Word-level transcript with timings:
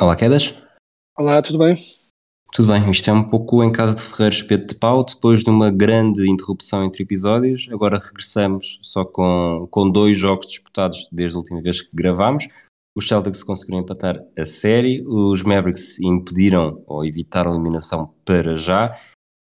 Olá, 0.00 0.16
Quedas. 0.16 0.54
Olá, 1.14 1.42
tudo 1.42 1.58
bem? 1.58 1.76
Tudo 2.54 2.72
bem, 2.72 2.90
isto 2.90 3.10
é 3.10 3.12
um 3.12 3.22
pouco 3.22 3.62
em 3.62 3.70
casa 3.70 3.94
de 3.94 4.00
Ferreira 4.00 4.34
espeto 4.34 4.72
de 4.72 4.80
pau, 4.80 5.04
depois 5.04 5.44
de 5.44 5.50
uma 5.50 5.70
grande 5.70 6.26
interrupção 6.26 6.82
entre 6.82 7.02
episódios, 7.02 7.68
agora 7.70 7.98
regressamos 7.98 8.80
só 8.82 9.04
com, 9.04 9.68
com 9.70 9.90
dois 9.90 10.16
jogos 10.16 10.46
disputados 10.46 11.06
desde 11.12 11.36
a 11.36 11.38
última 11.38 11.60
vez 11.60 11.82
que 11.82 11.94
gravámos. 11.94 12.48
Os 12.96 13.06
Celtics 13.06 13.42
conseguiram 13.42 13.80
empatar 13.80 14.18
a 14.38 14.44
série, 14.46 15.04
os 15.06 15.42
Mavericks 15.42 16.00
impediram 16.00 16.82
ou 16.86 17.04
evitaram 17.04 17.50
a 17.50 17.54
eliminação 17.54 18.14
para 18.24 18.56
já, 18.56 18.98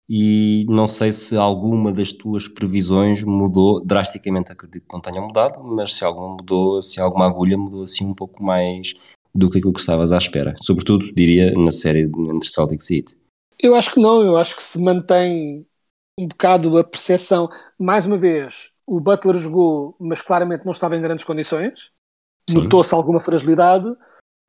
e 0.10 0.66
não 0.68 0.90
sei 0.90 1.14
se 1.14 1.38
alguma 1.38 1.94
das 1.94 2.12
tuas 2.12 2.50
previsões 2.50 3.24
mudou, 3.24 3.82
drasticamente 3.86 4.52
acredito 4.52 4.86
que 4.86 4.94
não 4.94 5.00
tenha 5.00 5.22
mudado, 5.22 5.64
mas 5.64 5.96
se 5.96 6.04
alguma 6.04 6.32
mudou, 6.32 6.82
se 6.82 7.00
alguma 7.00 7.28
agulha 7.28 7.58
mudou 7.58 7.84
assim 7.84 8.06
um 8.06 8.14
pouco 8.14 8.44
mais 8.44 8.94
do 9.34 9.50
que 9.50 9.58
aquilo 9.60 9.74
que 9.74 9.80
estavas 9.80 10.12
à 10.12 10.18
espera. 10.18 10.56
Sobretudo, 10.62 11.12
diria, 11.14 11.52
na 11.54 11.72
série 11.72 12.02
entre 12.02 12.50
Celtics 12.50 12.90
e 12.90 12.98
Heat. 12.98 13.18
Eu 13.60 13.76
acho 13.76 13.94
que 13.94 14.00
não, 14.00 14.22
eu 14.22 14.38
acho 14.38 14.56
que 14.56 14.64
se 14.64 14.80
mantém 14.80 15.66
um 16.18 16.28
bocado 16.28 16.78
a 16.78 16.84
percepção. 16.84 17.50
Mais 17.78 18.06
uma 18.06 18.18
vez, 18.18 18.72
o 18.86 19.00
Butler 19.00 19.36
jogou, 19.36 19.96
mas 20.00 20.22
claramente 20.22 20.66
não 20.66 20.72
estava 20.72 20.96
em 20.96 21.02
grandes 21.02 21.26
condições. 21.26 21.92
Notou-se 22.50 22.94
alguma 22.94 23.20
fragilidade. 23.20 23.88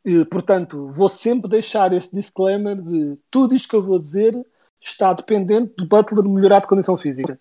E, 0.05 0.25
portanto, 0.25 0.89
vou 0.89 1.09
sempre 1.09 1.51
deixar 1.51 1.93
este 1.93 2.15
disclaimer 2.15 2.81
de 2.81 3.19
tudo 3.31 3.55
isto 3.55 3.69
que 3.69 3.77
eu 3.77 3.83
vou 3.83 3.99
dizer 3.99 4.35
está 4.81 5.13
dependente 5.13 5.75
do 5.77 5.87
Butler 5.87 6.25
melhorar 6.25 6.61
de 6.61 6.67
condição 6.67 6.97
física. 6.97 7.39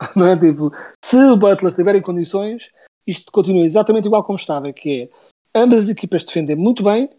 Não 0.16 0.26
é? 0.26 0.36
Tipo, 0.36 0.72
se 1.04 1.16
o 1.16 1.36
Butler 1.36 1.70
estiver 1.70 1.94
em 1.94 2.02
condições, 2.02 2.70
isto 3.06 3.30
continua 3.30 3.64
exatamente 3.64 4.06
igual 4.06 4.24
como 4.24 4.36
estava, 4.36 4.72
que 4.72 5.02
é 5.02 5.10
ambas 5.54 5.84
as 5.84 5.88
equipas 5.90 6.24
defendem 6.24 6.56
muito 6.56 6.82
bem, 6.82 7.10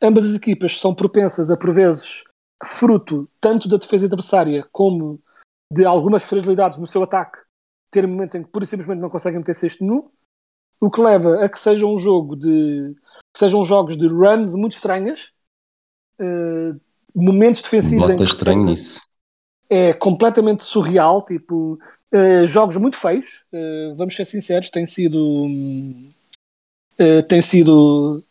ambas 0.00 0.24
as 0.26 0.34
equipas 0.34 0.78
são 0.78 0.94
propensas 0.94 1.50
a, 1.50 1.56
por 1.56 1.72
vezes, 1.72 2.24
fruto 2.64 3.28
tanto 3.40 3.68
da 3.68 3.76
defesa 3.76 4.06
adversária 4.06 4.66
como 4.72 5.20
de 5.72 5.84
algumas 5.84 6.24
fragilidades 6.24 6.78
no 6.78 6.86
seu 6.86 7.02
ataque, 7.02 7.38
ter 7.90 8.06
momentos 8.06 8.34
em 8.34 8.42
que 8.42 8.50
pura 8.50 8.64
e 8.64 8.68
simplesmente 8.68 9.00
não 9.00 9.10
conseguem 9.10 9.38
meter 9.38 9.54
sexto 9.54 9.84
nu, 9.84 10.10
o 10.80 10.90
que 10.90 11.00
leva 11.00 11.44
a 11.44 11.48
que 11.48 11.58
seja 11.58 11.86
um 11.86 11.98
jogo 11.98 12.36
de 12.36 12.94
que 13.34 13.38
sejam 13.38 13.64
jogos 13.64 13.96
de 13.96 14.06
runs 14.06 14.54
muito 14.54 14.72
estranhas, 14.72 15.32
eh, 16.18 16.74
momentos 17.14 17.62
defensivos 17.62 18.04
em 18.04 18.12
Nota 18.12 18.16
que 18.16 18.22
estranho 18.22 18.64
nisso. 18.64 19.00
é 19.68 19.92
completamente 19.92 20.62
surreal, 20.62 21.24
tipo 21.24 21.78
eh, 22.12 22.46
jogos 22.46 22.76
muito 22.76 22.96
feios, 22.96 23.44
eh, 23.52 23.94
vamos 23.96 24.14
ser 24.14 24.24
sinceros, 24.24 24.70
tem 24.70 24.86
sido 24.86 25.18
hum, 25.18 26.12
eh, 26.98 27.22
tem 27.22 27.42
sido 27.42 28.22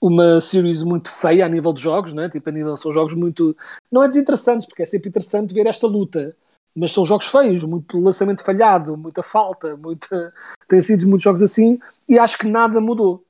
uma 0.00 0.40
series 0.40 0.82
muito 0.82 1.10
feia 1.10 1.46
a 1.46 1.48
nível 1.48 1.72
de 1.72 1.82
jogos, 1.82 2.12
né? 2.12 2.28
tipo, 2.28 2.48
a 2.48 2.52
nível, 2.52 2.76
são 2.76 2.92
jogos 2.92 3.14
muito 3.14 3.56
não 3.90 4.02
é 4.02 4.08
desinteressantes, 4.08 4.66
porque 4.66 4.82
é 4.82 4.86
sempre 4.86 5.08
interessante 5.08 5.54
ver 5.54 5.66
esta 5.66 5.86
luta, 5.86 6.36
mas 6.74 6.92
são 6.92 7.04
jogos 7.06 7.26
feios, 7.26 7.64
muito 7.64 7.98
lançamento 7.98 8.44
falhado, 8.44 8.96
muita 8.96 9.22
falta, 9.22 9.76
muita... 9.76 10.32
tem 10.68 10.82
sido 10.82 11.06
muitos 11.08 11.24
jogos 11.24 11.42
assim, 11.42 11.78
e 12.08 12.18
acho 12.18 12.38
que 12.38 12.46
nada 12.46 12.80
mudou. 12.80 13.24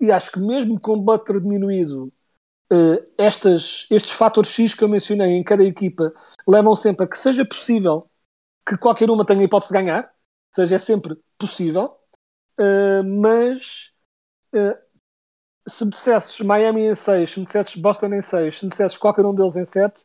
E 0.00 0.10
acho 0.10 0.32
que 0.32 0.40
mesmo 0.40 0.80
com 0.80 0.94
o 0.94 1.00
Butler 1.00 1.40
diminuído, 1.40 2.12
eh, 2.72 3.04
estas, 3.18 3.86
estes 3.90 4.12
fatores 4.12 4.50
X 4.50 4.74
que 4.74 4.82
eu 4.82 4.88
mencionei 4.88 5.32
em 5.32 5.44
cada 5.44 5.64
equipa 5.64 6.12
levam 6.48 6.74
sempre 6.74 7.04
a 7.04 7.08
que 7.08 7.16
seja 7.18 7.44
possível 7.44 8.08
que 8.68 8.76
qualquer 8.76 9.10
uma 9.10 9.24
tenha 9.24 9.40
a 9.40 9.44
hipótese 9.44 9.72
de 9.72 9.78
ganhar, 9.78 10.12
seja, 10.52 10.74
é 10.76 10.78
sempre 10.78 11.16
possível, 11.38 11.96
Uh, 12.58 13.04
mas 13.04 13.92
uh, 14.54 14.78
se 15.68 15.84
me 15.84 15.90
dissesses 15.90 16.40
Miami 16.40 16.86
em 16.86 16.94
6, 16.94 17.30
se 17.30 17.38
me 17.38 17.44
dissesses 17.44 17.76
Boston 17.76 18.14
em 18.14 18.22
6, 18.22 18.58
se 18.58 18.64
me 18.64 18.70
dissesses 18.70 18.96
qualquer 18.96 19.26
um 19.26 19.34
deles 19.34 19.56
em 19.56 19.64
7, 19.64 20.04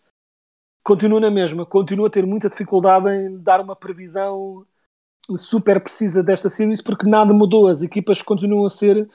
continua 0.83 1.19
na 1.19 1.31
mesma, 1.31 1.65
continua 1.65 2.07
a 2.07 2.11
ter 2.11 2.25
muita 2.25 2.49
dificuldade 2.49 3.09
em 3.09 3.37
dar 3.39 3.61
uma 3.61 3.75
previsão 3.75 4.65
super 5.37 5.81
precisa 5.81 6.23
desta 6.23 6.49
series 6.49 6.81
porque 6.81 7.07
nada 7.07 7.33
mudou, 7.33 7.67
as 7.67 7.81
equipas 7.81 8.21
continuam 8.21 8.65
a 8.65 8.69
ser 8.69 9.09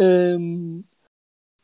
um, 0.00 0.82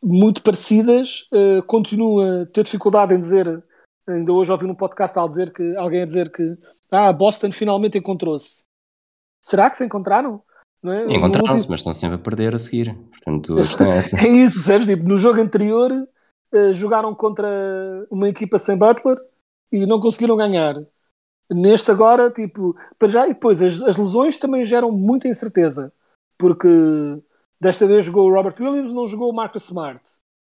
muito 0.02 0.42
parecidas, 0.42 1.28
uh, 1.32 1.62
continua 1.66 2.42
a 2.42 2.46
ter 2.46 2.62
dificuldade 2.62 3.14
em 3.14 3.20
dizer, 3.20 3.62
ainda 4.06 4.32
hoje 4.32 4.52
ouvi 4.52 4.66
num 4.66 4.74
podcast 4.74 5.18
dizer 5.28 5.52
que, 5.52 5.76
alguém 5.76 6.02
a 6.02 6.06
dizer 6.06 6.30
que 6.30 6.56
ah, 6.90 7.12
Boston 7.12 7.52
finalmente 7.52 7.98
encontrou-se. 7.98 8.64
Será 9.42 9.68
que 9.68 9.76
se 9.76 9.84
encontraram? 9.84 10.42
É? 10.84 11.12
Encontraram-se, 11.12 11.68
mas 11.68 11.80
estão 11.80 11.92
sempre 11.92 12.16
a 12.16 12.18
perder 12.18 12.54
a 12.54 12.58
seguir. 12.58 12.94
Portanto, 13.10 13.54
a 13.54 13.62
questão 13.62 13.92
é 13.92 13.96
essa. 13.98 14.16
É 14.18 14.28
isso, 14.28 14.62
sabes? 14.62 14.86
Tipo, 14.86 15.04
no 15.04 15.18
jogo 15.18 15.40
anterior 15.40 15.90
eh, 16.52 16.72
jogaram 16.72 17.14
contra 17.14 17.48
uma 18.10 18.28
equipa 18.28 18.58
sem 18.58 18.76
Butler 18.76 19.18
e 19.72 19.86
não 19.86 20.00
conseguiram 20.00 20.36
ganhar. 20.36 20.76
Neste 21.50 21.90
agora, 21.90 22.30
tipo, 22.30 22.76
para 22.98 23.08
já, 23.08 23.26
e 23.26 23.34
depois 23.34 23.60
as, 23.62 23.82
as 23.82 23.96
lesões 23.96 24.36
também 24.36 24.64
geram 24.64 24.90
muita 24.92 25.28
incerteza, 25.28 25.92
porque 26.38 26.68
desta 27.60 27.86
vez 27.86 28.04
jogou 28.04 28.28
o 28.28 28.32
Robert 28.32 28.54
Williams, 28.60 28.92
não 28.92 29.06
jogou 29.06 29.30
o 29.30 29.34
Marcus 29.34 29.64
Smart. 29.64 30.02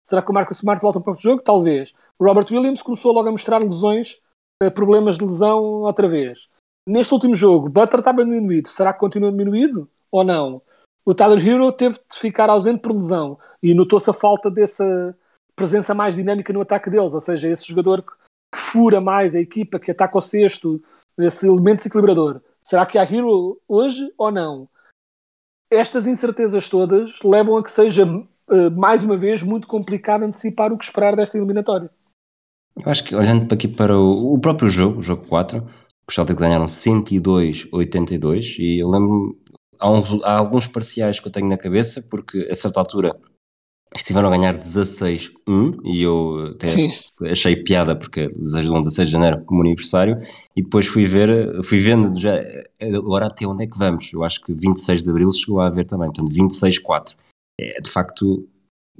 Será 0.04 0.22
que 0.22 0.30
o 0.30 0.34
Marcus 0.34 0.58
Smart 0.58 0.80
volta 0.82 1.00
para 1.00 1.14
o 1.14 1.20
jogo? 1.20 1.42
Talvez. 1.42 1.94
O 2.18 2.24
Robert 2.24 2.46
Williams 2.50 2.82
começou 2.82 3.12
logo 3.12 3.28
a 3.28 3.32
mostrar 3.32 3.58
lesões, 3.58 4.18
eh, 4.62 4.70
problemas 4.70 5.16
de 5.16 5.24
lesão 5.24 5.82
outra 5.82 6.08
vez. 6.08 6.38
Neste 6.86 7.12
último 7.12 7.34
jogo, 7.34 7.68
Butler 7.68 8.00
estava 8.00 8.24
diminuído. 8.24 8.68
Será 8.68 8.92
que 8.92 8.98
continua 8.98 9.30
diminuído 9.30 9.88
ou 10.10 10.24
não? 10.24 10.60
O 11.04 11.14
Tyler 11.14 11.46
Hero 11.46 11.72
teve 11.72 11.94
de 11.94 12.18
ficar 12.18 12.50
ausente 12.50 12.80
por 12.80 12.92
lesão 12.92 13.38
e 13.62 13.74
notou-se 13.74 14.10
a 14.10 14.12
falta 14.12 14.50
dessa 14.50 15.16
presença 15.56 15.94
mais 15.94 16.14
dinâmica 16.14 16.52
no 16.52 16.60
ataque 16.60 16.90
deles, 16.90 17.14
ou 17.14 17.20
seja, 17.20 17.48
esse 17.48 17.66
jogador 17.66 18.02
que 18.02 18.58
fura 18.58 19.00
mais 19.00 19.34
a 19.34 19.40
equipa, 19.40 19.80
que 19.80 19.90
ataca 19.90 20.18
o 20.18 20.22
sexto, 20.22 20.82
esse 21.18 21.46
elemento 21.46 21.78
desequilibrador. 21.78 22.40
Será 22.62 22.86
que 22.86 22.98
há 22.98 23.02
Hero 23.02 23.60
hoje 23.66 24.12
ou 24.16 24.30
não? 24.30 24.68
Estas 25.70 26.06
incertezas 26.06 26.68
todas 26.68 27.10
levam 27.24 27.56
a 27.56 27.62
que 27.62 27.70
seja, 27.70 28.04
eh, 28.50 28.70
mais 28.76 29.02
uma 29.02 29.16
vez, 29.16 29.42
muito 29.42 29.66
complicado 29.66 30.22
antecipar 30.22 30.72
o 30.72 30.78
que 30.78 30.84
esperar 30.84 31.16
desta 31.16 31.36
eliminatória. 31.36 31.90
Eu 32.76 32.90
acho 32.90 33.04
que 33.04 33.14
olhando 33.14 33.46
para 33.46 33.54
aqui 33.54 33.68
para 33.68 33.98
o, 33.98 34.34
o 34.34 34.38
próprio 34.38 34.70
jogo, 34.70 35.00
o 35.00 35.02
jogo 35.02 35.26
4, 35.26 35.66
os 36.08 36.14
Celtics 36.14 36.40
ganharam 36.40 36.66
102-82 36.66 38.58
e 38.58 38.82
eu 38.82 38.88
lembro-me, 38.88 39.36
há, 39.78 39.90
uns- 39.90 40.22
há 40.22 40.36
alguns 40.36 40.66
parciais 40.66 41.20
que 41.20 41.26
eu 41.28 41.32
tenho 41.32 41.48
na 41.48 41.58
cabeça, 41.58 42.02
porque 42.02 42.48
a 42.50 42.54
certa 42.54 42.80
altura 42.80 43.18
estiveram 43.94 44.28
a 44.28 44.30
ganhar 44.30 44.56
16-1 44.58 45.80
e 45.82 46.02
eu 46.02 46.52
até 46.54 46.66
Sim. 46.66 46.88
achei 47.30 47.56
piada 47.56 47.96
porque 47.96 48.20
eles 48.20 48.54
ajudam 48.54 48.82
16 48.82 49.08
de 49.08 49.12
janeiro 49.12 49.42
como 49.44 49.62
aniversário 49.62 50.20
e 50.54 50.62
depois 50.62 50.86
fui 50.86 51.06
ver, 51.06 51.62
fui 51.64 51.78
vendo 51.78 52.14
já 52.18 52.38
agora 52.80 53.26
até 53.26 53.46
onde 53.46 53.64
é 53.64 53.66
que 53.66 53.78
vamos. 53.78 54.12
Eu 54.12 54.24
acho 54.24 54.42
que 54.44 54.52
26 54.52 55.02
de 55.04 55.10
abril 55.10 55.30
chegou 55.32 55.60
a 55.60 55.68
haver 55.68 55.86
também, 55.86 56.10
portanto 56.12 56.32
26-4. 56.34 57.16
É, 57.60 57.80
de 57.80 57.90
facto, 57.90 58.46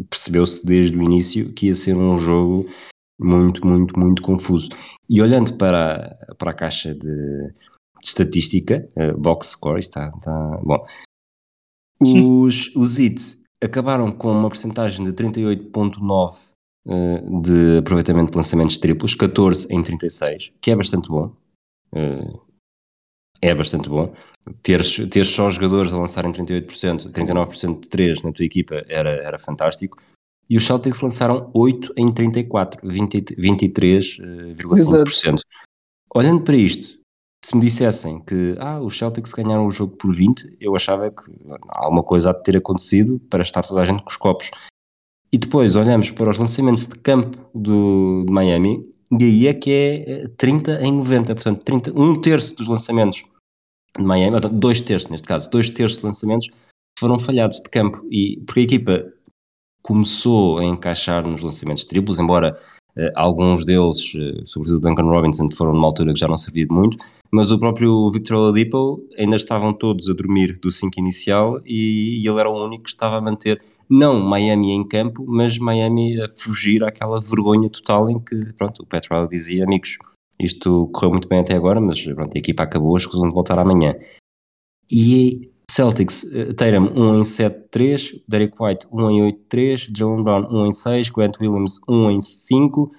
percebeu-se 0.08 0.64
desde 0.66 0.96
o 0.96 1.02
início 1.02 1.52
que 1.52 1.66
ia 1.66 1.74
ser 1.74 1.94
um 1.94 2.18
jogo 2.18 2.66
muito, 3.20 3.66
muito, 3.66 3.98
muito 3.98 4.22
confuso. 4.22 4.70
E 5.08 5.20
olhando 5.20 5.52
para, 5.54 6.16
para 6.38 6.50
a 6.50 6.54
caixa 6.54 6.94
de 6.94 7.52
estatística, 8.02 8.88
eh, 8.96 9.12
box 9.12 9.48
score, 9.48 9.80
está, 9.80 10.12
está 10.16 10.60
bom. 10.62 10.86
Os, 12.00 12.74
os 12.76 12.98
IT 12.98 13.38
acabaram 13.62 14.12
com 14.12 14.30
uma 14.30 14.48
porcentagem 14.48 15.04
de 15.04 15.12
38.9 15.12 16.50
eh, 16.86 17.22
de 17.42 17.78
aproveitamento 17.78 18.30
de 18.30 18.36
lançamentos 18.36 18.78
triplos, 18.78 19.14
14 19.14 19.66
em 19.70 19.82
36, 19.82 20.52
que 20.60 20.70
é 20.70 20.76
bastante 20.76 21.08
bom. 21.08 21.34
Eh, 21.94 22.32
é 23.42 23.54
bastante 23.54 23.88
bom. 23.88 24.14
Teres, 24.62 24.96
teres 25.10 25.28
só 25.28 25.50
jogadores 25.50 25.92
a 25.92 25.98
lançarem 25.98 26.32
38%, 26.32 27.12
39% 27.12 27.80
de 27.80 27.88
3 27.88 28.22
na 28.22 28.32
tua 28.32 28.44
equipa 28.44 28.82
era, 28.88 29.10
era 29.10 29.38
fantástico. 29.38 29.98
E 30.48 30.56
os 30.56 30.64
Celtics 30.64 31.00
lançaram 31.00 31.50
8 31.54 31.92
em 31.96 32.10
34, 32.10 32.88
20 32.88 33.36
23,5%. 33.36 35.40
Olhando 36.14 36.42
para 36.42 36.56
isto, 36.56 36.97
se 37.44 37.56
me 37.56 37.62
dissessem 37.62 38.20
que 38.20 38.56
ah, 38.58 38.80
os 38.80 38.96
Celtics 38.98 39.32
ganharam 39.32 39.66
o 39.66 39.70
jogo 39.70 39.96
por 39.96 40.14
20, 40.14 40.56
eu 40.60 40.74
achava 40.74 41.10
que 41.10 41.22
alguma 41.68 42.02
coisa 42.02 42.30
há 42.30 42.32
de 42.32 42.42
ter 42.42 42.56
acontecido 42.56 43.20
para 43.30 43.42
estar 43.42 43.62
toda 43.62 43.80
a 43.80 43.84
gente 43.84 44.02
com 44.02 44.10
os 44.10 44.16
copos. 44.16 44.50
E 45.32 45.38
depois 45.38 45.76
olhamos 45.76 46.10
para 46.10 46.30
os 46.30 46.38
lançamentos 46.38 46.86
de 46.86 46.98
campo 46.98 47.38
do, 47.54 48.24
de 48.26 48.32
Miami, 48.32 48.84
e 49.10 49.24
aí 49.24 49.46
é 49.46 49.54
que 49.54 49.72
é 49.72 50.28
30 50.36 50.72
eh, 50.72 50.84
em 50.86 50.92
90, 50.92 51.34
portanto, 51.34 51.64
30, 51.64 51.92
um 51.98 52.20
terço 52.20 52.54
dos 52.56 52.66
lançamentos 52.66 53.22
de 53.96 54.04
Miami, 54.04 54.38
dois 54.52 54.80
terços 54.80 55.10
neste 55.10 55.26
caso, 55.26 55.50
dois 55.50 55.70
terços 55.70 55.98
de 55.98 56.04
lançamentos 56.04 56.48
foram 56.98 57.18
falhados 57.18 57.58
de 57.58 57.70
campo. 57.70 58.06
E 58.10 58.42
porque 58.46 58.60
a 58.60 58.62
equipa 58.64 59.12
começou 59.82 60.58
a 60.58 60.64
encaixar 60.64 61.26
nos 61.26 61.42
lançamentos 61.42 61.84
triplos, 61.84 62.18
embora 62.18 62.60
alguns 63.14 63.64
deles, 63.64 64.12
uh, 64.14 64.46
sobretudo 64.46 64.80
Duncan 64.80 65.04
Robinson, 65.04 65.48
foram 65.52 65.72
numa 65.72 65.86
altura 65.86 66.12
que 66.12 66.18
já 66.18 66.26
não 66.26 66.36
servia 66.36 66.66
de 66.66 66.74
muito, 66.74 66.98
mas 67.30 67.50
o 67.50 67.58
próprio 67.58 68.10
Victor 68.10 68.36
Oladipo 68.36 69.02
ainda 69.16 69.36
estavam 69.36 69.72
todos 69.72 70.08
a 70.08 70.14
dormir 70.14 70.58
do 70.60 70.72
5 70.72 70.98
inicial 70.98 71.60
e 71.64 72.26
ele 72.26 72.40
era 72.40 72.50
o 72.50 72.64
único 72.64 72.84
que 72.84 72.90
estava 72.90 73.16
a 73.16 73.20
manter 73.20 73.62
não 73.88 74.20
Miami 74.20 74.72
em 74.72 74.86
campo, 74.86 75.24
mas 75.26 75.58
Miami 75.58 76.20
a 76.20 76.28
fugir 76.36 76.84
àquela 76.84 77.20
vergonha 77.20 77.70
total 77.70 78.10
em 78.10 78.18
que, 78.18 78.52
pronto, 78.54 78.82
o 78.82 78.86
Petrol 78.86 79.26
dizia, 79.26 79.64
amigos, 79.64 79.96
isto 80.38 80.88
correu 80.92 81.10
muito 81.10 81.28
bem 81.28 81.40
até 81.40 81.54
agora, 81.54 81.80
mas 81.80 82.02
pronto, 82.04 82.34
a 82.34 82.38
equipa 82.38 82.62
acabou, 82.62 82.96
escusam 82.96 83.28
de 83.28 83.34
voltar 83.34 83.58
amanhã. 83.58 83.96
E 84.90 85.50
Celtics, 85.70 86.22
uh, 86.24 86.54
Tatum 86.54 86.92
1 86.96 87.18
em 87.18 87.22
7-3, 87.22 88.22
Derek 88.26 88.54
White 88.58 88.86
1 88.90 89.10
em 89.10 89.32
8-3, 89.50 89.90
Jalen 89.96 90.24
Brown 90.24 90.48
1 90.50 90.66
em 90.66 90.72
6, 90.72 91.10
Grant 91.10 91.38
Williams 91.40 91.78
1 91.88 92.10
em 92.10 92.20
5. 92.20 92.90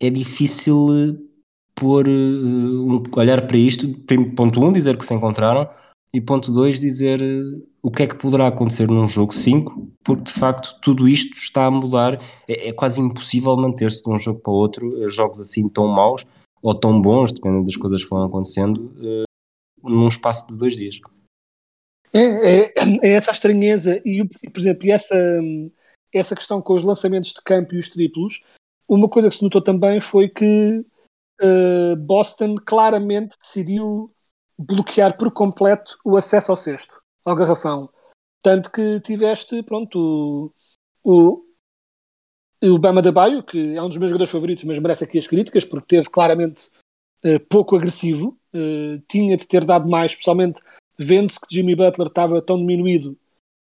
É 0.00 0.08
difícil 0.08 0.86
eh, 0.90 1.16
pôr, 1.74 2.08
um, 2.08 3.02
olhar 3.16 3.44
para 3.48 3.56
isto, 3.56 3.88
ponto 4.36 4.60
1, 4.60 4.64
um, 4.64 4.72
dizer 4.72 4.96
que 4.96 5.04
se 5.04 5.12
encontraram, 5.12 5.68
e 6.14 6.20
ponto 6.20 6.52
2, 6.52 6.78
dizer 6.78 7.20
o 7.82 7.90
que 7.90 8.04
é 8.04 8.06
que 8.06 8.14
poderá 8.14 8.46
acontecer 8.46 8.88
num 8.88 9.08
jogo 9.08 9.34
5, 9.34 9.92
porque 10.04 10.22
de 10.22 10.32
facto 10.32 10.78
tudo 10.80 11.08
isto 11.08 11.36
está 11.36 11.66
a 11.66 11.70
mudar, 11.70 12.22
é, 12.46 12.68
é 12.68 12.72
quase 12.72 13.00
impossível 13.00 13.56
manter-se 13.56 14.04
de 14.04 14.10
um 14.10 14.18
jogo 14.18 14.40
para 14.40 14.52
outro, 14.52 15.08
jogos 15.08 15.40
assim 15.40 15.68
tão 15.68 15.88
maus 15.88 16.24
ou 16.62 16.72
tão 16.74 17.02
bons, 17.02 17.32
dependendo 17.32 17.64
das 17.64 17.76
coisas 17.76 18.04
que 18.04 18.10
vão 18.10 18.22
acontecendo, 18.22 18.92
num 19.82 20.06
espaço 20.06 20.46
de 20.46 20.56
dois 20.56 20.76
dias. 20.76 21.00
É, 22.12 22.20
é, 22.20 22.74
é, 23.02 23.12
essa 23.12 23.30
a 23.30 23.34
estranheza 23.34 24.00
e, 24.04 24.24
por 24.24 24.60
exemplo, 24.60 24.90
essa, 24.90 25.16
essa 26.12 26.34
questão 26.34 26.60
com 26.60 26.74
os 26.74 26.82
lançamentos 26.82 27.32
de 27.32 27.42
campo 27.42 27.74
e 27.74 27.78
os 27.78 27.88
triplos. 27.88 28.42
Uma 28.88 29.08
coisa 29.08 29.28
que 29.28 29.36
se 29.36 29.42
notou 29.42 29.60
também 29.60 30.00
foi 30.00 30.28
que 30.28 30.84
uh, 31.42 31.96
Boston 31.96 32.56
claramente 32.56 33.36
decidiu 33.38 34.12
bloquear 34.58 35.16
por 35.16 35.30
completo 35.30 35.96
o 36.04 36.16
acesso 36.16 36.50
ao 36.50 36.56
cesto, 36.56 37.00
ao 37.24 37.36
garrafão. 37.36 37.90
Tanto 38.42 38.70
que 38.70 39.00
tiveste, 39.00 39.62
pronto, 39.62 40.52
o, 41.04 41.42
o, 42.62 42.74
o 42.74 42.78
Bama 42.78 43.02
que 43.46 43.76
é 43.76 43.82
um 43.82 43.88
dos 43.88 43.98
meus 43.98 44.10
jogadores 44.10 44.32
favoritos, 44.32 44.64
mas 44.64 44.78
merece 44.78 45.04
aqui 45.04 45.18
as 45.18 45.26
críticas, 45.26 45.64
porque 45.64 45.96
teve 45.96 46.08
claramente 46.08 46.70
uh, 47.24 47.40
pouco 47.48 47.76
agressivo, 47.76 48.38
uh, 48.54 48.98
tinha 49.08 49.36
de 49.36 49.46
ter 49.46 49.64
dado 49.64 49.88
mais, 49.88 50.12
especialmente 50.12 50.60
vendo-se 50.98 51.38
que 51.40 51.54
Jimmy 51.54 51.76
Butler 51.76 52.08
estava 52.08 52.42
tão 52.42 52.58
diminuído 52.58 53.16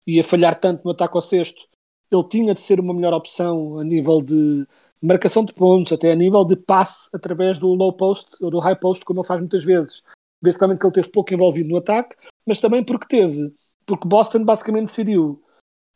e 0.08 0.20
a 0.20 0.24
falhar 0.24 0.60
tanto 0.60 0.84
no 0.84 0.92
ataque 0.92 1.16
ao 1.16 1.22
sexto, 1.22 1.68
ele 2.12 2.28
tinha 2.28 2.54
de 2.54 2.62
ser 2.62 2.80
uma 2.80 2.94
melhor 2.94 3.14
opção 3.14 3.78
a 3.78 3.84
nível 3.84 4.22
de 4.22 4.66
marcação 5.02 5.46
de 5.46 5.54
pontos, 5.54 5.94
até 5.94 6.12
a 6.12 6.16
nível 6.16 6.44
de 6.44 6.56
passe 6.56 7.10
através 7.14 7.60
do 7.60 7.68
low 7.68 7.94
post 7.94 8.44
ou 8.44 8.50
do 8.50 8.60
high 8.60 8.76
post, 8.76 9.06
como 9.06 9.20
ele 9.20 9.28
faz 9.28 9.40
muitas 9.40 9.64
vezes. 9.64 10.02
Basicamente 10.42 10.80
que 10.80 10.86
ele 10.86 10.94
teve 10.94 11.10
pouco 11.10 11.34
envolvido 11.34 11.70
no 11.70 11.78
ataque, 11.78 12.16
mas 12.46 12.60
também 12.60 12.84
porque 12.84 13.08
teve, 13.08 13.54
porque 13.86 14.08
Boston 14.08 14.44
basicamente 14.44 14.88
decidiu 14.88 15.44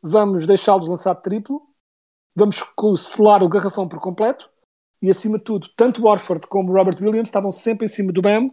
vamos 0.02 0.46
deixá-los 0.46 0.88
lançar 0.88 1.16
triplo, 1.16 1.62
vamos 2.36 2.62
selar 2.98 3.42
o 3.42 3.50
garrafão 3.50 3.88
por 3.88 4.00
completo 4.00 4.50
e 5.02 5.10
acima 5.10 5.38
de 5.38 5.46
tudo, 5.46 5.70
tanto 5.76 6.04
Warford 6.04 6.48
como 6.48 6.74
Robert 6.74 6.98
Williams 7.02 7.30
estavam 7.30 7.52
sempre 7.52 7.86
em 7.86 7.90
cima 7.90 8.12
do 8.12 8.22
Bam 8.22 8.52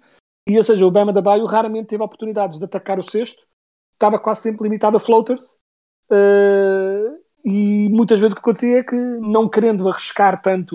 e, 0.51 0.57
ou 0.57 0.65
seja, 0.65 0.85
o 0.85 0.91
Bama 0.91 1.13
da 1.13 1.23
Baio 1.23 1.45
raramente 1.45 1.87
teve 1.87 2.03
oportunidades 2.03 2.59
de 2.59 2.65
atacar 2.65 2.99
o 2.99 3.05
sexto, 3.05 3.41
estava 3.93 4.19
quase 4.19 4.43
sempre 4.43 4.65
limitado 4.65 4.97
a 4.97 5.01
floaters. 5.01 5.57
Uh, 6.11 7.17
e 7.45 7.89
muitas 7.89 8.19
vezes 8.19 8.33
o 8.33 8.35
que 8.35 8.41
acontecia 8.41 8.79
é 8.79 8.83
que, 8.83 8.97
não 8.97 9.49
querendo 9.49 9.89
arriscar 9.89 10.43
tanto 10.43 10.75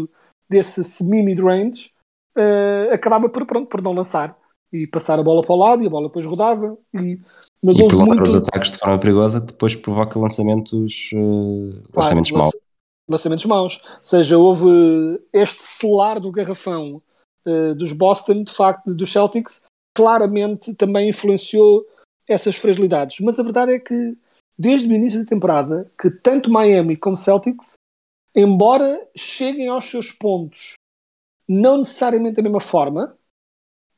desse 0.50 0.82
semi-mid-range, 0.82 1.92
uh, 2.38 2.94
acabava 2.94 3.28
por, 3.28 3.46
pronto, 3.46 3.68
por 3.68 3.82
não 3.82 3.92
lançar 3.92 4.38
e 4.72 4.88
passar 4.88 5.20
a 5.20 5.24
bola 5.24 5.44
para 5.44 5.54
o 5.54 5.60
lado 5.60 5.84
e 5.84 5.88
a 5.88 5.90
bola 5.90 6.08
depois 6.08 6.26
rodava. 6.26 6.78
E, 6.94 7.20
mas 7.62 7.76
e 7.78 7.86
prolongar 7.86 8.16
muito... 8.16 8.24
os 8.24 8.36
ataques 8.38 8.72
de 8.72 8.78
forma 8.78 8.98
perigosa 8.98 9.42
que 9.42 9.48
depois 9.48 9.76
provoca 9.76 10.18
lançamentos, 10.18 11.10
uh, 11.14 11.84
lançamentos 11.94 12.32
claro, 12.32 12.46
maus. 12.46 12.60
Lançamentos 13.10 13.46
maus. 13.46 13.82
Ou 13.84 14.04
seja, 14.04 14.38
houve 14.38 15.20
este 15.34 15.62
selar 15.62 16.22
do 16.22 16.32
garrafão 16.32 17.02
dos 17.78 17.94
Boston, 17.94 18.44
de 18.44 18.54
facto, 18.54 18.96
dos 18.96 19.12
Celtics, 19.12 19.64
claramente 19.96 20.74
também 20.74 21.10
influenciou 21.10 21.86
essas 22.28 22.56
fragilidades. 22.56 23.20
Mas 23.20 23.40
a 23.40 23.44
verdade 23.44 23.74
é 23.74 23.80
que, 23.80 24.18
desde 24.58 24.88
o 24.88 24.94
início 24.94 25.20
da 25.20 25.30
temporada, 25.30 25.92
que 26.00 26.10
tanto 26.10 26.52
Miami 26.52 26.98
como 26.98 27.16
Celtics, 27.16 27.74
embora 28.36 29.08
cheguem 29.16 29.68
aos 29.68 29.86
seus 29.86 30.12
pontos 30.12 30.74
não 31.48 31.78
necessariamente 31.78 32.38
da 32.38 32.42
mesma 32.42 32.60
forma, 32.60 33.18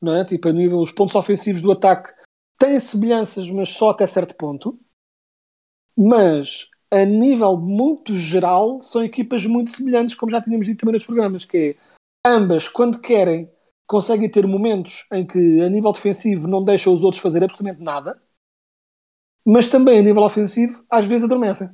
não 0.00 0.14
é? 0.14 0.24
Tipo, 0.24 0.48
a 0.48 0.52
nível, 0.52 0.78
os 0.78 0.92
pontos 0.92 1.14
ofensivos 1.14 1.62
do 1.62 1.72
ataque 1.72 2.12
têm 2.58 2.78
semelhanças, 2.78 3.50
mas 3.50 3.70
só 3.70 3.90
até 3.90 4.06
certo 4.06 4.36
ponto. 4.36 4.78
Mas, 5.96 6.70
a 6.90 7.04
nível 7.04 7.56
muito 7.56 8.14
geral, 8.14 8.82
são 8.82 9.02
equipas 9.02 9.44
muito 9.46 9.70
semelhantes, 9.70 10.14
como 10.14 10.30
já 10.30 10.40
tínhamos 10.40 10.66
dito 10.66 10.80
também 10.80 10.94
nos 10.94 11.06
programas, 11.06 11.44
que 11.44 11.56
é 11.56 11.76
ambas, 12.24 12.68
quando 12.68 13.00
querem, 13.00 13.50
conseguem 13.86 14.30
ter 14.30 14.46
momentos 14.46 15.06
em 15.12 15.26
que, 15.26 15.60
a 15.62 15.68
nível 15.68 15.92
defensivo, 15.92 16.46
não 16.46 16.64
deixam 16.64 16.94
os 16.94 17.02
outros 17.02 17.22
fazer 17.22 17.42
absolutamente 17.42 17.82
nada, 17.82 18.20
mas 19.44 19.68
também, 19.68 19.98
a 19.98 20.02
nível 20.02 20.22
ofensivo, 20.22 20.84
às 20.90 21.06
vezes 21.06 21.24
adormecem. 21.24 21.70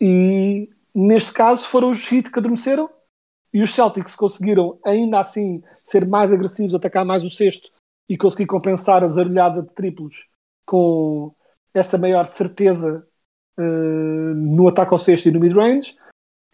E, 0.00 0.70
neste 0.94 1.32
caso, 1.32 1.66
foram 1.66 1.90
os 1.90 2.10
Heat 2.10 2.30
que 2.30 2.38
adormeceram 2.38 2.88
e 3.52 3.62
os 3.62 3.74
Celtics 3.74 4.14
conseguiram, 4.14 4.78
ainda 4.84 5.20
assim, 5.20 5.62
ser 5.84 6.06
mais 6.06 6.32
agressivos, 6.32 6.74
atacar 6.74 7.04
mais 7.04 7.24
o 7.24 7.30
sexto 7.30 7.70
e 8.08 8.16
conseguir 8.16 8.46
compensar 8.46 9.02
a 9.04 9.08
zarulhada 9.08 9.62
de 9.62 9.74
triplos 9.74 10.26
com 10.64 11.34
essa 11.74 11.98
maior 11.98 12.26
certeza 12.26 13.06
uh, 13.58 14.34
no 14.34 14.68
ataque 14.68 14.92
ao 14.92 14.98
sexto 14.98 15.26
e 15.26 15.32
no 15.32 15.40
mid-range. 15.40 15.96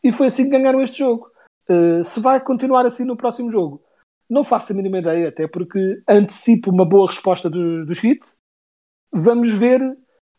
E 0.03 0.13
foi 0.13 0.27
assim 0.27 0.45
que 0.45 0.51
ganharam 0.51 0.83
este 0.83 0.99
jogo. 0.99 1.31
Uh, 1.69 2.05
se 2.05 2.21
vai 2.21 2.41
continuar 2.41 2.87
assim 2.87 3.05
no 3.05 3.17
próximo 3.17 3.51
jogo, 3.51 3.83
não 4.29 4.45
faço 4.45 4.73
a 4.73 4.77
mínima 4.77 4.99
ideia, 4.99 5.29
até 5.29 5.47
porque 5.47 6.03
antecipo 6.09 6.71
uma 6.71 6.85
boa 6.85 7.07
resposta 7.07 7.49
dos 7.49 7.87
do 7.87 7.93
Heat. 7.93 8.21
Vamos 9.13 9.51
ver 9.51 9.81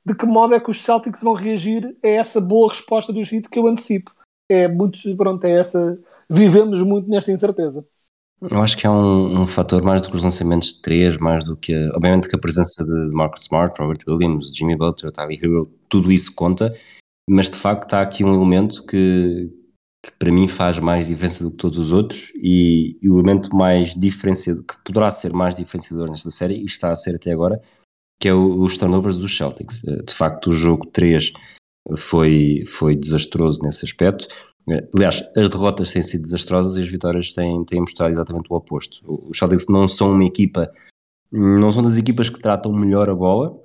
de 0.05 0.13
que 0.13 0.25
modo 0.25 0.53
é 0.53 0.59
que 0.59 0.69
os 0.69 0.81
Celtics 0.81 1.23
vão 1.23 1.33
reagir 1.33 1.95
a 2.03 2.07
essa 2.07 2.39
boa 2.39 2.69
resposta 2.69 3.11
dos 3.11 3.31
Heat 3.31 3.49
que 3.49 3.57
eu 3.57 3.67
antecipo. 3.67 4.11
É 4.49 4.67
muito, 4.67 4.99
pronto, 5.17 5.43
é 5.45 5.59
essa. 5.59 5.99
Vivemos 6.29 6.81
muito 6.83 7.09
nesta 7.09 7.31
incerteza. 7.31 7.85
Eu 8.41 8.61
acho 8.61 8.77
que 8.77 8.85
é 8.85 8.89
um, 8.89 9.41
um 9.41 9.47
fator 9.47 9.81
mais 9.83 10.01
do 10.01 10.09
que 10.09 10.15
os 10.15 10.23
lançamentos 10.23 10.73
de 10.73 10.81
três, 10.81 11.17
mais 11.17 11.43
do 11.43 11.55
que, 11.55 11.73
a, 11.73 11.95
obviamente, 11.95 12.29
que 12.29 12.35
a 12.35 12.39
presença 12.39 12.83
de 12.83 13.15
Marcus 13.15 13.43
Smart, 13.43 13.79
Robert 13.79 13.99
Williams, 14.07 14.55
Jimmy 14.55 14.75
Butler, 14.75 15.11
Tyler 15.11 15.39
Hero, 15.41 15.71
tudo 15.89 16.11
isso 16.11 16.35
conta, 16.35 16.75
mas 17.27 17.49
de 17.49 17.57
facto 17.57 17.93
há 17.93 18.01
aqui 18.01 18.23
um 18.23 18.33
elemento 18.33 18.85
que, 18.85 19.49
que 20.05 20.11
para 20.19 20.31
mim 20.31 20.47
faz 20.47 20.77
mais 20.77 21.07
diferença 21.07 21.43
do 21.43 21.49
que 21.49 21.57
todos 21.57 21.79
os 21.79 21.91
outros 21.91 22.31
e, 22.35 22.95
e, 23.01 23.09
o 23.09 23.15
elemento 23.15 23.55
mais 23.55 23.95
diferenciador, 23.95 24.63
que 24.63 24.75
poderá 24.83 25.09
ser 25.09 25.33
mais 25.33 25.55
diferenciador 25.55 26.11
nesta 26.11 26.29
série 26.29 26.61
e 26.61 26.65
está 26.65 26.91
a 26.91 26.95
ser 26.95 27.15
até 27.15 27.31
agora, 27.31 27.59
que 28.19 28.27
é 28.27 28.33
o, 28.33 28.61
os 28.61 28.77
turnovers 28.77 29.17
dos 29.17 29.35
Celtics. 29.35 29.83
Eh, 29.83 30.03
de 30.03 30.13
facto, 30.13 30.51
o 30.51 30.53
jogo 30.53 30.85
3 30.91 31.33
foi, 31.97 32.63
foi 32.67 32.95
desastroso 32.95 33.59
nesse 33.63 33.83
aspecto. 33.83 34.27
Eh, 34.69 34.87
aliás, 34.95 35.23
as 35.35 35.49
derrotas 35.49 35.91
têm 35.91 36.03
sido 36.03 36.21
desastrosas 36.21 36.77
e 36.77 36.81
as 36.81 36.87
vitórias 36.87 37.33
têm, 37.33 37.65
têm 37.65 37.81
mostrado 37.81 38.13
exatamente 38.13 38.45
o 38.51 38.55
oposto. 38.55 39.01
Os 39.27 39.39
Celtics 39.39 39.65
não 39.67 39.87
são 39.87 40.11
uma 40.11 40.23
equipa, 40.23 40.71
não 41.31 41.71
são 41.71 41.81
das 41.81 41.97
equipas 41.97 42.29
que 42.29 42.39
tratam 42.39 42.71
melhor 42.71 43.09
a 43.09 43.15
bola, 43.15 43.59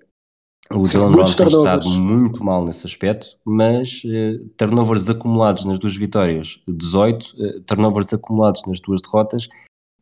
o 0.73 0.87
Jalen 0.87 1.13
Brown 1.13 1.25
tem 1.25 1.49
estado 1.49 1.91
muito 1.91 2.45
mal 2.45 2.65
nesse 2.65 2.87
aspecto, 2.87 3.37
mas 3.45 4.03
uh, 4.05 4.49
turnovers 4.57 5.11
acumulados 5.11 5.65
nas 5.65 5.79
duas 5.79 5.97
vitórias, 5.97 6.61
18, 6.69 7.23
uh, 7.23 7.61
turnovers 7.63 8.13
acumulados 8.13 8.63
nas 8.67 8.81
duas 8.81 9.03
derrotas, 9.03 9.49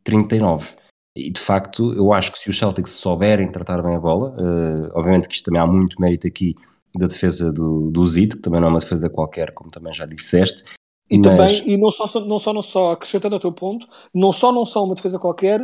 39. 0.03 0.75
E 1.15 1.31
de 1.31 1.41
facto, 1.41 1.91
eu 1.93 2.13
acho 2.13 2.31
que 2.31 2.37
se 2.37 2.49
os 2.49 2.57
Celtics 2.57 2.91
souberem 2.91 3.51
tratar 3.51 3.81
bem 3.81 3.95
a 3.95 3.99
bola, 3.99 4.29
uh, 4.37 4.91
obviamente 4.93 5.27
que 5.27 5.33
isto 5.33 5.45
também 5.45 5.59
há 5.59 5.65
muito 5.65 5.99
mérito 5.99 6.27
aqui 6.27 6.55
da 6.95 7.07
defesa 7.07 7.51
do, 7.51 7.89
do 7.89 8.07
Zito, 8.07 8.37
que 8.37 8.43
também 8.43 8.61
não 8.61 8.67
é 8.67 8.71
uma 8.71 8.79
defesa 8.79 9.09
qualquer, 9.09 9.53
como 9.53 9.71
também 9.71 9.93
já 9.93 10.05
disseste. 10.05 10.63
E 11.09 11.17
mas... 11.17 11.25
também, 11.25 11.67
e 11.67 11.77
não 11.77 11.91
só, 11.91 12.19
não 12.25 12.37
só, 12.37 12.53
não 12.53 12.61
só, 12.61 12.91
acrescentando 12.91 13.35
ao 13.35 13.41
teu 13.41 13.51
ponto, 13.51 13.87
não 14.13 14.31
só 14.31 14.51
não 14.51 14.65
são 14.65 14.83
uma 14.83 14.93
defesa 14.93 15.17
qualquer, 15.17 15.59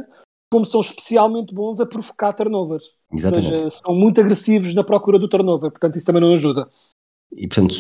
como 0.56 0.66
são 0.66 0.80
especialmente 0.80 1.54
bons 1.54 1.82
a 1.82 1.86
provocar 1.86 2.32
turnovers. 2.32 2.86
Exatamente. 3.12 3.52
Ou 3.52 3.60
seja, 3.60 3.72
são 3.72 3.94
muito 3.94 4.22
agressivos 4.22 4.74
na 4.74 4.86
procura 4.86 5.20
do 5.20 5.28
turnover, 5.28 5.70
portanto 5.70 5.98
isso 5.98 6.06
também 6.06 6.22
não 6.22 6.32
ajuda. 6.32 6.70
E 7.34 7.46
portanto, 7.46 7.76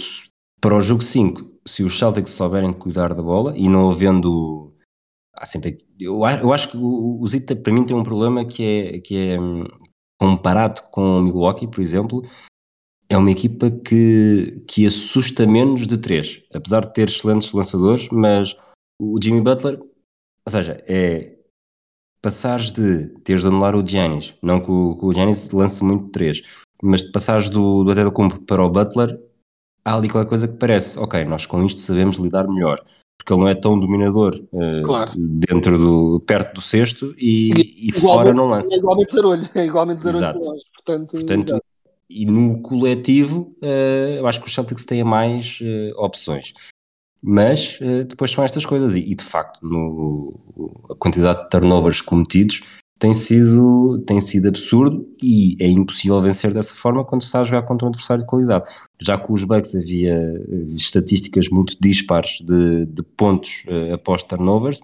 para 0.60 0.76
o 0.76 0.82
jogo 0.82 1.02
5, 1.02 1.60
se 1.66 1.84
os 1.84 1.98
Celtics 1.98 2.34
souberem 2.34 2.74
cuidar 2.74 3.14
da 3.14 3.24
bola 3.24 3.58
e 3.58 3.70
não 3.70 3.90
havendo. 3.90 4.74
Há 5.38 5.46
sempre. 5.46 5.78
Eu, 5.98 6.16
eu 6.42 6.52
acho 6.52 6.70
que 6.70 6.78
o, 6.78 7.26
Zita 7.26 7.56
para 7.56 7.72
mim 7.72 7.86
tem 7.86 7.96
um 7.96 8.04
problema 8.04 8.44
que 8.44 8.64
é, 8.64 9.00
que 9.00 9.30
é 9.30 9.40
hum, 9.40 9.64
comparado 10.20 10.82
com 10.92 11.20
o 11.20 11.22
Milwaukee, 11.22 11.68
por 11.68 11.80
exemplo, 11.80 12.24
é 13.08 13.18
uma 13.18 13.32
equipa 13.32 13.72
que, 13.72 14.66
que 14.68 14.86
assusta 14.86 15.48
menos 15.48 15.88
de 15.88 15.98
3, 15.98 16.44
apesar 16.54 16.82
de 16.82 16.94
ter 16.94 17.08
excelentes 17.08 17.54
lançadores, 17.54 18.10
mas 18.10 18.54
o 19.00 19.18
Jimmy 19.22 19.42
Butler, 19.42 19.80
ou 19.80 20.52
seja, 20.52 20.84
é 20.86 21.35
passares 22.26 22.72
de 22.72 23.06
teres 23.24 23.44
de 23.44 23.48
anular 23.50 23.76
o 23.76 23.86
Giannis, 23.86 24.34
não 24.42 24.60
que 24.60 24.72
o, 24.72 24.96
que 24.98 25.06
o 25.06 25.14
Giannis 25.14 25.52
lance 25.52 25.84
muito 25.84 26.10
3, 26.10 26.42
mas 26.82 27.04
de 27.04 27.12
passares 27.12 27.50
do, 27.52 27.84
do 27.84 27.92
Antetokounmpo 27.92 28.40
para 28.42 28.66
o 28.66 28.70
Butler, 28.70 29.20
há 29.86 29.94
ali 29.96 30.10
qualquer 30.10 30.28
coisa 30.28 30.48
que 30.48 30.58
parece, 30.58 30.98
ok, 30.98 31.24
nós 31.26 31.46
com 31.46 31.64
isto 31.64 31.80
sabemos 31.80 32.18
lidar 32.18 32.48
melhor, 32.48 32.84
porque 33.16 33.32
ele 33.32 33.42
não 33.42 33.48
é 33.48 33.54
tão 33.54 33.80
dominador 33.80 34.42
eh, 34.56 34.82
Claro. 34.84 35.12
dentro 35.16 35.78
do, 35.78 36.20
perto 36.26 36.56
do 36.56 36.62
cesto 36.62 37.14
e, 37.16 37.52
e 37.54 37.90
Igualmente- 37.90 38.02
fora 38.02 38.34
não 38.34 38.48
lança. 38.48 38.74
É 38.74 38.78
igualmente 38.80 39.14
zarolho, 39.14 39.50
é 39.54 39.66
igualmente 39.66 40.02
zarolho 40.02 40.40
nós. 40.40 40.62
Portanto, 40.74 41.12
Portanto, 41.12 41.62
e 42.10 42.26
no 42.26 42.60
coletivo, 42.64 43.56
eh, 43.62 44.16
eu 44.18 44.26
acho 44.26 44.42
que 44.42 44.48
os 44.48 44.54
Celtics 44.54 44.84
têm 44.84 45.04
mais 45.04 45.60
eh, 45.62 45.92
opções. 45.96 46.54
Mas 47.28 47.80
eh, 47.82 48.04
depois 48.04 48.30
são 48.30 48.44
estas 48.44 48.66
coisas, 48.68 48.96
e, 48.96 49.00
e, 49.00 49.16
de 49.16 49.24
facto, 49.24 49.60
no, 49.66 50.80
a 50.92 50.96
quantidade 50.96 51.42
de 51.42 51.50
turnovers 51.50 52.00
cometidos 52.00 52.62
tem 53.00 53.14
sido, 53.14 54.00
tem 54.06 54.22
sido 54.22 54.48
absurdo 54.48 55.10
e 55.22 55.58
é 55.60 55.68
impossível 55.68 56.22
vencer 56.22 56.54
dessa 56.54 56.76
forma 56.76 57.04
quando 57.04 57.24
se 57.24 57.28
está 57.28 57.42
a 57.42 57.44
jogar 57.44 57.64
contra 57.64 57.86
um 57.86 57.90
adversário 57.90 58.24
de 58.24 58.30
qualidade. 58.30 58.66
Já 59.02 59.18
com 59.18 59.34
os 59.34 59.44
Bucks 59.44 59.76
havia 59.76 60.14
eh, 60.14 60.76
estatísticas 60.76 61.50
muito 61.50 61.76
dispares 61.82 62.38
de, 62.42 62.86
de 62.86 63.02
pontos 63.02 63.64
eh, 63.68 63.94
após 63.94 64.24
turnovers, 64.24 64.82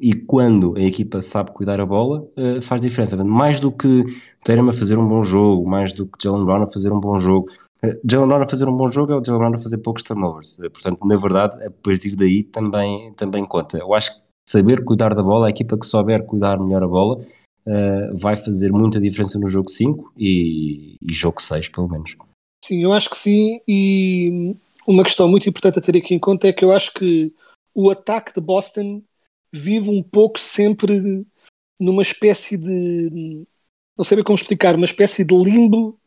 e 0.00 0.12
quando 0.14 0.74
a 0.76 0.80
equipa 0.80 1.22
sabe 1.22 1.52
cuidar 1.52 1.80
a 1.80 1.86
bola, 1.86 2.26
eh, 2.36 2.60
faz 2.60 2.80
diferença. 2.80 3.22
Mais 3.22 3.60
do 3.60 3.70
que 3.70 4.04
Tatum 4.42 4.70
a 4.70 4.72
fazer 4.72 4.98
um 4.98 5.08
bom 5.08 5.22
jogo, 5.22 5.68
mais 5.68 5.92
do 5.92 6.06
que 6.06 6.18
Jalen 6.22 6.44
Brown 6.44 6.62
a 6.62 6.66
fazer 6.66 6.92
um 6.92 6.98
bom 6.98 7.16
jogo. 7.18 7.46
Jalen 8.08 8.28
Brown 8.28 8.42
a 8.42 8.48
fazer 8.48 8.68
um 8.68 8.76
bom 8.76 8.88
jogo 8.88 9.12
é 9.12 9.16
o 9.16 9.24
Jalen 9.24 9.38
Brown 9.38 9.54
a 9.54 9.62
fazer 9.62 9.78
poucos 9.78 10.02
turnovers. 10.02 10.58
Eh, 10.60 10.68
Portanto, 10.68 11.06
na 11.06 11.16
verdade, 11.16 11.64
a 11.64 11.70
partir 11.70 12.14
daí 12.16 12.42
também, 12.42 13.12
também 13.14 13.44
conta. 13.44 13.78
Eu 13.78 13.94
acho 13.94 14.14
que 14.14 14.22
saber 14.48 14.84
cuidar 14.84 15.14
da 15.14 15.22
bola, 15.22 15.46
a 15.46 15.50
equipa 15.50 15.78
que 15.78 15.86
souber 15.86 16.24
cuidar 16.24 16.58
melhor 16.58 16.82
a 16.82 16.88
bola, 16.88 17.24
eh, 17.66 18.10
vai 18.14 18.36
fazer 18.36 18.72
muita 18.72 19.00
diferença 19.00 19.38
no 19.38 19.48
jogo 19.48 19.70
5 19.70 20.12
e, 20.16 20.96
e 21.00 21.12
jogo 21.12 21.40
6, 21.40 21.68
pelo 21.68 21.88
menos. 21.88 22.16
Sim, 22.64 22.82
eu 22.82 22.92
acho 22.92 23.10
que 23.10 23.16
sim. 23.16 23.60
E 23.66 24.56
uma 24.86 25.02
questão 25.02 25.28
muito 25.28 25.48
importante 25.48 25.78
a 25.78 25.82
ter 25.82 25.96
aqui 25.96 26.14
em 26.14 26.18
conta 26.18 26.48
é 26.48 26.52
que 26.52 26.64
eu 26.64 26.72
acho 26.72 26.92
que 26.92 27.32
o 27.74 27.90
ataque 27.90 28.34
de 28.34 28.40
Boston 28.40 29.02
vive 29.52 29.90
um 29.90 30.02
pouco 30.02 30.38
sempre 30.38 31.24
numa 31.80 32.02
espécie 32.02 32.56
de. 32.56 33.46
Não 33.96 34.04
sei 34.04 34.16
bem 34.16 34.24
como 34.24 34.36
explicar, 34.36 34.74
uma 34.74 34.84
espécie 34.84 35.24
de 35.24 35.34
limbo, 35.34 35.98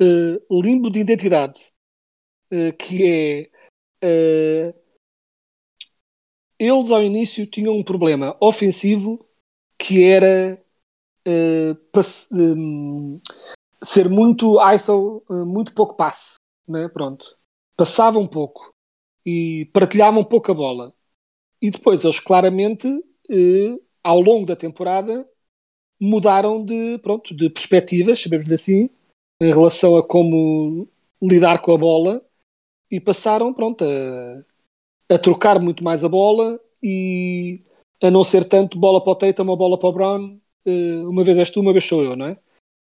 eh, 0.00 0.40
limbo 0.50 0.90
de 0.90 1.00
identidade. 1.00 1.72
eh, 2.50 2.72
que 2.72 3.04
é. 3.04 3.50
eh, 4.02 4.74
eles 6.58 6.90
ao 6.90 7.02
início 7.02 7.46
tinham 7.46 7.76
um 7.76 7.84
problema 7.84 8.36
ofensivo 8.40 9.24
que 9.78 10.02
era 10.04 10.62
hum, 12.32 13.20
ser 13.82 14.08
muito 14.08 14.58
ISO, 14.74 15.22
muito 15.46 15.72
pouco 15.74 15.94
passe, 15.94 16.34
né? 16.66 16.88
Pronto. 16.88 17.36
Passavam 17.76 18.26
pouco 18.26 18.72
e 19.24 19.66
partilhavam 19.72 20.24
pouco 20.24 20.50
a 20.50 20.54
bola. 20.54 20.94
E 21.62 21.70
depois 21.70 22.02
eles 22.02 22.18
claramente, 22.18 22.88
ao 24.02 24.20
longo 24.20 24.46
da 24.46 24.56
temporada, 24.56 25.28
mudaram 26.00 26.64
de, 26.64 26.98
pronto, 26.98 27.34
de 27.34 27.50
perspectivas, 27.50 28.20
sabemos 28.20 28.50
assim, 28.50 28.90
em 29.40 29.52
relação 29.52 29.96
a 29.96 30.06
como 30.06 30.88
lidar 31.22 31.60
com 31.60 31.72
a 31.72 31.78
bola 31.78 32.22
e 32.90 33.00
passaram, 33.00 33.52
pronto, 33.52 33.84
a, 33.84 35.14
a 35.14 35.18
trocar 35.18 35.60
muito 35.60 35.84
mais 35.84 36.02
a 36.04 36.08
bola 36.08 36.60
e 36.82 37.62
a 38.02 38.10
não 38.10 38.24
ser 38.24 38.44
tanto 38.44 38.78
bola 38.78 39.02
para 39.02 39.12
o 39.12 39.16
Tatum 39.16 39.48
ou 39.48 39.56
bola 39.56 39.78
para 39.78 39.88
o 39.88 39.92
Brown, 39.92 40.40
eh, 40.64 41.02
uma 41.04 41.24
vez 41.24 41.38
és 41.38 41.50
tu, 41.50 41.60
uma 41.60 41.72
vez 41.72 41.84
sou 41.84 42.02
eu, 42.02 42.16
não 42.16 42.26
é? 42.26 42.38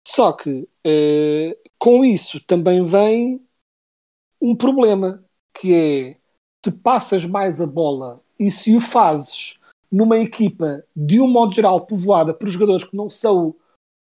Só 0.08 0.32
que 0.34 0.68
eh, 0.86 1.58
com 1.78 2.04
isso 2.04 2.40
também 2.42 2.86
vem 2.86 3.42
um 4.42 4.56
problema, 4.56 5.24
que 5.54 5.74
é 5.74 6.18
se 6.66 6.82
passas 6.82 7.26
mais 7.26 7.62
a 7.62 7.68
bola 7.68 8.22
e 8.40 8.50
se 8.50 8.76
o 8.76 8.82
fazes 8.82 9.60
numa 9.92 10.18
equipa 10.18 10.84
de 10.96 11.20
um 11.20 11.28
modo 11.28 11.54
geral 11.54 11.86
povoada 11.86 12.34
por 12.34 12.48
jogadores 12.48 12.86
que 12.86 12.96
não 12.96 13.10
são 13.10 13.56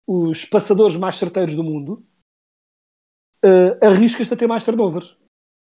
os 0.05 0.45
passadores 0.45 0.97
mais 0.97 1.15
certeiros 1.15 1.55
do 1.55 1.63
mundo, 1.63 2.03
eh, 3.47 3.85
arriscas-te 3.87 4.33
a 4.33 4.37
ter 4.37 4.47
mais 4.47 4.63
turnovers. 4.63 5.15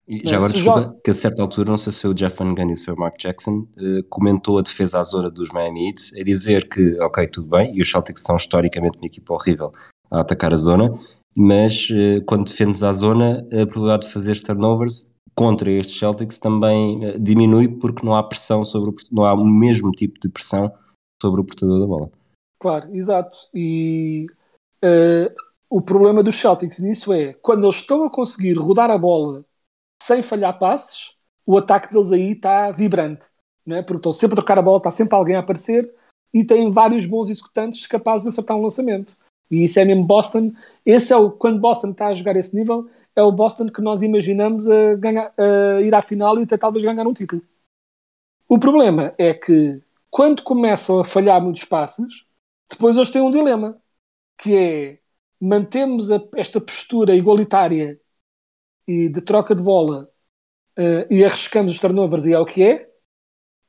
E 0.07 0.23
Não, 0.23 0.31
já 0.31 0.37
agora, 0.37 0.52
se 0.52 0.57
desculpa, 0.59 0.81
joga- 0.83 0.97
que 1.02 1.11
a 1.11 1.14
certa 1.14 1.43
altura, 1.43 1.71
não 1.71 1.78
sei 1.78 1.90
se 1.93 2.02
foi 2.02 2.11
o 2.11 2.14
Jeff 2.14 2.37
Van 2.38 2.54
Gundy, 2.54 2.76
se 2.76 2.85
foi 2.85 2.95
o 2.95 2.99
Mark 2.99 3.19
Jackson, 3.19 3.66
eh, 3.78 4.02
comentou 4.11 4.59
a 4.59 4.62
defesa 4.62 5.00
à 5.00 5.02
zona 5.02 5.31
dos 5.31 5.49
Miami 5.49 5.88
Heat, 5.88 6.21
a 6.21 6.25
dizer 6.25 6.69
que, 6.69 7.00
ok, 7.00 7.26
tudo 7.28 7.49
bem, 7.49 7.75
e 7.75 7.81
os 7.81 7.90
Celtics 7.90 8.23
são 8.23 8.37
historicamente 8.37 8.99
uma 8.99 9.07
equipa 9.07 9.33
horrível 9.33 9.73
a 10.11 10.21
atacar 10.21 10.52
a 10.52 10.57
zona, 10.57 10.93
mas 11.35 11.88
eh, 11.90 12.21
quando 12.26 12.45
defendes 12.45 12.83
à 12.83 12.93
zona, 12.93 13.38
a 13.47 13.66
probabilidade 13.66 14.07
de 14.07 14.12
fazer 14.12 14.40
turnovers 14.43 15.11
contra 15.35 15.71
estes 15.71 15.99
Celtics 15.99 16.38
também 16.38 17.02
eh, 17.02 17.19
diminui 17.19 17.66
porque 17.69 18.04
não 18.04 18.14
há 18.14 18.23
pressão 18.23 18.62
sobre 18.62 18.90
o, 18.90 18.95
não 19.11 19.25
há 19.25 19.33
o 19.33 19.45
mesmo 19.45 19.90
tipo 19.90 20.21
de 20.21 20.28
pressão 20.28 20.71
sobre 21.21 21.40
o 21.40 21.45
portador 21.45 21.81
da 21.81 21.87
bola. 21.87 22.11
Claro, 22.61 22.95
exato. 22.95 23.38
E 23.54 24.26
o 25.75 25.83
problema 25.83 26.23
dos 26.23 26.37
Celtics 26.37 26.78
nisso 26.78 27.12
é 27.12 27.33
quando 27.43 27.64
eles 27.64 27.75
estão 27.75 28.04
a 28.04 28.11
conseguir 28.11 28.57
rodar 28.57 28.93
a 28.93 28.97
bola 28.97 29.45
sem 30.00 30.23
falhar 30.23 30.57
passes, 30.57 31.16
o 31.45 31.59
ataque 31.59 31.93
deles 31.93 32.12
aí 32.12 32.31
está 32.31 32.71
vibrante, 32.71 33.26
não 33.66 33.78
é? 33.78 33.83
Porque 33.83 33.97
estão 33.97 34.12
sempre 34.12 34.35
a 34.35 34.37
trocar 34.37 34.57
a 34.57 34.62
bola, 34.62 34.76
está 34.76 34.93
sempre 34.93 35.16
alguém 35.16 35.35
a 35.35 35.40
aparecer 35.40 35.93
e 36.33 36.45
têm 36.45 36.71
vários 36.71 37.07
bons 37.07 37.28
executantes 37.28 37.88
capazes 37.88 38.23
de 38.23 38.28
acertar 38.28 38.57
um 38.57 38.62
lançamento. 38.62 39.16
E 39.50 39.64
isso 39.64 39.81
é 39.81 39.85
mesmo 39.85 40.04
Boston. 40.04 40.52
Esse 40.87 41.12
é 41.12 41.16
o 41.16 41.33
quando 41.33 41.59
Boston 41.59 41.90
está 41.90 42.07
a 42.07 42.14
jogar 42.14 42.37
esse 42.37 42.54
nível, 42.54 42.88
é 43.16 43.23
o 43.25 43.33
Boston 43.33 43.66
que 43.66 43.83
nós 43.83 44.00
imaginamos 44.00 44.71
a, 44.71 44.95
ganhar, 44.95 45.33
a 45.37 45.81
ir 45.81 45.93
à 45.93 46.00
final 46.00 46.38
e 46.38 46.45
até 46.45 46.57
talvez 46.57 46.85
ganhar 46.85 47.04
um 47.04 47.12
título. 47.12 47.43
O 48.49 48.61
problema 48.61 49.12
é 49.19 49.35
que 49.35 49.83
quando 50.09 50.45
começam 50.45 51.00
a 51.00 51.04
falhar 51.04 51.43
muitos 51.43 51.64
passes, 51.64 52.25
depois 52.71 52.97
eles 52.97 53.11
têm 53.11 53.23
um 53.23 53.33
dilema, 53.33 53.76
que 54.38 54.54
é 54.57 55.04
mantemos 55.41 56.11
a- 56.11 56.23
esta 56.37 56.61
postura 56.61 57.14
igualitária 57.14 58.00
e 58.87 59.09
de 59.09 59.21
troca 59.23 59.55
de 59.55 59.62
bola 59.62 60.11
eh, 60.79 61.07
e 61.11 61.25
arriscamos 61.25 61.73
os 61.75 61.81
turnovers 61.81 62.26
e 62.26 62.33
é 62.35 62.38
o 62.38 62.47
que 62.47 62.62
é, 62.62 62.91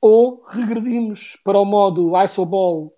ou 0.01 0.43
regredimos 0.47 1.37
para 1.43 1.59
o 1.59 1.65
modo 1.65 2.13
ISO 2.23 2.45
ball 2.45 2.93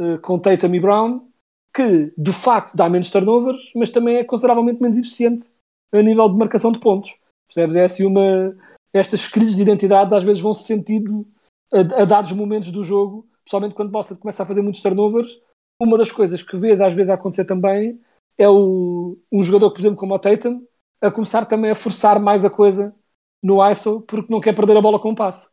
eh, 0.00 0.18
com 0.18 0.38
Tatum 0.38 0.74
e 0.74 0.80
Brown, 0.80 1.28
que 1.74 2.12
de 2.16 2.32
facto 2.32 2.76
dá 2.76 2.88
menos 2.88 3.10
turnovers, 3.10 3.72
mas 3.74 3.90
também 3.90 4.16
é 4.16 4.24
consideravelmente 4.24 4.82
menos 4.82 4.98
eficiente 4.98 5.48
a 5.92 6.02
nível 6.02 6.28
de 6.28 6.36
marcação 6.36 6.72
de 6.72 6.80
pontos. 6.80 7.14
Percebes? 7.48 7.76
É 7.76 7.84
assim 7.84 8.04
uma. 8.06 8.56
Estas 8.92 9.28
crises 9.28 9.56
de 9.56 9.62
identidade 9.62 10.14
às 10.14 10.22
vezes 10.22 10.40
vão 10.42 10.54
se 10.54 10.64
sentindo 10.64 11.26
a, 11.72 12.02
a 12.02 12.04
dados 12.04 12.32
momentos 12.32 12.70
do 12.70 12.82
jogo, 12.84 13.28
principalmente 13.44 13.74
quando 13.74 13.90
Boston 13.90 14.16
começa 14.16 14.42
a 14.42 14.46
fazer 14.46 14.62
muitos 14.62 14.82
turnovers. 14.82 15.38
Uma 15.80 15.98
das 15.98 16.10
coisas 16.10 16.42
que 16.42 16.56
vês 16.56 16.80
às 16.80 16.92
vezes 16.92 17.10
acontecer 17.10 17.44
também 17.44 18.00
é 18.38 18.48
o, 18.48 19.18
um 19.30 19.42
jogador, 19.42 19.70
por 19.70 19.80
exemplo, 19.80 19.96
como 19.96 20.14
o 20.14 20.18
Tatum, 20.18 20.64
a 21.00 21.10
começar 21.10 21.44
também 21.46 21.70
a 21.70 21.74
forçar 21.76 22.20
mais 22.20 22.44
a 22.44 22.50
coisa 22.50 22.94
no 23.42 23.64
ISO 23.70 24.00
porque 24.02 24.32
não 24.32 24.40
quer 24.40 24.54
perder 24.54 24.76
a 24.76 24.80
bola 24.80 24.98
com 24.98 25.10
um 25.10 25.14
passe. 25.14 25.52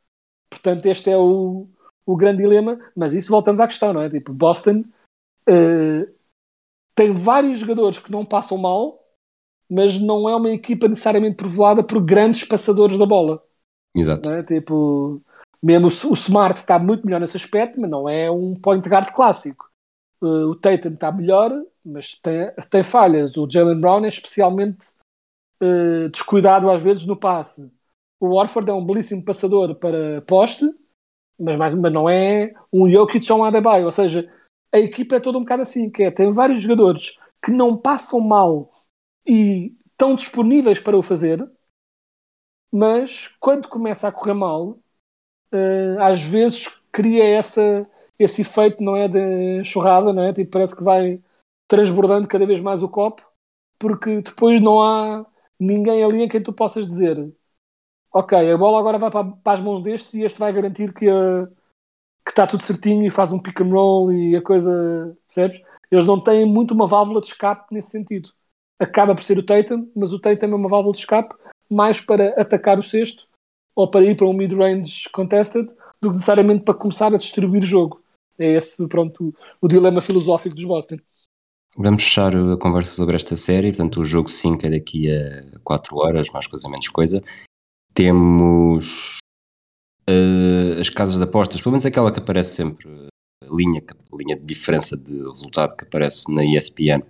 Portanto, 0.50 0.86
este 0.86 1.10
é 1.10 1.18
o, 1.18 1.68
o 2.06 2.16
grande 2.16 2.44
dilema. 2.44 2.80
Mas 2.98 3.13
isso 3.13 3.30
voltamos 3.30 3.60
à 3.60 3.68
questão, 3.68 3.94
não 3.94 4.01
é? 4.01 4.10
Tipo, 4.10 4.34
Boston 4.34 4.84
eh, 5.48 6.08
tem 6.96 7.13
vários 7.13 7.60
jogadores 7.60 8.00
que 8.00 8.12
não 8.12 8.25
passam 8.25 8.58
mal, 8.58 9.04
mas 9.70 10.00
não 10.00 10.30
é 10.30 10.36
uma 10.36 10.51
equipa 10.51 10.88
necessariamente 10.88 11.38
povoada 11.38 11.84
por 11.84 12.04
grandes 12.04 12.44
passadores 12.44 12.98
da 12.98 13.06
bola. 13.06 13.44
Exato. 13.96 14.30
é? 14.32 14.44
Tipo, 14.44 15.22
mesmo 15.63 15.88
o, 15.88 16.12
o 16.12 16.13
Smart 16.13 16.60
está 16.60 16.80
muito 16.80 17.06
melhor 17.06 17.22
nesse 17.22 17.38
aspecto, 17.38 17.80
mas 17.80 17.90
não 17.90 18.08
é 18.08 18.30
um 18.30 18.56
point 18.56 18.88
guard 18.88 19.12
clássico. 19.13 19.71
Uh, 20.22 20.51
o 20.51 20.56
Tatum 20.56 20.94
está 20.94 21.12
melhor, 21.12 21.51
mas 21.84 22.16
tem, 22.16 22.51
tem 22.70 22.84
falhas. 22.84 23.36
O 23.38 23.48
Jalen 23.50 23.80
Brown 23.80 24.06
é 24.06 24.08
especialmente 24.08 24.86
uh, 25.62 26.10
descuidado 26.10 26.70
às 26.70 26.82
vezes 26.82 27.06
no 27.06 27.16
passe. 27.16 27.72
O 28.20 28.36
Warford 28.36 28.70
é 28.70 28.74
um 28.74 28.86
belíssimo 28.86 29.25
passador 29.25 29.75
para 29.75 30.22
poste, 30.22 30.66
mas, 31.40 31.56
mais, 31.56 31.74
mas 31.74 31.92
não 31.92 32.08
é 32.08 32.54
um 32.72 32.90
Jokic 32.90 33.32
ou 33.32 33.40
um 33.40 33.44
Adebayo. 33.44 33.86
Ou 33.86 33.92
seja, 33.92 34.32
a 34.72 34.78
equipa 34.78 35.16
é 35.16 35.20
toda 35.20 35.38
um 35.38 35.42
bocado 35.42 35.63
assim, 35.63 35.90
que 35.90 36.04
é, 36.04 36.12
tem 36.12 36.32
vários 36.32 36.62
jogadores 36.62 37.18
que 37.44 37.51
não 37.51 37.75
passam 37.75 38.22
mal 38.22 38.72
e 39.25 39.75
estão 39.92 40.16
disponíveis 40.16 40.80
para 40.80 40.98
o 40.98 41.04
fazer, 41.04 41.48
mas 42.72 43.28
quando 43.40 43.68
começa 43.68 44.08
a 44.08 44.12
correr 44.12 44.34
mal, 44.34 44.80
uh, 45.54 46.00
às 46.00 46.22
vezes 46.22 46.68
cria 46.92 47.24
essa, 47.24 47.88
esse 48.24 48.42
efeito, 48.42 48.84
não 48.84 48.96
é, 48.96 49.08
de 49.08 49.63
churrada, 49.63 50.13
não 50.13 50.24
é? 50.24 50.34
Tipo, 50.34 50.51
parece 50.51 50.75
que 50.75 50.84
vai 50.84 51.22
transbordando 51.68 52.28
cada 52.28 52.46
vez 52.46 52.60
mais 52.60 52.84
o 52.84 52.90
copo, 52.90 53.24
porque 53.80 54.22
depois 54.22 54.62
não 54.62 54.82
há 54.82 55.25
ninguém 55.60 56.04
ali 56.04 56.24
em 56.24 56.30
quem 56.30 56.42
tu 56.42 56.54
possas 56.54 56.88
dizer 56.88 57.34
ok, 58.12 58.51
a 58.51 58.58
bola 58.58 58.80
agora 58.80 59.00
vai 59.00 59.10
para, 59.10 59.24
para 59.24 59.54
as 59.54 59.62
mãos 59.62 59.82
deste 59.82 60.18
e 60.18 60.24
este 60.24 60.38
vai 60.38 60.51
garantir 60.51 60.94
que, 60.94 61.10
a, 61.10 61.48
que 62.25 62.32
está 62.32 62.46
tudo 62.46 62.63
certinho 62.63 63.06
e 63.08 63.12
faz 63.12 63.32
um 63.32 63.40
pick 63.40 63.62
and 63.62 63.70
roll 63.70 64.12
e 64.12 64.36
a 64.36 64.42
coisa, 64.42 65.18
percebes? 65.28 65.62
Eles 65.90 66.06
não 66.06 66.22
têm 66.22 66.46
muito 66.46 66.74
uma 66.74 66.88
válvula 66.88 67.22
de 67.22 67.28
escape 67.28 67.74
nesse 67.74 67.92
sentido. 67.92 68.30
Acaba 68.80 69.16
por 69.16 69.24
ser 69.24 69.38
o 69.38 69.46
Tatum, 69.46 69.90
mas 69.96 70.13
o 70.13 70.20
Tatum 70.20 70.48
é 70.48 70.56
uma 70.56 70.70
válvula 70.70 70.94
de 70.94 71.00
escape 71.00 71.36
mais 71.70 72.01
para 72.01 72.30
atacar 72.42 72.80
o 72.80 72.84
sexto 72.84 73.28
ou 73.75 73.90
para 73.90 74.06
ir 74.06 74.16
para 74.16 74.28
um 74.28 74.34
mid-range 74.34 75.10
contested 75.12 75.70
do 76.01 76.10
que 76.10 76.16
necessariamente 76.16 76.63
para 76.63 76.74
começar 76.74 77.13
a 77.13 77.18
distribuir 77.18 77.63
o 77.63 77.68
jogo. 77.68 78.00
É 78.41 78.55
esse, 78.55 78.88
pronto, 78.88 79.27
o, 79.27 79.65
o 79.65 79.67
dilema 79.67 80.01
filosófico 80.01 80.55
dos 80.55 80.65
Boston. 80.65 80.98
Vamos 81.77 82.03
fechar 82.03 82.36
a 82.36 82.57
conversa 82.57 82.95
sobre 82.95 83.15
esta 83.15 83.36
série. 83.36 83.69
Portanto, 83.69 84.01
o 84.01 84.05
jogo 84.05 84.29
5 84.29 84.65
é 84.65 84.69
daqui 84.71 85.12
a 85.12 85.60
4 85.63 85.95
horas, 85.95 86.27
mais 86.31 86.48
coisa, 86.48 86.67
menos 86.67 86.88
coisa. 86.88 87.24
Temos 87.93 89.19
uh, 90.10 90.79
as 90.79 90.89
casas 90.89 91.17
de 91.17 91.24
apostas, 91.24 91.62
pelo 91.62 91.74
menos 91.74 91.86
aquela 91.86 92.12
que 92.12 92.19
aparece 92.19 92.55
sempre, 92.55 92.89
a 92.89 93.55
linha, 93.55 93.81
a 94.12 94.17
linha 94.17 94.36
de 94.36 94.45
diferença 94.45 94.98
de 94.98 95.21
resultado 95.21 95.75
que 95.77 95.86
aparece 95.86 96.33
na 96.33 96.43
ESPN. 96.43 97.03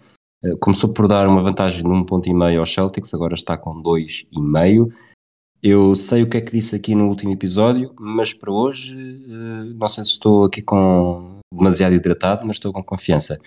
Uh, 0.44 0.58
começou 0.60 0.92
por 0.92 1.08
dar 1.08 1.30
uma 1.30 1.42
vantagem 1.42 1.82
de 1.82 1.90
1,5 1.90 1.96
um 1.96 2.04
ponto 2.04 2.28
e 2.28 2.34
meio 2.34 2.60
aos 2.60 2.74
Celtics, 2.74 3.14
agora 3.14 3.36
está 3.36 3.58
com 3.58 3.82
2,5. 3.82 4.92
Eu 5.64 5.96
sei 5.96 6.24
o 6.24 6.30
que 6.30 6.38
é 6.38 6.42
que 6.42 6.52
disse 6.52 6.76
aqui 6.76 6.96
no 6.96 7.08
último 7.08 7.32
episódio, 7.32 7.94
mas 8.00 8.34
para 8.34 8.52
hoje 8.52 8.96
uh, 9.28 9.74
não 9.76 9.88
sei 9.88 10.04
se 10.04 10.12
estou 10.12 10.44
aqui 10.44 10.62
com 10.62 11.40
demasiado 11.54 11.94
hidratado, 11.94 12.48
mas 12.48 12.56
estou 12.56 12.74
com 12.74 12.84
confiança. 12.84 13.40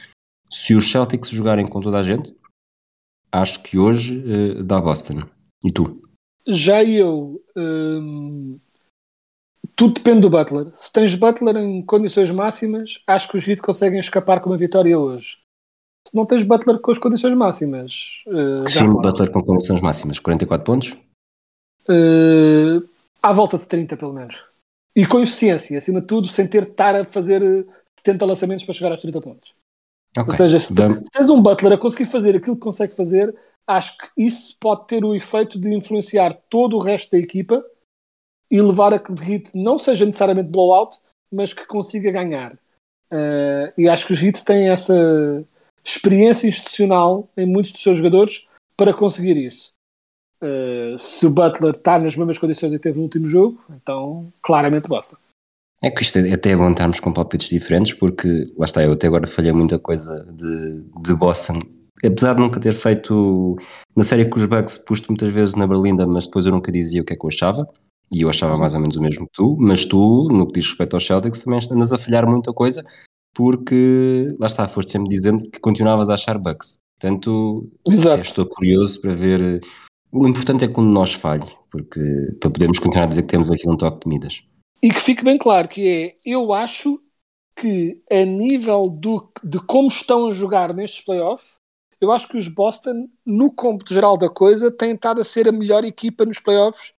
Se 0.49 0.75
os 0.75 0.89
Celtics 0.89 1.31
jogarem 1.31 1.67
com 1.67 1.81
toda 1.81 1.99
a 1.99 2.03
gente, 2.05 2.33
acho 3.33 3.61
que 3.65 3.79
hoje 3.79 4.19
uh, 4.19 4.63
dá 4.63 4.81
Boston. 4.81 5.23
E 5.65 5.73
tu? 5.73 6.03
Já 6.47 6.85
eu. 6.85 7.41
Hum, 7.57 8.61
tudo 9.75 9.95
depende 9.95 10.21
do 10.21 10.31
Butler. 10.31 10.73
Se 10.77 10.93
tens 10.93 11.17
Butler 11.17 11.57
em 11.57 11.83
condições 11.83 12.31
máximas, 12.31 13.03
acho 13.09 13.29
que 13.29 13.39
os 13.39 13.49
Heat 13.49 13.61
conseguem 13.61 13.99
escapar 13.99 14.41
com 14.41 14.51
uma 14.51 14.59
vitória 14.59 14.97
hoje. 14.97 15.39
Se 16.07 16.15
não 16.15 16.27
tens 16.27 16.45
Butler 16.45 16.79
com 16.79 16.93
as 16.93 16.99
condições 16.99 17.37
máximas. 17.37 18.23
Uh, 18.29 18.69
Sim, 18.69 18.93
Butler 18.93 19.33
com 19.33 19.43
condições 19.43 19.81
máximas. 19.81 20.21
44 20.21 20.65
pontos? 20.65 20.97
Uh, 21.89 22.89
à 23.23 23.33
volta 23.33 23.59
de 23.59 23.67
30, 23.67 23.97
pelo 23.97 24.13
menos. 24.13 24.45
E 24.97 25.07
com 25.07 25.21
eficiência, 25.21 25.79
acima 25.79 26.01
de 26.01 26.07
tudo, 26.07 26.29
sem 26.29 26.47
ter 26.47 26.65
de 26.65 26.71
estar 26.71 26.95
a 26.95 27.05
fazer 27.05 27.67
70 27.99 28.25
lançamentos 28.27 28.65
para 28.65 28.75
chegar 28.75 28.93
aos 28.93 29.01
30 29.01 29.21
pontos. 29.21 29.55
Okay. 30.17 30.31
Ou 30.31 30.37
seja, 30.37 30.61
se, 30.61 30.69
se 30.69 31.11
tens 31.13 31.31
um 31.31 31.43
Butler 31.43 31.73
a 31.73 31.79
conseguir 31.79 32.07
fazer 32.07 32.37
aquilo 32.37 32.55
que 32.55 32.63
consegue 32.63 32.95
fazer, 32.95 33.35
acho 33.67 33.99
que 33.99 34.07
isso 34.17 34.57
pode 34.61 34.87
ter 34.87 35.05
o 35.05 35.15
efeito 35.15 35.59
de 35.59 35.75
influenciar 35.75 36.39
todo 36.49 36.77
o 36.77 36.81
resto 36.81 37.11
da 37.11 37.19
equipa 37.19 37.65
e 38.51 38.61
levar 38.61 38.95
a 38.95 38.99
que 38.99 39.11
o 39.11 39.21
Heat 39.21 39.51
não 39.55 39.79
seja 39.79 40.07
necessariamente 40.07 40.51
blowout, 40.51 40.99
mas 41.33 41.53
que 41.53 41.67
consiga 41.67 42.13
ganhar. 42.13 42.55
Uh, 43.11 43.73
e 43.77 43.89
acho 43.89 44.07
que 44.07 44.13
os 44.13 44.23
Heat 44.23 44.45
têm 44.45 44.69
essa 44.69 45.45
experiência 45.83 46.47
institucional 46.47 47.29
em 47.37 47.47
muitos 47.47 47.73
dos 47.73 47.83
seus 47.83 47.97
jogadores 47.97 48.47
para 48.77 48.95
conseguir 48.95 49.37
isso. 49.37 49.74
Uh, 50.45 50.99
se 50.99 51.27
o 51.27 51.31
Butler 51.31 51.75
está 51.75 51.99
nas 51.99 52.17
mesmas 52.17 52.37
condições 52.37 52.71
que 52.73 52.79
teve 52.79 52.99
no 52.99 53.05
último 53.05 53.27
jogo, 53.27 53.59
então 53.71 54.31
claramente 54.43 54.89
Boston. 54.89 55.17
É 55.83 55.91
que 55.91 56.03
isto 56.03 56.19
é 56.19 56.33
até 56.33 56.55
bom 56.55 56.71
estarmos 56.71 57.01
com 57.01 57.13
palpites 57.13 57.49
diferentes, 57.49 57.95
porque 57.95 58.53
lá 58.59 58.67
está, 58.67 58.83
eu 58.83 58.93
até 58.93 59.07
agora 59.07 59.27
falhei 59.27 59.53
muita 59.53 59.79
coisa 59.79 60.27
de, 60.33 60.83
de 61.03 61.15
Boston 61.15 61.59
apesar 62.07 62.35
de 62.35 62.41
nunca 62.41 62.61
ter 62.61 62.75
feito 62.75 63.57
na 63.97 64.05
série 64.05 64.27
com 64.27 64.39
os 64.39 64.45
Bucks, 64.45 64.79
pus 64.79 65.01
muitas 65.09 65.31
vezes 65.31 65.55
na 65.55 65.67
Berlinda, 65.67 66.07
mas 66.07 66.27
depois 66.27 66.47
eu 66.47 66.53
nunca 66.53 66.71
dizia 66.71 67.03
o 67.03 67.05
que 67.05 67.15
é 67.15 67.17
que 67.17 67.25
eu 67.25 67.29
achava. 67.29 67.67
E 68.13 68.23
eu 68.23 68.29
achava 68.29 68.57
mais 68.59 68.75
ou 68.75 68.81
menos 68.81 68.97
o 68.97 69.01
mesmo 69.01 69.27
que 69.27 69.33
tu, 69.33 69.57
mas 69.59 69.85
tu, 69.85 70.29
no 70.31 70.47
que 70.47 70.61
diz 70.61 70.69
respeito 70.69 70.95
aos 70.95 71.07
Celtics, 71.07 71.41
também 71.41 71.59
andas 71.73 71.93
a 71.93 71.99
falhar 71.99 72.29
muita 72.29 72.53
coisa, 72.53 72.85
porque 73.35 74.29
lá 74.39 74.47
está, 74.47 74.69
foste 74.69 74.93
sempre 74.93 75.09
dizendo 75.09 75.43
que 75.51 75.59
continuavas 75.59 76.11
a 76.11 76.15
achar 76.15 76.39
Bucks. 76.39 76.79
Portanto, 77.01 77.69
estou 78.23 78.47
curioso 78.47 79.01
para 79.01 79.15
ver. 79.15 79.61
O 80.17 80.29
importante 80.29 80.65
é 80.65 80.69
quando 80.69 80.91
nós 80.91 81.13
falhe, 81.13 81.45
porque 81.69 82.01
para 82.39 82.49
podermos 82.49 82.79
continuar 82.79 83.07
a 83.07 83.09
dizer 83.09 83.23
que 83.23 83.29
temos 83.29 83.51
aqui 83.51 83.69
um 83.69 83.77
toque 83.77 84.05
de 84.05 84.09
Midas. 84.09 84.45
E 84.81 84.89
que 84.89 85.01
fique 85.01 85.25
bem 85.25 85.37
claro 85.37 85.67
que 85.67 85.89
é, 85.89 86.15
eu 86.25 86.53
acho 86.53 87.03
que 87.57 88.01
a 88.09 88.25
nível 88.25 88.89
do, 88.89 89.29
de 89.43 89.59
como 89.59 89.89
estão 89.89 90.29
a 90.29 90.31
jogar 90.31 90.73
nestes 90.73 91.05
playoffs, 91.05 91.55
eu 92.01 92.13
acho 92.13 92.29
que 92.29 92.39
os 92.39 92.47
Boston, 92.47 93.09
no 93.27 93.51
cômputo 93.51 93.93
geral 93.93 94.17
da 94.17 94.31
coisa, 94.31 94.71
têm 94.71 94.95
estado 94.95 95.21
a 95.21 95.25
ser 95.25 95.49
a 95.49 95.53
melhor 95.53 95.83
equipa 95.83 96.25
nos 96.25 96.39
playoffs 96.39 96.93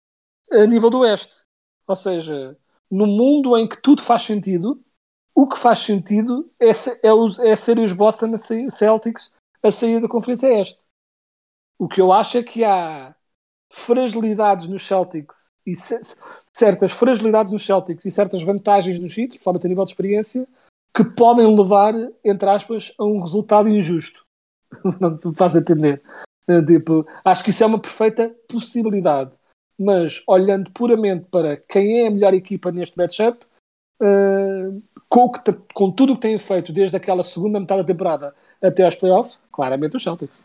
a 0.52 0.66
nível 0.66 0.90
do 0.90 1.00
Oeste. 1.00 1.46
Ou 1.88 1.96
seja, 1.96 2.58
no 2.92 3.08
mundo 3.08 3.58
em 3.58 3.66
que 3.66 3.82
tudo 3.82 4.02
faz 4.02 4.24
sentido, 4.24 4.84
o 5.34 5.48
que 5.48 5.58
faz 5.58 5.80
sentido 5.80 6.50
é, 6.60 6.72
é, 6.72 7.52
é 7.52 7.56
serem 7.56 7.86
os 7.86 7.94
Boston 7.94 8.34
Celtics 8.70 9.32
a 9.64 9.72
sair 9.72 10.02
da 10.02 10.10
Conferência 10.10 10.48
Este. 10.60 10.85
O 11.78 11.88
que 11.88 12.00
eu 12.00 12.12
acho 12.12 12.38
é 12.38 12.44
que 12.44 12.64
há 12.64 13.16
fragilidades 13.72 14.68
nos 14.68 14.84
Celtics 14.84 15.48
e 15.66 15.74
certas 16.56 16.92
fragilidades 16.92 17.52
nos 17.52 17.66
Celtics 17.66 18.06
e 18.06 18.12
certas 18.12 18.42
vantagens 18.44 19.00
nos 19.00 19.18
Heat, 19.18 19.30
principalmente 19.30 19.66
a 19.66 19.70
nível 19.70 19.84
de 19.84 19.92
experiência, 19.92 20.48
que 20.96 21.04
podem 21.04 21.54
levar, 21.54 21.94
entre 22.24 22.50
aspas, 22.50 22.94
a 22.98 23.04
um 23.04 23.20
resultado 23.20 23.68
injusto. 23.68 24.24
não 25.00 25.18
se 25.18 25.28
me 25.28 25.36
faz 25.36 25.56
entender. 25.56 26.02
Eh, 26.48 26.62
tipo, 26.62 27.06
acho 27.24 27.44
que 27.44 27.50
isso 27.50 27.64
é 27.64 27.68
uma 27.68 27.80
perfeita 27.80 28.34
possibilidade. 28.48 29.32
Mas 29.78 30.24
olhando 30.26 30.72
puramente 30.72 31.26
para 31.30 31.58
quem 31.58 32.04
é 32.04 32.08
a 32.08 32.12
melhor 32.12 32.34
equipa 32.34 32.72
neste 32.72 32.98
matchup, 32.98 33.46
uh, 34.02 34.82
com, 35.10 35.32
com, 35.74 35.92
tudo 35.92 36.14
o 36.14 36.16
que 36.16 36.22
têm 36.22 36.40
feito 36.40 36.72
desde 36.72 36.96
aquela 36.96 37.24
segunda 37.24 37.60
metade 37.60 37.82
da 37.82 37.88
temporada 37.88 38.34
até 38.62 38.86
aos 38.86 38.96
playoffs, 38.96 39.38
claramente 39.52 39.98
os 39.98 40.04
Celtics. 40.04 40.42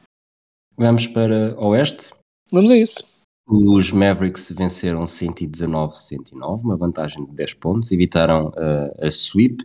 Vamos 0.80 1.06
para 1.06 1.54
Oeste? 1.60 2.08
Vamos 2.50 2.70
a 2.70 2.76
isso. 2.78 3.04
Os 3.46 3.92
Mavericks 3.92 4.50
venceram 4.56 5.04
119-109, 5.04 6.64
uma 6.64 6.74
vantagem 6.74 7.22
de 7.26 7.32
10 7.32 7.52
pontos, 7.52 7.92
evitaram 7.92 8.46
uh, 8.46 8.90
a 8.98 9.10
sweep. 9.10 9.62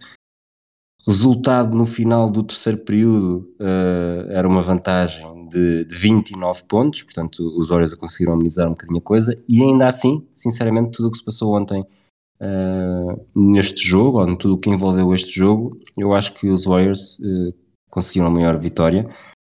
Resultado 1.08 1.73
no 1.73 1.86
final 1.86 2.30
do 2.30 2.43
terceiro 2.43 2.80
período 2.80 3.49
uh, 3.62 4.30
era 4.30 4.45
uma 4.45 4.62
vantagem 4.62 5.47
de, 5.47 5.86
de 5.86 5.95
29 5.95 6.63
pontos, 6.63 7.04
portanto 7.04 7.39
os 7.58 7.69
Warriors 7.69 7.93
conseguiram 7.93 8.34
amenizar 8.34 8.67
um 8.67 8.71
bocadinho 8.71 8.99
a 8.99 9.01
coisa 9.01 9.41
e 9.47 9.63
ainda 9.63 9.88
assim, 9.88 10.28
sinceramente, 10.36 10.91
tudo 10.91 11.08
o 11.08 11.12
que 11.12 11.19
se 11.19 11.23
passou 11.23 11.56
ontem 11.56 11.82
uh, 12.41 13.25
neste 13.34 13.88
jogo, 13.88 14.19
ou 14.19 14.36
tudo 14.36 14.56
o 14.56 14.58
que 14.58 14.69
envolveu 14.69 15.13
este 15.13 15.32
jogo, 15.32 15.80
eu 15.97 16.13
acho 16.13 16.34
que 16.34 16.49
os 16.49 16.65
Warriors 16.65 17.19
uh, 17.19 17.56
conseguiram 17.89 18.28
a 18.28 18.32
maior 18.32 18.60
vitória. 18.60 19.10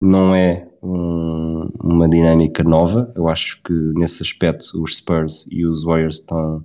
Não 0.02 0.36
é 0.36 0.68
um, 0.86 1.70
uma 1.84 2.08
dinâmica 2.08 2.64
nova, 2.64 3.12
eu 3.16 3.28
acho 3.28 3.62
que 3.64 3.74
nesse 3.74 4.22
aspecto 4.22 4.82
os 4.82 4.98
Spurs 4.98 5.48
e 5.52 5.66
os 5.66 5.84
Warriors 5.84 6.20
estão 6.20 6.64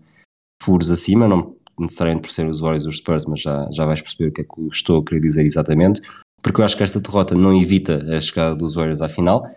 furos 0.63 0.91
acima, 0.91 1.27
não, 1.27 1.57
necessariamente 1.79 2.27
por 2.27 2.33
ser 2.33 2.49
os 2.49 2.61
Warriors 2.61 2.85
dos 2.85 2.99
Spurs, 2.99 3.25
mas 3.25 3.41
já, 3.41 3.69
já 3.73 3.87
vais 3.87 4.03
perceber 4.03 4.29
o 4.29 4.33
que 4.33 4.43
é 4.43 4.45
que 4.45 4.69
estou 4.71 5.01
a 5.01 5.05
querer 5.05 5.21
dizer 5.21 5.45
exatamente, 5.45 6.03
porque 6.43 6.61
eu 6.61 6.65
acho 6.65 6.77
que 6.77 6.83
esta 6.83 7.01
derrota 7.01 7.35
não 7.35 7.55
evita 7.55 8.05
a 8.15 8.21
chegada 8.21 8.55
dos 8.55 8.75
Warriors 8.75 9.01
à 9.01 9.09
final, 9.09 9.49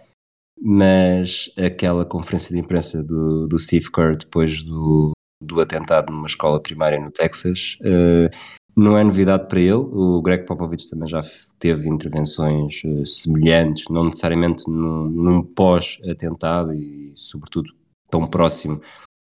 mas 0.61 1.51
aquela 1.57 2.05
conferência 2.05 2.53
de 2.53 2.59
imprensa 2.59 3.03
do, 3.03 3.47
do 3.47 3.59
Steve 3.59 3.91
Kerr 3.91 4.17
depois 4.17 4.61
do, 4.63 5.11
do 5.43 5.59
atentado 5.59 6.11
numa 6.11 6.27
escola 6.27 6.61
primária 6.61 6.99
no 6.99 7.11
Texas 7.11 7.77
uh, 7.81 8.29
não 8.75 8.97
é 8.97 9.03
novidade 9.03 9.47
para 9.47 9.59
ele. 9.59 9.73
O 9.73 10.21
Greg 10.21 10.45
Popovich 10.45 10.89
também 10.89 11.07
já 11.07 11.21
teve 11.59 11.87
intervenções 11.87 12.81
uh, 12.83 13.05
semelhantes, 13.05 13.85
não 13.89 14.05
necessariamente 14.05 14.63
num, 14.67 15.09
num 15.09 15.43
pós-atentado 15.43 16.73
e, 16.73 17.11
sobretudo, 17.15 17.69
tão 18.09 18.27
próximo 18.27 18.81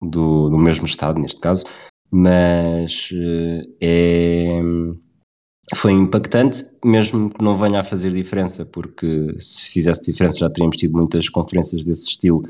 do, 0.02 0.50
do 0.50 0.58
mesmo 0.58 0.86
estado, 0.86 1.20
neste 1.20 1.40
caso, 1.40 1.66
mas 2.10 3.10
eh, 3.14 3.68
é, 3.80 4.60
foi 5.76 5.92
impactante, 5.94 6.66
mesmo 6.84 7.30
que 7.30 7.44
não 7.44 7.56
venha 7.56 7.80
a 7.80 7.84
fazer 7.84 8.12
diferença, 8.12 8.66
porque 8.66 9.36
se 9.38 9.70
fizesse 9.70 10.04
diferença 10.04 10.40
já 10.40 10.50
teríamos 10.50 10.78
tido 10.78 10.98
muitas 10.98 11.30
conferências 11.30 11.86
desse 11.86 12.10
estilo 12.10 12.44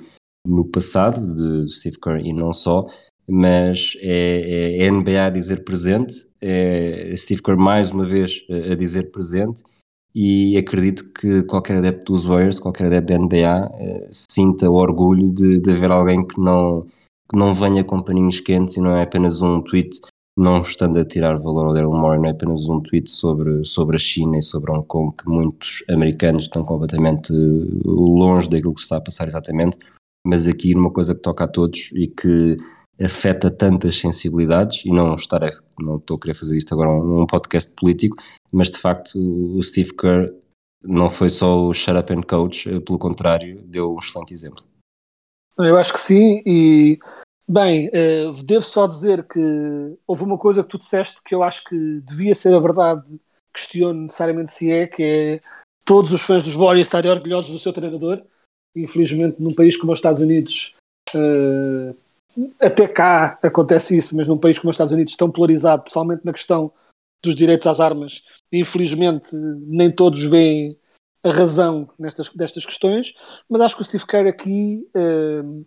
no 0.47 0.65
passado, 0.65 1.65
de 1.65 1.71
Steve 1.71 1.99
Kerr 1.99 2.25
e 2.25 2.33
não 2.33 2.51
só, 2.51 2.87
mas 3.27 3.97
é, 4.01 4.77
é, 4.79 4.85
é 4.85 4.91
NBA 4.91 5.25
a 5.25 5.29
dizer 5.29 5.63
presente, 5.63 6.27
é 6.41 7.13
Steve 7.15 7.41
Kerr 7.41 7.57
mais 7.57 7.91
uma 7.91 8.05
vez 8.05 8.43
a 8.71 8.75
dizer 8.75 9.11
presente 9.11 9.63
e 10.13 10.57
acredito 10.57 11.09
que 11.13 11.43
qualquer 11.43 11.77
adepto 11.77 12.11
dos 12.11 12.25
Warriors, 12.25 12.59
qualquer 12.59 12.87
adepto 12.87 13.13
da 13.13 13.17
NBA, 13.17 13.71
eh, 13.79 14.07
sinta 14.11 14.69
o 14.69 14.73
orgulho 14.73 15.29
de, 15.29 15.59
de 15.61 15.71
haver 15.71 15.91
alguém 15.91 16.25
que 16.25 16.39
não, 16.39 16.85
que 17.29 17.37
não 17.37 17.53
venha 17.53 17.83
com 17.83 18.01
paninhos 18.01 18.41
quentes 18.41 18.75
e 18.75 18.81
não 18.81 18.95
é 18.95 19.03
apenas 19.03 19.41
um 19.41 19.61
tweet, 19.61 20.01
não 20.37 20.61
estando 20.61 20.99
a 20.99 21.05
tirar 21.05 21.37
valor 21.39 21.67
ao 21.67 21.73
Daryl 21.73 21.93
Morey, 21.93 22.19
não 22.19 22.27
é 22.27 22.31
apenas 22.31 22.67
um 22.67 22.81
tweet 22.81 23.09
sobre, 23.09 23.63
sobre 23.63 23.95
a 23.95 23.99
China 23.99 24.37
e 24.37 24.41
sobre 24.41 24.71
Hong 24.71 24.85
Kong, 24.85 25.15
que 25.15 25.29
muitos 25.29 25.83
americanos 25.89 26.43
estão 26.43 26.65
completamente 26.65 27.31
longe 27.85 28.49
daquilo 28.49 28.73
que 28.73 28.81
se 28.81 28.85
está 28.85 28.97
a 28.97 29.01
passar 29.01 29.27
exatamente, 29.27 29.77
mas 30.25 30.45
aqui 30.45 30.75
numa 30.75 30.91
coisa 30.91 31.15
que 31.15 31.21
toca 31.21 31.45
a 31.45 31.47
todos 31.47 31.89
e 31.93 32.07
que 32.07 32.57
afeta 33.03 33.49
tantas 33.49 33.97
sensibilidades 33.97 34.85
e 34.85 34.91
não 34.91 35.15
estar 35.15 35.43
a, 35.43 35.51
não 35.79 35.97
estou 35.97 36.17
a 36.17 36.19
querer 36.19 36.33
fazer 36.33 36.57
isto 36.57 36.73
agora 36.73 36.89
um, 36.89 37.21
um 37.21 37.25
podcast 37.25 37.73
político, 37.75 38.15
mas 38.51 38.69
de 38.69 38.77
facto 38.77 39.17
o 39.17 39.61
Steve 39.63 39.93
Kerr 39.95 40.33
não 40.83 41.09
foi 41.09 41.29
só 41.29 41.59
o 41.59 41.73
shut 41.73 41.97
up 41.97 42.13
and 42.13 42.23
coach, 42.23 42.69
eh, 42.69 42.79
pelo 42.79 42.97
contrário, 42.97 43.61
deu 43.63 43.93
um 43.93 43.99
excelente 43.99 44.33
exemplo. 44.33 44.63
Eu 45.57 45.77
acho 45.77 45.93
que 45.93 45.99
sim, 45.99 46.41
e 46.45 46.97
bem, 47.47 47.89
uh, 47.89 48.43
devo 48.43 48.63
só 48.63 48.87
dizer 48.87 49.27
que 49.27 49.39
houve 50.07 50.23
uma 50.23 50.37
coisa 50.37 50.63
que 50.63 50.69
tu 50.69 50.79
disseste 50.79 51.21
que 51.23 51.35
eu 51.35 51.43
acho 51.43 51.63
que 51.65 52.01
devia 52.01 52.33
ser 52.33 52.53
a 52.53 52.59
verdade, 52.59 53.05
questiono 53.53 54.03
necessariamente 54.03 54.51
se 54.51 54.71
é, 54.71 54.87
que 54.87 55.03
é 55.03 55.39
todos 55.85 56.13
os 56.13 56.21
fãs 56.21 56.41
dos 56.41 56.53
Warriors 56.53 56.87
estarem 56.87 57.11
orgulhosos 57.11 57.51
do 57.51 57.59
seu 57.59 57.73
treinador. 57.73 58.23
Infelizmente, 58.75 59.41
num 59.41 59.53
país 59.53 59.75
como 59.75 59.91
os 59.91 59.99
Estados 59.99 60.21
Unidos, 60.21 60.71
uh, 61.13 61.95
até 62.59 62.87
cá 62.87 63.37
acontece 63.41 63.95
isso, 63.95 64.15
mas 64.15 64.27
num 64.27 64.37
país 64.37 64.57
como 64.57 64.69
os 64.69 64.75
Estados 64.75 64.93
Unidos, 64.93 65.15
tão 65.15 65.31
polarizado, 65.31 65.83
principalmente 65.83 66.25
na 66.25 66.33
questão 66.33 66.71
dos 67.23 67.35
direitos 67.35 67.67
às 67.67 67.79
armas, 67.79 68.23
infelizmente 68.51 69.35
nem 69.35 69.91
todos 69.91 70.23
veem 70.23 70.77
a 71.23 71.29
razão 71.29 71.89
nestas, 71.99 72.29
destas 72.29 72.65
questões, 72.65 73.13
mas 73.47 73.61
acho 73.61 73.75
que 73.75 73.81
o 73.81 73.85
Steve 73.85 74.07
Kerr 74.07 74.27
aqui 74.27 74.87
uh, 74.95 75.65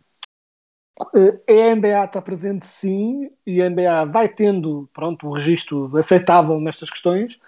é 1.46 1.70
a 1.70 1.76
NBA 1.76 2.04
está 2.04 2.20
presente 2.20 2.66
sim, 2.66 3.30
e 3.46 3.62
a 3.62 3.70
NBA 3.70 4.04
vai 4.06 4.28
tendo 4.28 4.88
pronto, 4.92 5.26
um 5.26 5.32
registro 5.32 5.96
aceitável 5.96 6.60
nestas 6.60 6.90
questões, 6.90 7.38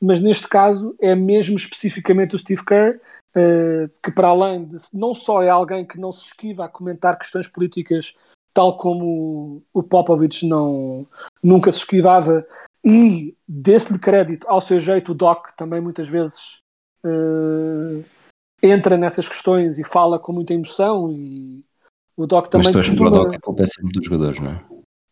mas 0.00 0.18
neste 0.18 0.48
caso 0.48 0.96
é 1.00 1.14
mesmo 1.14 1.56
especificamente 1.56 2.34
o 2.34 2.38
Steve 2.38 2.64
Kerr, 2.64 3.00
uh, 3.36 3.88
que 4.02 4.12
para 4.12 4.28
além 4.28 4.64
de 4.64 4.78
não 4.92 5.14
só 5.14 5.40
é 5.42 5.48
alguém 5.48 5.86
que 5.86 6.00
não 6.00 6.10
se 6.10 6.26
esquiva 6.26 6.64
a 6.64 6.68
comentar 6.68 7.16
questões 7.16 7.46
políticas 7.46 8.14
tal 8.52 8.76
como 8.76 9.62
o 9.72 9.82
Popovich 9.82 10.46
não, 10.46 11.06
nunca 11.42 11.72
se 11.72 11.78
esquivava, 11.78 12.46
e 12.84 13.34
desse-lhe 13.46 13.98
crédito 13.98 14.46
ao 14.48 14.60
seu 14.60 14.80
jeito, 14.80 15.12
o 15.12 15.14
Doc 15.14 15.50
também 15.56 15.80
muitas 15.80 16.08
vezes 16.08 16.60
uh, 17.04 18.04
entra 18.62 18.96
nessas 18.96 19.28
questões 19.28 19.78
e 19.78 19.84
fala 19.84 20.18
com 20.18 20.32
muita 20.32 20.52
emoção. 20.52 21.12
E 21.12 21.64
o 22.16 22.26
Doc 22.26 22.48
também. 22.48 22.72
Mas 22.72 22.88
costuma... 22.88 23.08
o 23.08 23.12
Doc 23.12 23.34
é 23.34 23.38
culpa 23.38 23.64
sempre 23.66 23.92
dos 23.92 24.04
jogadores, 24.04 24.40
não 24.40 24.50
é? 24.50 24.64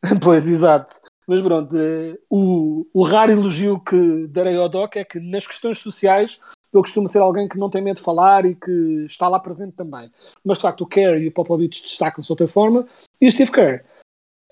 pois, 0.20 0.48
exato. 0.48 0.94
Mas 1.28 1.40
pronto, 1.40 1.76
uh, 1.76 2.18
o, 2.28 2.86
o 2.92 3.02
raro 3.04 3.30
elogio 3.30 3.78
que 3.78 4.26
darei 4.26 4.56
ao 4.56 4.68
Doc 4.68 4.96
é 4.96 5.04
que 5.04 5.20
nas 5.20 5.46
questões 5.46 5.78
sociais 5.78 6.40
ele 6.72 6.82
costuma 6.82 7.08
ser 7.08 7.18
alguém 7.18 7.48
que 7.48 7.58
não 7.58 7.68
tem 7.68 7.82
medo 7.82 7.96
de 7.96 8.02
falar 8.02 8.46
e 8.46 8.54
que 8.54 9.04
está 9.06 9.28
lá 9.28 9.40
presente 9.40 9.72
também. 9.72 10.10
Mas 10.44 10.58
de 10.58 10.62
facto 10.62 10.82
o 10.82 10.86
Kerr 10.86 11.20
e 11.20 11.28
o 11.28 11.32
Popovich 11.32 11.82
destacam-se 11.82 12.28
de 12.28 12.32
outra 12.32 12.46
forma. 12.46 12.86
E 13.20 13.28
o 13.28 13.32
Steve 13.32 13.50
Kerr, 13.50 13.84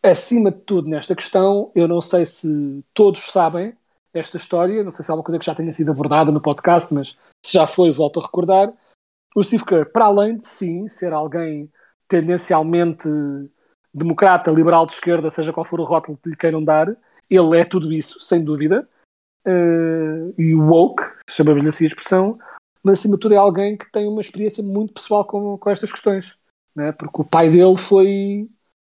acima 0.02 0.50
de 0.50 0.58
tudo 0.58 0.88
nesta 0.88 1.14
questão, 1.14 1.70
eu 1.74 1.86
não 1.86 2.00
sei 2.00 2.26
se 2.26 2.84
todos 2.92 3.22
sabem 3.22 3.72
esta 4.12 4.36
história, 4.36 4.82
não 4.82 4.90
sei 4.90 5.04
se 5.04 5.10
é 5.10 5.14
uma 5.14 5.22
coisa 5.22 5.38
que 5.38 5.46
já 5.46 5.54
tenha 5.54 5.72
sido 5.72 5.90
abordada 5.90 6.32
no 6.32 6.40
podcast, 6.40 6.92
mas 6.92 7.16
se 7.44 7.52
já 7.52 7.66
foi, 7.66 7.92
volto 7.92 8.18
a 8.18 8.22
recordar. 8.22 8.72
O 9.36 9.42
Steve 9.42 9.64
Kerr, 9.64 9.92
para 9.92 10.06
além 10.06 10.36
de 10.36 10.46
sim 10.46 10.88
ser 10.88 11.12
alguém 11.12 11.70
tendencialmente 12.08 13.08
democrata, 13.94 14.50
liberal 14.50 14.86
de 14.86 14.94
esquerda, 14.94 15.30
seja 15.30 15.52
qual 15.52 15.64
for 15.64 15.78
o 15.78 15.84
rótulo 15.84 16.18
que 16.22 16.30
lhe 16.30 16.36
queiram 16.36 16.64
dar, 16.64 16.88
ele 17.30 17.58
é 17.58 17.64
tudo 17.64 17.92
isso, 17.92 18.18
sem 18.20 18.42
dúvida 18.42 18.88
uh, 19.48 20.34
e 20.36 20.54
woke, 20.54 21.02
chama-lhe 21.30 21.66
assim 21.68 21.84
a 21.84 21.88
expressão, 21.88 22.38
mas 22.82 22.98
acima 22.98 23.14
de 23.14 23.20
tudo 23.20 23.34
é 23.34 23.38
alguém 23.38 23.76
que 23.76 23.90
tem 23.90 24.06
uma 24.06 24.20
experiência 24.20 24.62
muito 24.62 24.92
pessoal 24.92 25.24
com, 25.24 25.56
com 25.56 25.70
estas 25.70 25.90
questões, 25.90 26.36
né? 26.74 26.92
porque 26.92 27.22
o 27.22 27.24
pai 27.24 27.50
dele 27.50 27.76
foi, 27.76 28.48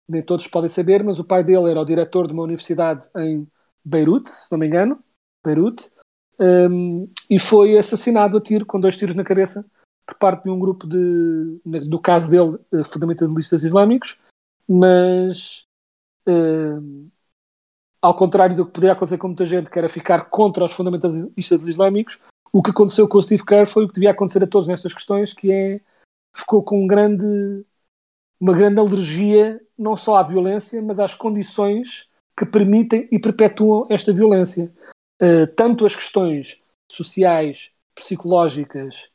nem 0.09 0.23
todos 0.23 0.47
podem 0.47 0.69
saber, 0.69 1.05
mas 1.05 1.19
o 1.19 1.25
pai 1.25 1.45
dele 1.45 1.71
era 1.71 1.81
o 1.81 1.85
diretor 1.85 2.27
de 2.27 2.33
uma 2.33 2.43
universidade 2.43 3.07
em 3.17 3.47
Beirute, 3.85 4.31
se 4.31 4.51
não 4.51 4.59
me 4.59 4.67
engano, 4.67 4.99
Beirute, 5.45 5.91
um, 6.39 7.09
e 7.31 7.39
foi 7.39 7.79
assassinado 7.79 8.37
a 8.37 8.41
tiro, 8.41 8.67
com 8.67 8.81
dois 8.81 8.97
tiros 8.97 9.15
na 9.15 9.25
cabeça, 9.25 9.65
por 10.07 10.17
parte 10.17 10.45
de 10.45 10.51
um 10.51 10.59
grupo 10.59 10.87
de, 10.87 11.61
do 11.91 11.99
caso 11.99 12.31
dele, 12.31 12.59
eh, 12.73 12.85
fundamentalistas 12.85 13.65
islâmicos, 13.65 14.19
mas 14.69 15.67
uh, 16.29 17.11
ao 18.01 18.15
contrário 18.15 18.57
do 18.57 18.67
que 18.67 18.73
poderia 18.73 18.93
acontecer 18.93 19.19
com 19.19 19.29
muita 19.29 19.45
gente, 19.45 19.71
que 19.71 19.79
era 19.79 19.89
ficar 19.89 20.27
contra 20.27 20.65
os 20.65 20.73
fundamentalistas 20.73 21.67
islâmicos, 21.67 22.19
o 22.53 22.63
que 22.63 22.71
aconteceu 22.71 23.09
com 23.09 23.19
o 23.19 23.23
Steve 23.23 23.45
Kerr 23.45 23.67
foi 23.67 23.85
o 23.85 23.89
que 23.89 23.95
devia 23.95 24.11
acontecer 24.11 24.43
a 24.43 24.47
todos 24.47 24.69
nestas 24.69 24.95
questões, 24.95 25.33
que 25.33 25.51
é 25.53 25.81
ficou 26.35 26.63
com 26.63 26.83
um 26.83 26.87
grande, 26.87 27.65
uma 28.41 28.55
grande 28.55 28.79
alergia 28.79 29.61
não 29.79 29.97
só 29.97 30.17
à 30.17 30.23
violência, 30.23 30.81
mas 30.83 30.99
às 30.99 31.15
condições 31.15 32.09
que 32.39 32.45
permitem 32.45 33.09
e 33.11 33.19
perpetuam 33.19 33.87
esta 33.89 34.13
violência. 34.13 34.73
Uh, 35.21 35.47
tanto 35.55 35.87
as 35.87 35.95
questões 35.95 36.67
sociais, 36.91 37.73
psicológicas, 37.95 39.09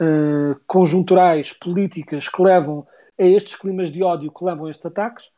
uh, 0.00 0.58
conjunturais, 0.66 1.52
políticas 1.52 2.28
que 2.28 2.42
levam 2.42 2.86
a 3.18 3.24
estes 3.24 3.56
climas 3.56 3.90
de 3.90 4.02
ódio 4.02 4.32
que 4.32 4.44
levam 4.44 4.66
a 4.66 4.70
estes 4.70 4.86
ataques, 4.86 5.30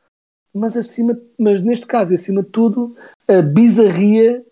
mas, 0.54 0.76
acima, 0.76 1.18
mas 1.38 1.62
neste 1.62 1.86
caso, 1.86 2.14
acima 2.14 2.42
de 2.42 2.50
tudo, 2.50 2.96
a 3.28 3.40
bizarria 3.42 4.44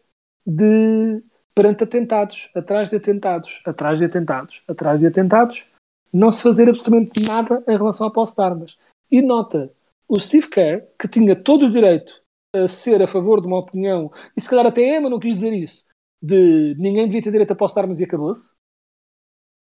de 0.46 1.22
perante 1.54 1.82
atentados, 1.82 2.50
atrás 2.54 2.88
de 2.88 2.96
atentados, 2.96 3.58
atrás 3.66 3.98
de 3.98 4.04
atentados, 4.04 4.62
atrás 4.68 5.00
de 5.00 5.06
atentados, 5.06 5.66
não 6.12 6.30
se 6.30 6.42
fazer 6.42 6.68
absolutamente 6.68 7.26
nada 7.26 7.64
em 7.66 7.76
relação 7.76 8.06
à 8.06 8.10
posse 8.12 8.34
de 8.36 8.42
armas. 8.42 8.78
E 9.10 9.20
nota, 9.20 9.72
o 10.08 10.18
Steve 10.18 10.48
Kerr, 10.48 10.86
que 10.98 11.08
tinha 11.08 11.34
todo 11.34 11.66
o 11.66 11.70
direito 11.70 12.12
a 12.54 12.68
ser 12.68 13.02
a 13.02 13.08
favor 13.08 13.40
de 13.40 13.46
uma 13.46 13.58
opinião, 13.58 14.10
e 14.36 14.40
se 14.40 14.48
calhar 14.48 14.66
até 14.66 14.96
Emma 14.96 15.10
não 15.10 15.18
quis 15.18 15.34
dizer 15.34 15.52
isso, 15.52 15.84
de 16.22 16.76
ninguém 16.78 17.06
devia 17.06 17.22
ter 17.22 17.32
direito 17.32 17.52
a 17.52 17.56
posse 17.56 17.74
de 17.74 17.80
armas 17.80 18.00
e 18.00 18.04
acabou-se, 18.04 18.54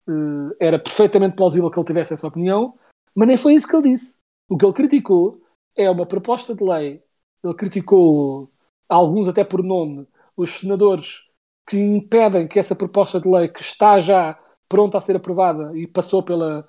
uh, 0.10 0.56
era 0.60 0.80
perfeitamente 0.80 1.36
plausível 1.36 1.70
que 1.70 1.80
ele 1.80 1.88
tivesse 1.88 2.14
essa 2.14 2.28
opinião, 2.28 2.78
mas 3.16 3.28
nem 3.28 3.38
foi 3.38 3.54
isso 3.54 3.68
que 3.68 3.76
ele 3.76 3.92
disse. 3.92 4.18
O 4.50 4.58
que 4.58 4.66
ele 4.66 4.74
criticou 4.74 5.43
é 5.76 5.90
uma 5.90 6.06
proposta 6.06 6.56
de 6.56 6.64
lei. 6.64 7.04
Ele 7.44 7.54
criticou, 7.54 8.52
alguns 8.88 9.28
até 9.28 9.44
por 9.44 9.64
nome, 9.64 10.08
os 10.38 10.52
senadores 10.52 11.30
que 11.68 11.78
impedem 11.78 12.48
que 12.48 12.60
essa 12.60 12.76
proposta 12.76 13.20
de 13.20 13.28
lei, 13.28 13.48
que 13.48 13.62
está 13.62 14.00
já 14.00 14.40
pronta 14.68 14.98
a 14.98 15.02
ser 15.02 15.16
aprovada 15.16 15.78
e 15.78 15.88
passou 15.88 16.24
pela 16.24 16.68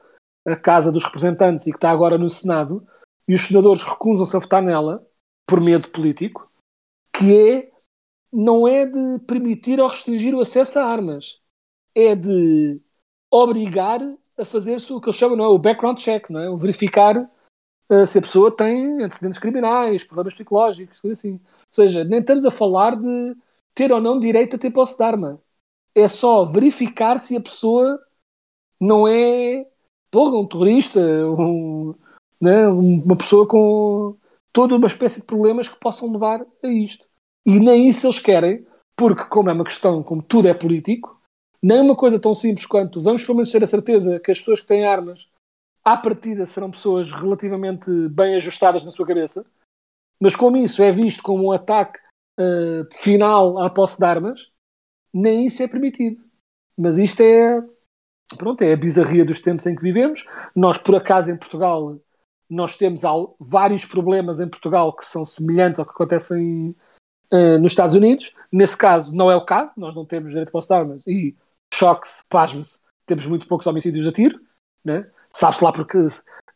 Casa 0.62 0.92
dos 0.92 1.04
Representantes 1.04 1.66
e 1.66 1.70
que 1.70 1.76
está 1.76 1.90
agora 1.90 2.18
no 2.18 2.28
Senado, 2.28 2.86
e 3.26 3.34
os 3.34 3.42
senadores 3.42 3.82
recusam-se 3.82 4.36
a 4.36 4.40
votar 4.40 4.62
nela 4.62 5.06
por 5.46 5.60
medo 5.60 5.90
político, 5.90 6.50
que 7.12 7.50
é 7.50 7.70
não 8.32 8.66
é 8.66 8.84
de 8.84 9.20
permitir 9.26 9.80
ou 9.80 9.86
restringir 9.86 10.34
o 10.34 10.40
acesso 10.40 10.78
a 10.78 10.84
armas, 10.84 11.40
é 11.94 12.14
de 12.14 12.80
obrigar 13.30 14.00
a 14.36 14.44
fazer-se 14.44 14.92
o 14.92 15.00
que 15.00 15.08
eles 15.08 15.16
chamam 15.16 15.36
não 15.36 15.44
é, 15.44 15.48
o 15.48 15.58
background 15.58 15.98
check, 15.98 16.28
não 16.28 16.40
é? 16.40 16.50
o 16.50 16.56
verificar 16.56 17.30
se 18.06 18.18
a 18.18 18.22
pessoa 18.22 18.54
tem 18.54 19.02
antecedentes 19.02 19.38
criminais, 19.38 20.04
problemas 20.04 20.34
psicológicos, 20.34 21.00
coisa 21.00 21.14
assim. 21.14 21.32
Ou 21.32 21.40
seja, 21.70 22.04
nem 22.04 22.20
estamos 22.20 22.44
a 22.44 22.50
falar 22.50 22.96
de 22.96 23.36
ter 23.74 23.92
ou 23.92 24.00
não 24.00 24.18
direito 24.18 24.56
a 24.56 24.58
ter 24.58 24.70
posse 24.70 24.96
de 24.96 25.04
arma. 25.04 25.40
É 25.94 26.08
só 26.08 26.44
verificar 26.44 27.18
se 27.18 27.36
a 27.36 27.40
pessoa 27.40 28.00
não 28.80 29.06
é 29.06 29.66
porra, 30.10 30.38
um 30.38 30.46
terrorista, 30.46 31.00
um, 31.00 31.92
né, 32.40 32.68
uma 32.68 33.16
pessoa 33.16 33.48
com 33.48 34.16
toda 34.52 34.76
uma 34.76 34.86
espécie 34.86 35.20
de 35.20 35.26
problemas 35.26 35.68
que 35.68 35.80
possam 35.80 36.12
levar 36.12 36.46
a 36.62 36.68
isto. 36.68 37.04
E 37.44 37.58
nem 37.58 37.88
isso 37.88 38.06
eles 38.06 38.20
querem, 38.20 38.64
porque, 38.96 39.24
como 39.24 39.50
é 39.50 39.52
uma 39.52 39.64
questão, 39.64 40.04
como 40.04 40.22
tudo 40.22 40.46
é 40.46 40.54
político, 40.54 41.20
nem 41.60 41.80
uma 41.80 41.96
coisa 41.96 42.20
tão 42.20 42.32
simples 42.32 42.64
quanto 42.64 43.00
vamos 43.00 43.24
pelo 43.24 43.38
menos 43.38 43.50
ter 43.50 43.64
a 43.64 43.66
certeza 43.66 44.20
que 44.20 44.30
as 44.30 44.38
pessoas 44.38 44.60
que 44.60 44.66
têm 44.66 44.84
armas 44.84 45.26
à 45.84 45.96
partida 45.96 46.46
serão 46.46 46.70
pessoas 46.70 47.12
relativamente 47.12 47.90
bem 48.08 48.34
ajustadas 48.36 48.84
na 48.84 48.90
sua 48.90 49.06
cabeça, 49.06 49.44
mas 50.20 50.34
como 50.34 50.56
isso 50.56 50.82
é 50.82 50.90
visto 50.90 51.22
como 51.22 51.48
um 51.48 51.52
ataque 51.52 51.98
uh, 52.38 52.94
final 52.94 53.58
à 53.58 53.68
posse 53.68 53.98
de 53.98 54.04
armas, 54.04 54.50
nem 55.12 55.46
isso 55.46 55.62
é 55.62 55.68
permitido. 55.68 56.22
Mas 56.76 56.98
isto 56.98 57.20
é, 57.20 57.62
pronto, 58.36 58.62
é 58.62 58.72
a 58.72 58.76
bizarria 58.76 59.24
dos 59.24 59.40
tempos 59.40 59.66
em 59.66 59.76
que 59.76 59.82
vivemos. 59.82 60.26
Nós, 60.54 60.78
por 60.78 60.96
acaso, 60.96 61.30
em 61.30 61.36
Portugal, 61.36 61.98
nós 62.48 62.76
temos 62.76 63.02
vários 63.38 63.84
problemas 63.84 64.40
em 64.40 64.48
Portugal 64.48 64.92
que 64.92 65.04
são 65.04 65.24
semelhantes 65.24 65.78
ao 65.78 65.84
que 65.84 65.92
acontecem 65.92 66.74
eh, 67.30 67.58
nos 67.58 67.72
Estados 67.72 67.94
Unidos. 67.94 68.34
Nesse 68.50 68.76
caso, 68.76 69.16
não 69.16 69.30
é 69.30 69.36
o 69.36 69.44
caso, 69.44 69.72
nós 69.76 69.94
não 69.94 70.04
temos 70.04 70.30
direito 70.30 70.48
de 70.48 70.52
posse 70.52 70.68
de 70.68 70.74
armas 70.74 71.06
e, 71.06 71.36
choque-se, 71.72 72.22
pasme-se, 72.28 72.80
temos 73.06 73.26
muito 73.26 73.46
poucos 73.48 73.66
homicídios 73.66 74.06
a 74.06 74.12
tiro, 74.12 74.40
né? 74.84 75.10
Sabe-se 75.34 75.64
lá 75.64 75.72
porque, 75.72 75.98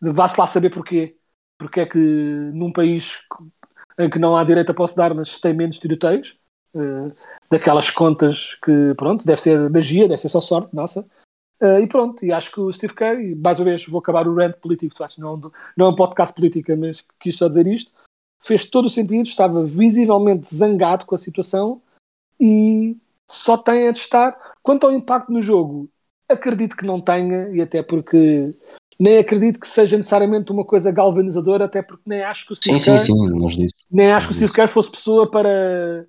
vá-se 0.01 0.38
lá 0.38 0.47
saber 0.47 0.71
porquê, 0.71 1.17
porque 1.59 1.81
é 1.81 1.87
que 1.87 1.99
num 1.99 2.73
país 2.73 3.19
em 3.99 4.09
que 4.09 4.19
não 4.19 4.37
há 4.37 4.45
direito 4.45 4.71
a 4.71 4.75
posse 4.75 4.95
de 4.95 5.03
armas 5.03 5.41
tem 5.41 5.53
menos 5.53 5.79
tiroteios, 5.79 6.38
eh, 6.75 7.12
daquelas 7.51 7.91
contas 7.91 8.57
que, 8.64 8.95
pronto, 8.97 9.27
deve 9.27 9.41
ser 9.41 9.69
magia, 9.69 10.07
deve 10.09 10.21
ser 10.21 10.29
só 10.29 10.41
sorte, 10.41 10.75
nossa. 10.75 11.05
Eh, 11.61 11.81
e 11.81 11.87
pronto, 11.88 12.25
e 12.25 12.31
acho 12.31 12.53
que 12.53 12.61
o 12.61 12.73
Steve 12.73 12.95
Kerr, 12.95 13.37
mais 13.43 13.59
uma 13.59 13.64
vez 13.64 13.85
vou 13.87 13.99
acabar 13.99 14.29
o 14.29 14.35
rant 14.35 14.55
político, 14.59 14.95
tu 14.95 15.03
achas, 15.03 15.19
não, 15.19 15.37
não 15.77 15.87
é 15.87 15.88
um 15.88 15.95
podcast 15.97 16.33
política, 16.35 16.77
mas 16.77 17.05
quis 17.19 17.37
só 17.37 17.49
dizer 17.49 17.67
isto, 17.67 17.93
fez 18.41 18.64
todo 18.64 18.87
o 18.87 18.91
sentido, 18.91 19.27
estava 19.27 19.64
visivelmente 19.64 20.55
zangado 20.55 21.05
com 21.05 21.17
a 21.17 21.19
situação 21.19 21.83
e 22.41 22.97
só 23.27 23.59
tem 23.59 23.88
a 23.88 23.93
de 23.93 23.99
estar. 23.99 24.55
Quanto 24.62 24.87
ao 24.87 24.93
impacto 24.93 25.33
no 25.33 25.41
jogo, 25.41 25.91
acredito 26.29 26.77
que 26.77 26.87
não 26.87 27.01
tenha, 27.01 27.49
e 27.49 27.61
até 27.61 27.83
porque 27.83 28.55
nem 28.99 29.19
acredito 29.19 29.61
que 29.61 29.69
seja 29.69 29.97
necessariamente 29.97 30.51
uma 30.51 30.64
coisa 30.64 30.91
galvanizadora, 30.91 31.64
até 31.64 31.83
porque 31.83 32.03
nem 32.07 32.23
acho 32.23 32.47
que 32.47 32.53
o 32.53 32.57
Steve 32.57 32.79
Sim, 32.79 32.99
sim, 32.99 33.14
Kerr 33.14 33.51
sim, 33.51 33.62
disse. 33.62 33.75
nem 33.91 34.12
acho 34.12 34.27
que 34.27 34.33
o. 34.33 34.37
Steve 34.37 34.53
Kerr 34.53 34.69
fosse 34.69 34.91
pessoa 34.91 35.31
para 35.31 36.07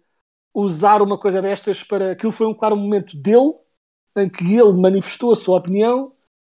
usar 0.54 1.02
uma 1.02 1.18
coisa 1.18 1.42
destas 1.42 1.84
para. 1.84 2.12
Aquilo 2.12 2.32
foi 2.32 2.48
um 2.48 2.54
claro 2.54 2.76
momento 2.76 3.16
dele, 3.16 3.54
em 4.18 4.28
que 4.28 4.44
ele 4.44 4.74
manifestou 4.74 5.32
a 5.32 5.36
sua 5.36 5.58
opinião 5.58 6.12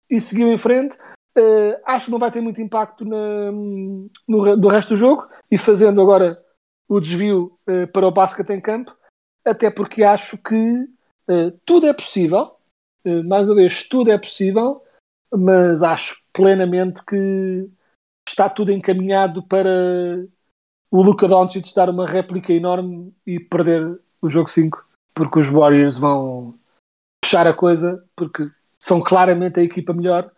e 0.10 0.20
seguiu 0.20 0.48
em 0.48 0.58
frente. 0.58 0.96
Eh, 1.36 1.82
acho 1.86 2.06
que 2.06 2.12
não 2.12 2.20
vai 2.20 2.32
ter 2.32 2.42
muito 2.42 2.62
impacto 2.62 3.06
na, 3.06 3.52
no, 3.52 4.58
do 4.58 4.68
resto 4.68 4.90
do 4.90 4.96
jogo 4.96 5.28
e 5.52 5.58
fazendo 5.58 6.02
agora 6.02 6.32
o 6.88 7.00
desvio 7.00 7.58
eh, 7.68 7.86
para 7.86 8.08
o 8.08 8.12
basquete 8.12 8.52
em 8.52 8.62
campo, 8.62 8.96
até 9.46 9.70
porque 9.70 10.04
acho 10.04 10.38
que 10.42 10.88
eh, 11.30 11.52
tudo 11.66 11.86
é 11.86 11.94
possível, 11.94 12.57
mais 13.26 13.48
uma 13.48 13.56
vez, 13.56 13.88
tudo 13.88 14.12
é 14.12 14.18
possível, 14.18 14.84
mas 15.32 15.82
acho 15.82 16.22
plenamente 16.34 17.04
que 17.06 17.70
está 18.28 18.50
tudo 18.50 18.72
encaminhado 18.72 19.42
para 19.44 20.26
o 20.92 21.02
Luka 21.02 21.28
Doncic 21.28 21.74
dar 21.74 21.90
uma 21.90 22.06
réplica 22.06 22.54
enorme 22.54 23.14
e 23.26 23.40
perder 23.40 24.00
o 24.22 24.30
jogo 24.30 24.50
5, 24.50 24.86
porque 25.14 25.40
os 25.40 25.48
Warriors 25.48 25.98
vão 25.98 26.58
fechar 27.24 27.48
a 27.48 27.54
coisa, 27.54 28.04
porque 28.16 28.44
são 28.82 29.00
claramente 29.00 29.60
a 29.60 29.64
equipa 29.64 29.94
melhor, 29.94 30.32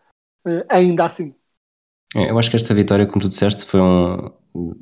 eh, 0.45 0.65
ainda 0.69 1.05
assim. 1.05 1.35
É, 2.15 2.31
eu 2.31 2.39
acho 2.39 2.49
que 2.49 2.55
esta 2.55 2.73
vitória, 2.73 3.05
como 3.05 3.21
tu 3.21 3.29
disseste, 3.29 3.65
foi 3.65 3.79
um. 3.79 4.31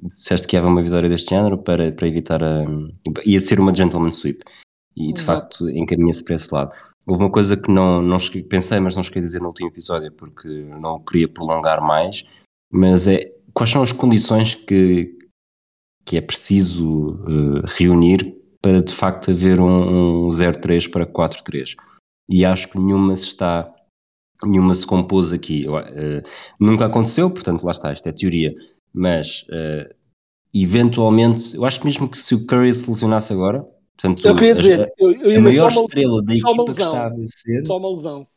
Disseste 0.10 0.48
que 0.48 0.56
ia 0.56 0.62
haver 0.62 0.70
uma 0.70 0.82
vitória 0.82 1.10
deste 1.10 1.30
género 1.30 1.58
para, 1.58 1.92
para 1.92 2.08
evitar 2.08 2.42
a. 2.42 2.64
ia 3.26 3.40
ser 3.40 3.60
uma 3.60 3.76
gentleman 3.76 4.12
sweep. 4.12 4.44
E 4.96 5.14
de 5.14 5.22
Exato. 5.22 5.26
facto 5.26 5.70
encaminha-se 5.70 6.24
para 6.24 6.36
esse 6.36 6.54
lado. 6.54 6.72
Houve 7.08 7.24
uma 7.24 7.32
coisa 7.32 7.56
que 7.56 7.72
não, 7.72 8.02
não 8.02 8.18
pensei, 8.50 8.82
mas 8.82 8.94
não 8.94 9.02
cheguei 9.02 9.22
a 9.22 9.26
dizer 9.26 9.40
no 9.40 9.48
último 9.48 9.70
episódio, 9.70 10.12
porque 10.12 10.48
não 10.48 11.00
queria 11.00 11.30
prolongar 11.30 11.82
mais. 11.82 12.26
Mas 12.70 13.08
é 13.08 13.34
quais 13.54 13.70
são 13.70 13.82
as 13.82 13.94
condições 13.94 14.56
que, 14.56 15.18
que 16.06 16.18
é 16.18 16.22
preciso 16.22 17.18
eh, 17.26 17.66
reunir 17.78 18.36
para 18.62 18.82
de 18.82 18.94
facto 18.94 19.32
haver 19.32 19.62
um, 19.62 20.26
um 20.26 20.28
0-3 20.28 20.92
para 20.92 21.08
4-3? 21.08 21.76
E 22.28 22.44
acho 22.44 22.70
que 22.70 22.78
nenhuma 22.78 23.16
se 23.16 23.28
está. 23.28 23.74
Nenhuma 24.44 24.74
se 24.74 24.86
compôs 24.86 25.32
aqui. 25.32 25.64
Eu, 25.64 25.78
eh, 25.78 26.24
nunca 26.60 26.88
aconteceu, 26.88 27.32
portanto, 27.32 27.64
lá 27.64 27.72
está, 27.72 27.94
isto 27.94 28.08
é 28.08 28.12
teoria. 28.12 28.54
Mas 28.94 29.46
eh, 29.50 29.96
eventualmente, 30.54 31.56
eu 31.56 31.64
acho 31.64 31.80
que 31.80 31.86
mesmo 31.86 32.10
que 32.10 32.18
se 32.18 32.36
o 32.36 32.46
Curry 32.46 32.74
se 32.74 32.92
agora, 33.32 33.66
portanto, 34.00 34.26
Eu 34.28 34.36
queria 34.36 34.52
a- 34.52 34.56
dizer, 34.56 34.94
eu, 34.98 35.12
eu 35.12 35.40
a, 35.40 35.42
maior 35.42 35.72
só 35.72 35.80
uma, 35.80 35.86
estrela 35.88 36.24
da 36.24 36.34
equipa 36.34 36.52
que 36.52 36.70
lesão. 36.70 36.88
está 36.88 37.06
a 37.06 37.10
vencer. 37.10 37.66
só 37.66 37.78
uma 37.78 37.90
lesão. 37.90 38.28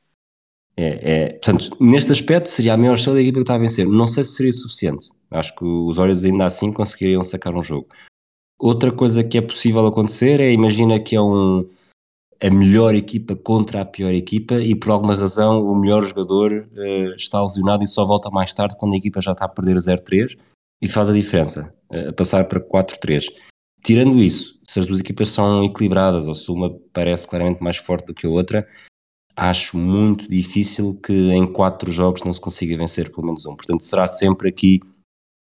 É, 0.77 1.15
é, 1.15 1.29
portanto, 1.33 1.77
neste 1.81 2.13
aspecto 2.13 2.49
seria 2.49 2.75
a 2.75 2.77
maior 2.77 2.95
estrela 2.95 3.17
da 3.17 3.23
equipa 3.23 3.39
que 3.39 3.43
está 3.43 3.55
a 3.55 3.59
vencer. 3.59 3.87
Não 3.87 4.07
sei 4.07 4.25
se 4.25 4.33
seria 4.33 4.53
suficiente. 4.53 5.09
Acho 5.31 5.55
que 5.55 5.65
os 5.65 5.97
Warriors 5.97 6.25
ainda 6.25 6.45
assim 6.47 6.73
conseguiriam 6.73 7.23
sacar 7.23 7.55
um 7.55 7.63
jogo. 7.63 7.89
Outra 8.59 8.91
coisa 8.91 9.23
que 9.23 9.39
é 9.39 9.41
possível 9.41 9.87
acontecer 9.87 10.41
é, 10.41 10.53
imagina 10.53 10.99
que 10.99 11.17
é 11.17 11.21
um, 11.21 11.69
a 12.43 12.51
melhor 12.51 12.95
equipa 12.95 13.37
contra 13.37 13.83
a 13.83 13.85
pior 13.85 14.13
equipa 14.13 14.55
e 14.61 14.75
por 14.75 14.91
alguma 14.91 15.15
razão 15.15 15.63
o 15.63 15.75
melhor 15.79 16.03
jogador 16.03 16.69
eh, 16.77 17.15
está 17.17 17.41
lesionado 17.43 17.85
e 17.85 17.87
só 17.87 18.05
volta 18.05 18.31
mais 18.31 18.53
tarde 18.53 18.77
quando 18.79 18.95
a 18.95 18.97
equipa 18.97 19.21
já 19.21 19.33
está 19.33 19.45
a 19.45 19.49
perder 19.49 19.77
0-3 19.77 20.37
e 20.83 20.89
faz 20.89 21.09
a 21.09 21.13
diferença, 21.15 21.73
eh, 21.91 22.09
a 22.09 22.13
passar 22.13 22.49
para 22.49 22.61
4-3. 22.61 23.29
Tirando 23.83 24.19
isso, 24.23 24.60
se 24.71 24.79
as 24.79 24.87
duas 24.87 25.01
equipas 25.01 25.31
são 25.31 25.65
equilibradas 25.65 26.29
ou 26.29 26.35
se 26.35 26.49
uma 26.49 26.71
parece 26.93 27.27
claramente 27.27 27.61
mais 27.61 27.77
forte 27.77 28.07
do 28.07 28.15
que 28.15 28.25
a 28.25 28.31
outra, 28.31 28.69
acho 29.35 29.77
muito 29.77 30.31
difícil 30.31 30.95
que 31.01 31.13
em 31.13 31.53
quatro 31.53 31.91
jogos 31.91 32.23
não 32.23 32.33
se 32.33 32.41
consiga 32.41 32.77
vencer 32.77 33.11
pelo 33.11 33.27
menos 33.27 33.45
um. 33.47 33.57
Portanto, 33.57 33.83
será 33.83 34.07
sempre 34.07 34.49
aqui 34.49 34.79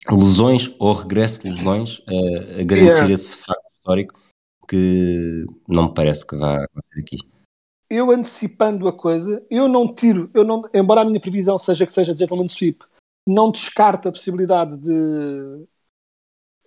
lesões 0.08 0.72
ou 0.78 0.94
regresso 0.94 1.42
de 1.42 1.50
lesões 1.50 2.00
eh, 2.08 2.62
a 2.62 2.64
garantir 2.64 2.92
Yeah. 2.92 3.12
esse 3.12 3.40
facto 3.40 3.66
histórico 3.76 4.20
que 4.70 5.46
não 5.68 5.86
me 5.88 5.94
parece 5.96 6.24
que 6.24 6.38
vá 6.38 6.64
acontecer 6.64 7.00
aqui. 7.00 7.18
Eu 7.90 8.12
antecipando 8.12 8.88
a 8.88 8.94
coisa, 8.94 9.44
eu 9.50 9.68
não 9.68 9.92
tiro, 9.92 10.30
eu 10.32 10.44
não, 10.44 10.62
embora 10.76 11.02
a 11.02 11.06
minha 11.06 11.20
previsão 11.20 11.58
seja 11.58 11.88
que 11.88 11.92
seja 11.92 12.16
gentleman 12.16 12.50
sweep, 12.50 12.86
não 13.28 13.50
descarto 13.50 14.10
a 14.10 14.12
possibilidade 14.12 14.78
de, 14.78 15.66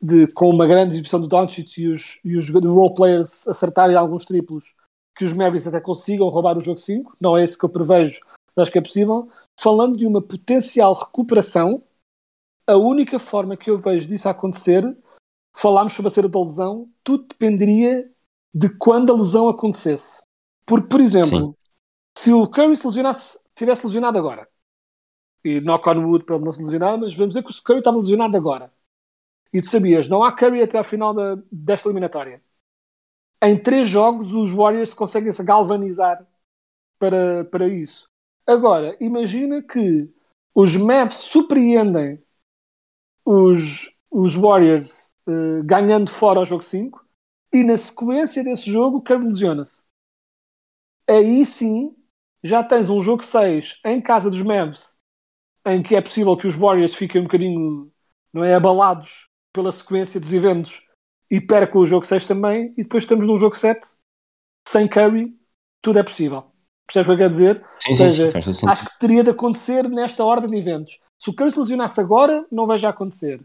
de 0.01 0.33
com 0.33 0.49
uma 0.49 0.67
grande 0.67 0.95
exibição 0.95 1.21
do 1.21 1.29
Doncic 1.29 1.79
e 1.79 1.89
os, 1.89 2.21
e 2.25 2.37
os 2.37 2.49
role 2.51 2.95
players 2.95 3.47
acertarem 3.47 3.97
alguns 3.97 4.25
triplos, 4.25 4.73
que 5.17 5.25
os 5.25 5.33
Mavericks 5.33 5.67
até 5.67 5.81
consigam 5.81 6.29
roubar 6.29 6.57
o 6.57 6.61
jogo 6.61 6.79
5. 6.79 7.17
Não 7.21 7.37
é 7.37 7.45
esse 7.45 7.59
que 7.59 7.65
eu 7.65 7.69
prevejo, 7.69 8.21
mas 8.57 8.63
acho 8.63 8.73
que 8.73 8.79
é 8.79 8.83
possível. 8.83 9.29
Falando 9.59 9.97
de 9.97 10.07
uma 10.07 10.23
potencial 10.23 10.95
recuperação, 10.95 11.83
a 12.67 12.77
única 12.77 13.19
forma 13.19 13.57
que 13.57 13.71
eu 13.71 13.79
vejo 13.79 14.09
disso 14.09 14.29
acontecer, 14.29 14.97
falámos 15.55 15.93
sobre 15.93 16.09
a 16.09 16.11
cera 16.11 16.29
da 16.29 16.41
lesão, 16.41 16.89
tudo 17.05 17.27
dependeria 17.29 18.11
de 18.55 18.69
quando 18.69 19.13
a 19.13 19.17
lesão 19.17 19.49
acontecesse. 19.49 20.23
Porque, 20.65 20.89
por 20.89 21.01
exemplo, 21.01 21.55
se 22.17 22.33
o 22.33 22.47
Curry 22.47 22.77
se 22.77 22.87
lesionasse, 22.87 23.41
tivesse 23.55 23.87
lesionado 23.87 24.17
agora, 24.17 24.49
e 25.45 25.61
knock 25.61 25.87
on 25.89 26.07
wood 26.07 26.25
para 26.25 26.37
ele 26.37 26.45
não 26.45 26.53
se 26.53 26.63
lesionar, 26.63 26.99
mas 26.99 27.15
vamos 27.15 27.35
dizer 27.35 27.43
que 27.43 27.51
o 27.51 27.63
Curry 27.63 27.81
estava 27.81 27.99
lesionado 27.99 28.37
agora, 28.37 28.73
e 29.53 29.61
tu 29.61 29.69
sabias, 29.69 30.09
não 30.09 30.23
há 30.23 30.33
Curry 30.33 30.63
até 30.63 30.79
ao 30.79 30.85
final 30.85 31.13
da, 31.13 31.37
desta 31.51 31.89
eliminatória. 31.89 32.43
Em 33.43 33.57
três 33.57 33.89
jogos, 33.89 34.35
os 34.35 34.53
Warriors 34.53 34.95
conseguem 34.95 35.33
se 35.33 35.43
galvanizar 35.43 36.27
para, 36.99 37.45
para 37.47 37.69
isso. 37.69 38.09
Agora, 38.47 38.97
imagina 39.01 39.63
que 39.63 40.09
os 40.55 40.77
Mavs 40.77 41.15
surpreendem 41.15 42.23
os, 43.25 43.97
os 44.11 44.35
Warriors 44.35 45.17
eh, 45.27 45.63
ganhando 45.65 46.11
fora 46.11 46.41
ao 46.41 46.45
jogo 46.45 46.63
5 46.63 47.05
e 47.53 47.65
na 47.65 47.79
sequência 47.79 48.45
desse 48.45 48.71
jogo 48.71 48.99
o 48.99 49.03
Curry 49.03 49.25
lesiona-se. 49.25 49.83
Aí 51.09 51.45
sim 51.47 51.97
já 52.43 52.63
tens 52.63 52.91
um 52.91 53.03
jogo 53.03 53.23
6 53.23 53.81
em 53.85 54.01
casa 54.01 54.31
dos 54.31 54.43
Mavs 54.43 54.99
em 55.67 55.83
que 55.83 55.95
é 55.95 56.01
possível 56.01 56.37
que 56.37 56.47
os 56.47 56.55
Warriors 56.55 56.95
fiquem 56.95 57.21
um 57.21 57.25
bocadinho 57.25 57.93
não 58.33 58.45
é, 58.45 58.55
abalados 58.55 59.30
pela 59.53 59.73
sequência 59.73 60.21
dos 60.21 60.33
eventos 60.33 60.83
e 61.31 61.41
percam 61.41 61.81
o 61.81 61.87
jogo 61.87 62.07
6 62.07 62.25
também 62.25 62.73
e 62.77 62.83
depois 62.83 63.05
estamos 63.05 63.27
num 63.27 63.37
jogo 63.37 63.57
7 63.57 63.81
sem 64.67 64.89
Curry, 64.89 65.35
tudo 65.83 65.99
é 65.99 66.03
possível. 66.03 66.45
Percebes 66.87 67.07
o 67.07 67.11
que 67.11 67.13
eu 67.13 67.19
quero 67.19 67.31
dizer? 67.31 67.65
Sim, 67.79 67.95
sim, 67.95 67.95
seja, 67.95 68.31
sim, 68.33 68.53
sentido. 68.53 68.69
Acho 68.69 68.85
que 68.85 68.99
teria 68.99 69.23
de 69.23 69.31
acontecer 69.31 69.89
nesta 69.89 70.25
ordem 70.25 70.51
de 70.51 70.57
eventos. 70.57 70.99
Se 71.19 71.31
o 71.31 71.35
Curry 71.35 71.51
se 71.51 71.59
lesionasse 71.61 72.01
agora, 72.01 72.45
não 72.51 72.67
vejo 72.67 72.87
a 72.87 72.91
acontecer. 72.91 73.41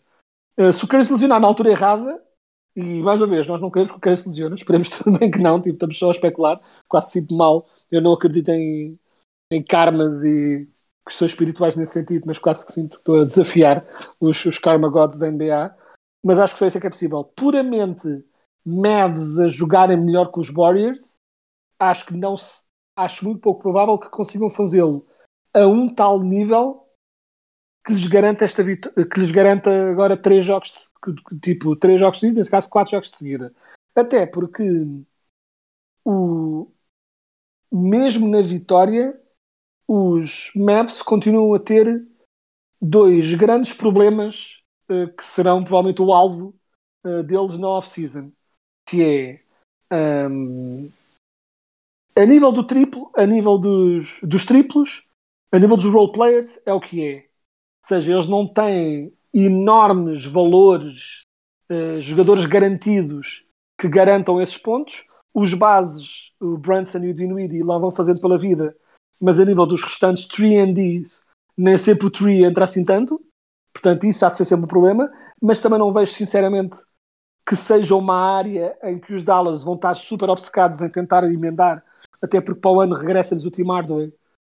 Uh, 0.57 0.73
se 0.73 0.83
o 0.83 0.87
Curry 0.87 1.05
se 1.05 1.13
lesionar 1.13 1.39
na 1.39 1.47
altura 1.47 1.69
errada, 1.69 2.21
e 2.75 3.01
mais 3.01 3.19
uma 3.19 3.27
vez, 3.27 3.45
nós 3.47 3.61
não 3.61 3.69
queremos 3.69 3.91
que 3.91 3.97
o 3.97 4.01
Curry 4.01 4.17
se 4.17 4.27
lesione, 4.27 4.55
esperemos 4.55 4.89
também 4.89 5.29
que 5.29 5.39
não, 5.39 5.61
tipo, 5.61 5.75
estamos 5.75 5.97
só 5.97 6.07
a 6.07 6.11
especular, 6.11 6.59
quase 6.87 7.11
sinto 7.11 7.35
mal. 7.35 7.67
Eu 7.91 8.01
não 8.01 8.13
acredito 8.13 8.49
em, 8.49 8.99
em 9.51 9.63
karmas 9.63 10.23
e 10.23 10.67
questões 11.07 11.31
espirituais 11.31 11.75
nesse 11.75 11.93
sentido, 11.93 12.23
mas 12.25 12.39
quase 12.39 12.65
que 12.65 12.71
sinto 12.71 12.95
que 12.95 13.01
estou 13.01 13.21
a 13.21 13.25
desafiar 13.25 13.85
os, 14.19 14.43
os 14.45 14.57
karma 14.57 14.89
gods 14.89 15.19
da 15.19 15.29
NBA. 15.29 15.75
Mas 16.25 16.39
acho 16.39 16.53
que 16.53 16.59
só 16.59 16.65
isso 16.65 16.79
é 16.79 16.81
que 16.81 16.87
é 16.87 16.89
possível. 16.89 17.23
Puramente 17.23 18.25
Mavs 18.65 19.37
a 19.37 19.47
jogarem 19.47 19.95
melhor 19.95 20.31
que 20.31 20.39
os 20.39 20.49
Warriors, 20.49 21.17
acho 21.77 22.07
que 22.07 22.17
não 22.17 22.35
se, 22.35 22.63
acho 22.95 23.25
muito 23.25 23.41
pouco 23.41 23.61
provável 23.61 23.99
que 23.99 24.09
consigam 24.09 24.49
fazê-lo 24.49 25.05
a 25.53 25.67
um 25.67 25.93
tal 25.93 26.19
nível 26.19 26.83
que 27.85 27.93
lhes 27.93 28.07
garanta 28.07 28.43
esta 28.43 28.63
que 28.63 29.19
lhes 29.19 29.29
garanta 29.29 29.69
agora 29.91 30.19
três 30.19 30.43
jogos 30.43 30.91
de, 31.31 31.39
tipo 31.39 31.75
três 31.75 31.99
jogos 31.99 32.19
seguidos, 32.19 32.39
nesse 32.39 32.49
caso 32.49 32.71
quatro 32.71 32.89
jogos 32.89 33.11
de 33.11 33.17
seguida. 33.17 33.53
Até 33.95 34.25
porque 34.25 34.63
o 36.03 36.71
mesmo 37.71 38.27
na 38.27 38.41
vitória 38.41 39.21
os 39.87 40.51
Mavs 40.55 41.03
continuam 41.03 41.53
a 41.53 41.59
ter 41.59 42.03
dois 42.81 43.35
grandes 43.35 43.73
problemas 43.73 44.64
que 44.87 45.23
serão 45.23 45.63
provavelmente 45.63 46.01
o 46.01 46.13
alvo 46.13 46.53
uh, 47.05 47.23
deles 47.23 47.57
na 47.57 47.67
off-season, 47.67 48.31
que 48.87 49.03
é 49.91 50.27
um, 50.29 50.89
a 52.15 52.25
nível 52.25 52.51
do 52.51 52.65
triplo, 52.65 53.11
a 53.15 53.25
nível 53.25 53.57
dos, 53.57 54.19
dos 54.23 54.45
triplos, 54.45 55.03
a 55.51 55.59
nível 55.59 55.75
dos 55.75 55.85
role 55.85 56.11
players, 56.11 56.59
é 56.65 56.73
o 56.73 56.79
que 56.79 57.05
é. 57.05 57.17
Ou 57.17 57.87
seja, 57.87 58.13
eles 58.13 58.27
não 58.27 58.47
têm 58.47 59.13
enormes 59.33 60.25
valores, 60.25 61.21
uh, 61.69 61.99
jogadores 62.01 62.45
garantidos 62.45 63.43
que 63.79 63.87
garantam 63.87 64.41
esses 64.41 64.57
pontos. 64.57 65.03
Os 65.33 65.53
bases, 65.53 66.31
o 66.39 66.57
Brunson 66.57 66.99
e 66.99 67.11
o 67.11 67.13
Dinwiddie, 67.13 67.63
lá 67.63 67.77
vão 67.77 67.91
fazendo 67.91 68.21
pela 68.21 68.37
vida, 68.37 68.75
mas 69.21 69.39
a 69.39 69.45
nível 69.45 69.65
dos 69.65 69.83
restantes 69.83 70.25
3 70.27 71.19
nem 71.57 71.77
sempre 71.77 72.07
o 72.07 72.11
3 72.11 72.43
entra 72.43 72.65
assim 72.65 72.83
tanto. 72.83 73.21
Portanto, 73.75 74.05
isso 74.05 74.25
há 74.25 74.29
de 74.29 74.37
ser 74.37 74.45
sempre 74.45 74.63
um 74.65 74.69
problema. 74.69 75.11
Mas 75.41 75.59
também 75.59 75.77
não 75.77 75.91
vejo, 75.91 76.13
sinceramente, 76.13 76.77
que 77.45 77.55
seja 77.55 77.95
uma 77.95 78.15
área 78.15 78.75
em 78.83 78.97
que 78.97 79.13
os 79.13 79.21
Dallas 79.21 79.63
vão 79.63 79.75
estar 79.75 79.93
super 79.93 80.29
obcecados 80.29 80.81
em 80.81 80.89
tentar 80.89 81.23
emendar, 81.25 81.83
até 82.23 82.41
porque 82.41 82.59
para 82.59 82.71
o 82.71 82.79
ano 82.79 82.95
regressa-lhes 82.95 83.45
o 83.45 83.51
Tim 83.51 83.67
Hardaway 83.67 84.11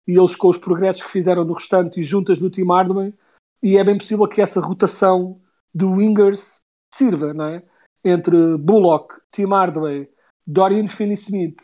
e 0.06 0.16
eles 0.16 0.36
com 0.36 0.48
os 0.48 0.58
progressos 0.58 1.02
que 1.02 1.10
fizeram 1.10 1.44
no 1.44 1.54
restante 1.54 1.98
e 1.98 2.02
juntas 2.02 2.38
no 2.38 2.48
Tim 2.48 2.64
Hardaway, 2.64 3.12
e 3.60 3.76
é 3.76 3.82
bem 3.82 3.98
possível 3.98 4.28
que 4.28 4.40
essa 4.40 4.60
rotação 4.60 5.40
de 5.74 5.84
wingers 5.84 6.60
sirva, 6.94 7.34
não 7.34 7.46
é? 7.46 7.62
Entre 8.04 8.56
Bullock, 8.56 9.16
Tim 9.32 9.46
Hardaway, 9.46 10.08
Dorian 10.46 10.86
Finney-Smith 10.86 11.60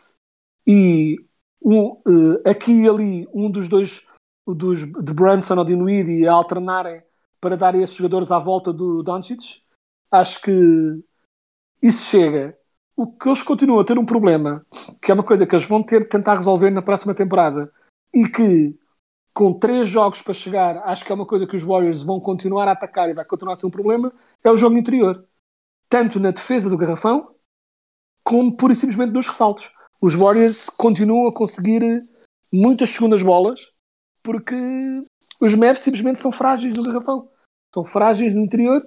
e 0.67 1.15
um, 1.63 1.91
uh, 2.05 2.41
aqui 2.45 2.83
e 2.83 2.89
ali 2.89 3.27
um 3.33 3.49
dos 3.49 3.69
dois 3.69 4.05
dos, 4.45 4.79
de 4.79 5.13
Brunson 5.13 5.55
ou 5.55 5.63
de 5.63 5.73
Dinwiddie 5.73 6.27
a 6.27 6.33
alternarem 6.33 7.01
para 7.43 7.57
dar 7.57 7.75
a 7.75 7.77
esses 7.77 7.97
jogadores 7.97 8.31
à 8.31 8.39
volta 8.39 8.71
do 8.71 9.03
Doncic, 9.03 9.61
acho 10.09 10.41
que 10.41 11.03
isso 11.81 12.09
chega. 12.09 12.57
O 12.95 13.05
que 13.05 13.27
eles 13.27 13.41
continuam 13.41 13.81
a 13.81 13.83
ter 13.83 13.99
um 13.99 14.05
problema, 14.05 14.65
que 15.01 15.11
é 15.11 15.13
uma 15.13 15.23
coisa 15.23 15.45
que 15.45 15.53
eles 15.53 15.67
vão 15.67 15.83
ter 15.83 16.03
de 16.03 16.09
tentar 16.09 16.35
resolver 16.35 16.69
na 16.69 16.81
próxima 16.81 17.13
temporada, 17.13 17.69
e 18.13 18.29
que 18.29 18.73
com 19.33 19.51
três 19.51 19.89
jogos 19.89 20.21
para 20.21 20.33
chegar, 20.33 20.77
acho 20.85 21.03
que 21.03 21.11
é 21.11 21.15
uma 21.15 21.25
coisa 21.25 21.45
que 21.45 21.57
os 21.57 21.63
Warriors 21.63 22.01
vão 22.01 22.17
continuar 22.17 22.69
a 22.69 22.71
atacar 22.71 23.09
e 23.09 23.13
vai 23.13 23.25
continuar 23.25 23.55
a 23.55 23.57
ser 23.57 23.65
um 23.65 23.71
problema, 23.71 24.13
é 24.41 24.49
o 24.49 24.55
jogo 24.55 24.77
interior. 24.77 25.27
Tanto 25.89 26.21
na 26.21 26.31
defesa 26.31 26.69
do 26.69 26.77
garrafão, 26.77 27.27
como 28.23 28.55
pura 28.55 28.71
e 28.71 28.75
simplesmente 28.75 29.11
nos 29.11 29.27
ressaltos. 29.27 29.69
Os 30.01 30.15
Warriors 30.15 30.69
continuam 30.77 31.27
a 31.27 31.33
conseguir 31.33 31.81
muitas 32.53 32.91
segundas 32.91 33.21
bolas, 33.21 33.59
porque 34.23 34.55
os 35.41 35.55
Mavs 35.55 35.83
simplesmente 35.83 36.21
são 36.21 36.31
frágeis 36.31 36.77
no 36.77 36.83
garrafão. 36.85 37.32
São 37.73 37.83
frágeis 37.83 38.33
no 38.33 38.41
interior, 38.41 38.81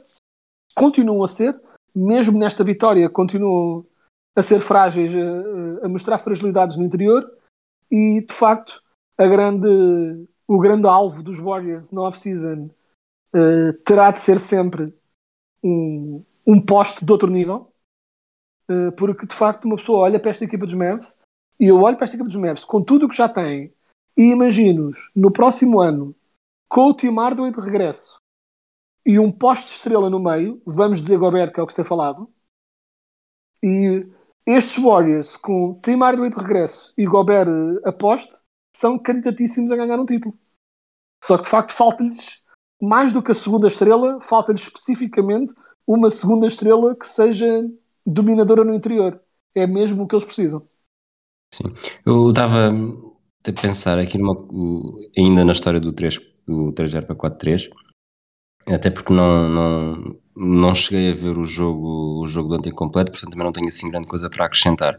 continuam 0.76 1.24
a 1.24 1.28
ser, 1.28 1.60
mesmo 1.94 2.38
nesta 2.38 2.62
vitória, 2.62 3.10
continuam 3.10 3.84
a 4.36 4.42
ser 4.42 4.60
frágeis, 4.60 5.12
a, 5.14 5.86
a 5.86 5.88
mostrar 5.88 6.18
fragilidades 6.18 6.76
no 6.76 6.84
interior, 6.84 7.28
e 7.90 8.20
de 8.20 8.32
facto 8.32 8.82
a 9.18 9.26
grande, 9.26 10.28
o 10.46 10.60
grande 10.60 10.86
alvo 10.86 11.22
dos 11.22 11.38
Warriors 11.38 11.90
no 11.90 12.02
off-season 12.02 12.68
uh, 13.34 13.72
terá 13.84 14.10
de 14.10 14.18
ser 14.18 14.38
sempre 14.38 14.94
um, 15.62 16.22
um 16.46 16.60
poste 16.60 17.04
de 17.04 17.10
outro 17.10 17.30
nível, 17.30 17.72
uh, 18.70 18.92
porque 18.96 19.26
de 19.26 19.34
facto 19.34 19.64
uma 19.64 19.76
pessoa 19.76 20.00
olha 20.00 20.20
para 20.20 20.30
esta 20.30 20.44
equipa 20.44 20.66
dos 20.66 20.74
Mavs 20.74 21.16
e 21.58 21.66
eu 21.66 21.80
olho 21.80 21.96
para 21.96 22.04
esta 22.04 22.16
equipa 22.16 22.28
dos 22.28 22.40
Mavs 22.40 22.64
com 22.64 22.82
tudo 22.82 23.06
o 23.06 23.08
que 23.08 23.16
já 23.16 23.28
tem 23.28 23.72
e 24.16 24.30
imagino-os 24.30 25.10
no 25.14 25.32
próximo 25.32 25.80
ano 25.80 26.14
com 26.68 26.90
o 26.90 26.94
Tim 26.94 27.14
Hardaway 27.14 27.50
de 27.50 27.60
regresso 27.60 28.20
e 29.06 29.20
um 29.20 29.30
poste 29.30 29.70
estrela 29.70 30.10
no 30.10 30.18
meio, 30.18 30.60
vamos 30.66 31.00
dizer 31.00 31.16
Gobert, 31.16 31.52
que 31.52 31.60
é 31.60 31.62
o 31.62 31.66
que 31.66 31.72
está 31.72 31.84
falado, 31.84 32.28
e 33.62 34.04
estes 34.44 34.82
Warriors 34.82 35.36
com 35.36 35.78
Tim 35.80 35.98
Hardaway 35.98 36.28
de 36.28 36.36
regresso 36.36 36.92
e 36.98 37.06
Gobert 37.06 37.48
uh, 37.48 37.88
a 37.88 37.92
poste, 37.92 38.42
são 38.74 38.98
candidatíssimos 38.98 39.70
a 39.70 39.76
ganhar 39.76 39.98
um 39.98 40.04
título. 40.04 40.36
Só 41.22 41.36
que 41.36 41.44
de 41.44 41.48
facto 41.48 41.72
falta-lhes 41.72 42.42
mais 42.82 43.12
do 43.12 43.22
que 43.22 43.30
a 43.30 43.34
segunda 43.34 43.68
estrela, 43.68 44.20
falta-lhes 44.22 44.62
especificamente 44.62 45.54
uma 45.86 46.10
segunda 46.10 46.46
estrela 46.46 46.94
que 46.94 47.06
seja 47.06 47.64
dominadora 48.04 48.64
no 48.64 48.74
interior. 48.74 49.20
É 49.54 49.66
mesmo 49.66 50.02
o 50.02 50.06
que 50.06 50.14
eles 50.14 50.24
precisam. 50.24 50.60
Sim, 51.54 51.72
eu 52.04 52.30
estava 52.30 52.68
a 52.68 53.52
pensar 53.62 53.98
aqui 53.98 54.18
numa, 54.18 54.36
ainda 55.16 55.44
na 55.44 55.52
história 55.52 55.80
do 55.80 55.92
3, 55.92 56.18
do 56.46 56.72
3-0 56.72 57.06
para 57.06 57.16
4-3, 57.16 57.70
até 58.74 58.90
porque 58.90 59.12
não, 59.12 59.48
não, 59.48 60.16
não 60.36 60.74
cheguei 60.74 61.12
a 61.12 61.14
ver 61.14 61.38
o 61.38 61.46
jogo, 61.46 62.22
o 62.22 62.26
jogo 62.26 62.50
de 62.50 62.54
ontem 62.56 62.72
completo, 62.72 63.12
portanto 63.12 63.30
também 63.30 63.44
não 63.44 63.52
tenho 63.52 63.66
assim 63.66 63.90
grande 63.90 64.08
coisa 64.08 64.28
para 64.28 64.46
acrescentar. 64.46 64.98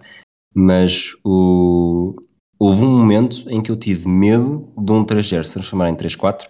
Mas 0.54 1.12
o, 1.24 2.16
houve 2.60 2.84
um 2.84 2.98
momento 2.98 3.48
em 3.50 3.62
que 3.62 3.72
eu 3.72 3.78
tive 3.78 4.08
medo 4.08 4.74
de 4.78 4.92
um 4.92 5.06
3-0 5.06 5.44
se 5.44 5.54
transformar 5.54 5.90
em 5.90 5.96
3-4. 5.96 6.48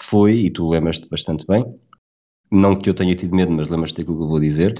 Foi, 0.00 0.34
e 0.34 0.50
tu 0.50 0.68
lembras-te 0.68 1.08
bastante 1.08 1.46
bem, 1.46 1.64
não 2.50 2.74
que 2.74 2.88
eu 2.88 2.94
tenha 2.94 3.14
tido 3.14 3.34
medo, 3.34 3.52
mas 3.52 3.68
lembras-te 3.68 3.96
daquilo 3.96 4.16
que 4.16 4.24
eu 4.24 4.28
vou 4.28 4.40
dizer, 4.40 4.74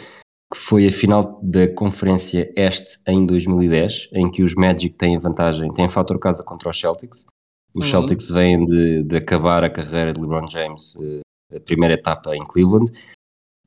que 0.52 0.58
foi 0.58 0.86
a 0.86 0.92
final 0.92 1.38
da 1.42 1.68
Conferência 1.68 2.50
Este 2.56 2.98
em 3.06 3.26
2010, 3.26 4.08
em 4.14 4.30
que 4.30 4.42
os 4.42 4.54
Magic 4.54 4.96
têm 4.96 5.18
vantagem, 5.18 5.72
têm 5.74 5.88
fator 5.88 6.18
casa 6.18 6.42
contra 6.42 6.70
os 6.70 6.80
Celtics. 6.80 7.26
Os 7.74 7.84
uhum. 7.84 7.90
Celtics 7.90 8.30
vêm 8.30 8.64
de, 8.64 9.02
de, 9.02 9.16
acabar 9.16 9.62
a 9.62 9.68
carreira 9.68 10.12
de 10.12 10.20
LeBron 10.20 10.46
James, 10.46 10.96
eh, 11.02 11.20
a 11.54 11.60
primeira 11.60 11.94
etapa 11.94 12.36
em 12.36 12.44
Cleveland, 12.44 12.90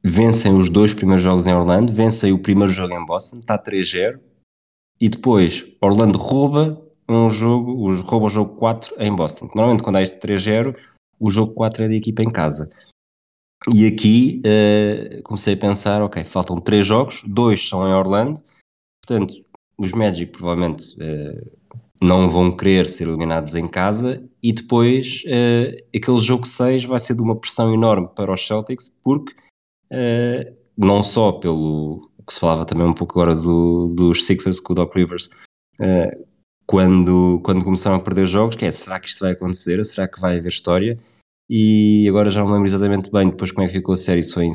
vencem 0.04 0.56
os 0.58 0.70
dois 0.70 0.94
primeiros 0.94 1.24
jogos 1.24 1.48
em 1.48 1.54
Orlando, 1.54 1.94
vencem 1.94 2.32
o 2.32 2.40
primeiro 2.40 2.72
jogo 2.72 2.94
em 2.94 3.06
Boston, 3.06 3.40
está 3.40 3.58
3-0, 3.58 4.20
e 5.00 5.10
depois 5.10 5.66
Orlando 5.82 6.18
rouba 6.18 6.82
um 7.10 7.30
jogo, 7.30 7.92
rouba 8.02 8.28
o 8.28 8.30
jogo 8.30 8.56
4 8.56 8.96
em 9.00 9.14
Boston. 9.14 9.50
Normalmente 9.56 9.84
quando 9.84 9.98
há 9.98 10.02
este 10.02 10.20
3-0, 10.20 10.76
o 11.20 11.30
jogo 11.30 11.54
4 11.54 11.84
é 11.84 11.88
da 11.88 11.96
equipa 11.96 12.22
em 12.22 12.32
casa. 12.32 12.70
E 13.74 13.86
aqui 13.86 14.42
uh, 14.46 15.24
comecei 15.24 15.54
a 15.54 15.58
pensar, 15.58 16.02
ok, 16.02 16.24
faltam 16.24 16.60
3 16.60 16.86
jogos, 16.86 17.24
dois 17.28 17.68
são 17.68 17.88
em 17.88 17.94
Orlando, 17.94 18.42
portanto, 19.06 19.36
os 19.78 19.92
Magic 19.92 20.32
provavelmente 20.32 20.96
uh, 20.96 21.61
não 22.02 22.30
vão 22.30 22.56
querer 22.56 22.90
ser 22.90 23.08
eliminados 23.08 23.56
em 23.56 23.68
casa, 23.68 24.24
e 24.42 24.52
depois 24.52 25.24
uh, 25.26 25.78
aquele 25.96 26.20
jogo 26.20 26.48
6 26.48 26.86
vai 26.86 27.00
ser 27.00 27.14
de 27.14 27.22
uma 27.22 27.36
pressão 27.36 27.74
enorme 27.74 28.10
para 28.16 28.34
os 28.34 28.46
Celtics, 28.46 28.90
porque 29.04 29.34
não 30.78 31.04
só 31.04 31.34
pelo 31.34 32.10
que 32.26 32.34
se 32.34 32.40
falava 32.40 32.66
também 32.66 32.88
um 32.88 32.94
pouco 32.94 33.20
agora 33.20 33.36
do, 33.36 33.88
dos 33.96 34.26
Sixers 34.26 34.60
com 34.60 34.74
o 34.74 34.76
Doc 34.76 34.96
Rivers, 34.96 35.30
uh, 35.80 36.26
quando, 36.66 37.42
quando 37.44 37.64
começaram 37.64 37.98
a 37.98 38.02
perder 38.02 38.26
jogos, 38.26 38.56
que 38.56 38.66
é, 38.66 38.72
será 38.72 39.00
que 39.00 39.10
isto 39.10 39.20
vai 39.20 39.34
acontecer? 39.34 39.84
Será 39.86 40.08
que 40.08 40.22
vai 40.22 40.38
haver 40.38 40.48
história? 40.48 40.98
E 41.50 42.08
agora 42.08 42.32
já 42.32 42.42
não 42.42 42.52
lembro 42.52 42.68
exatamente 42.68 43.12
bem 43.12 43.30
depois 43.30 43.52
como 43.52 43.66
é 43.66 43.68
que 43.68 43.76
ficou 43.76 43.94
a 43.94 43.98
série, 43.98 44.24
se 44.24 44.34
foi 44.34 44.46
em, 44.46 44.52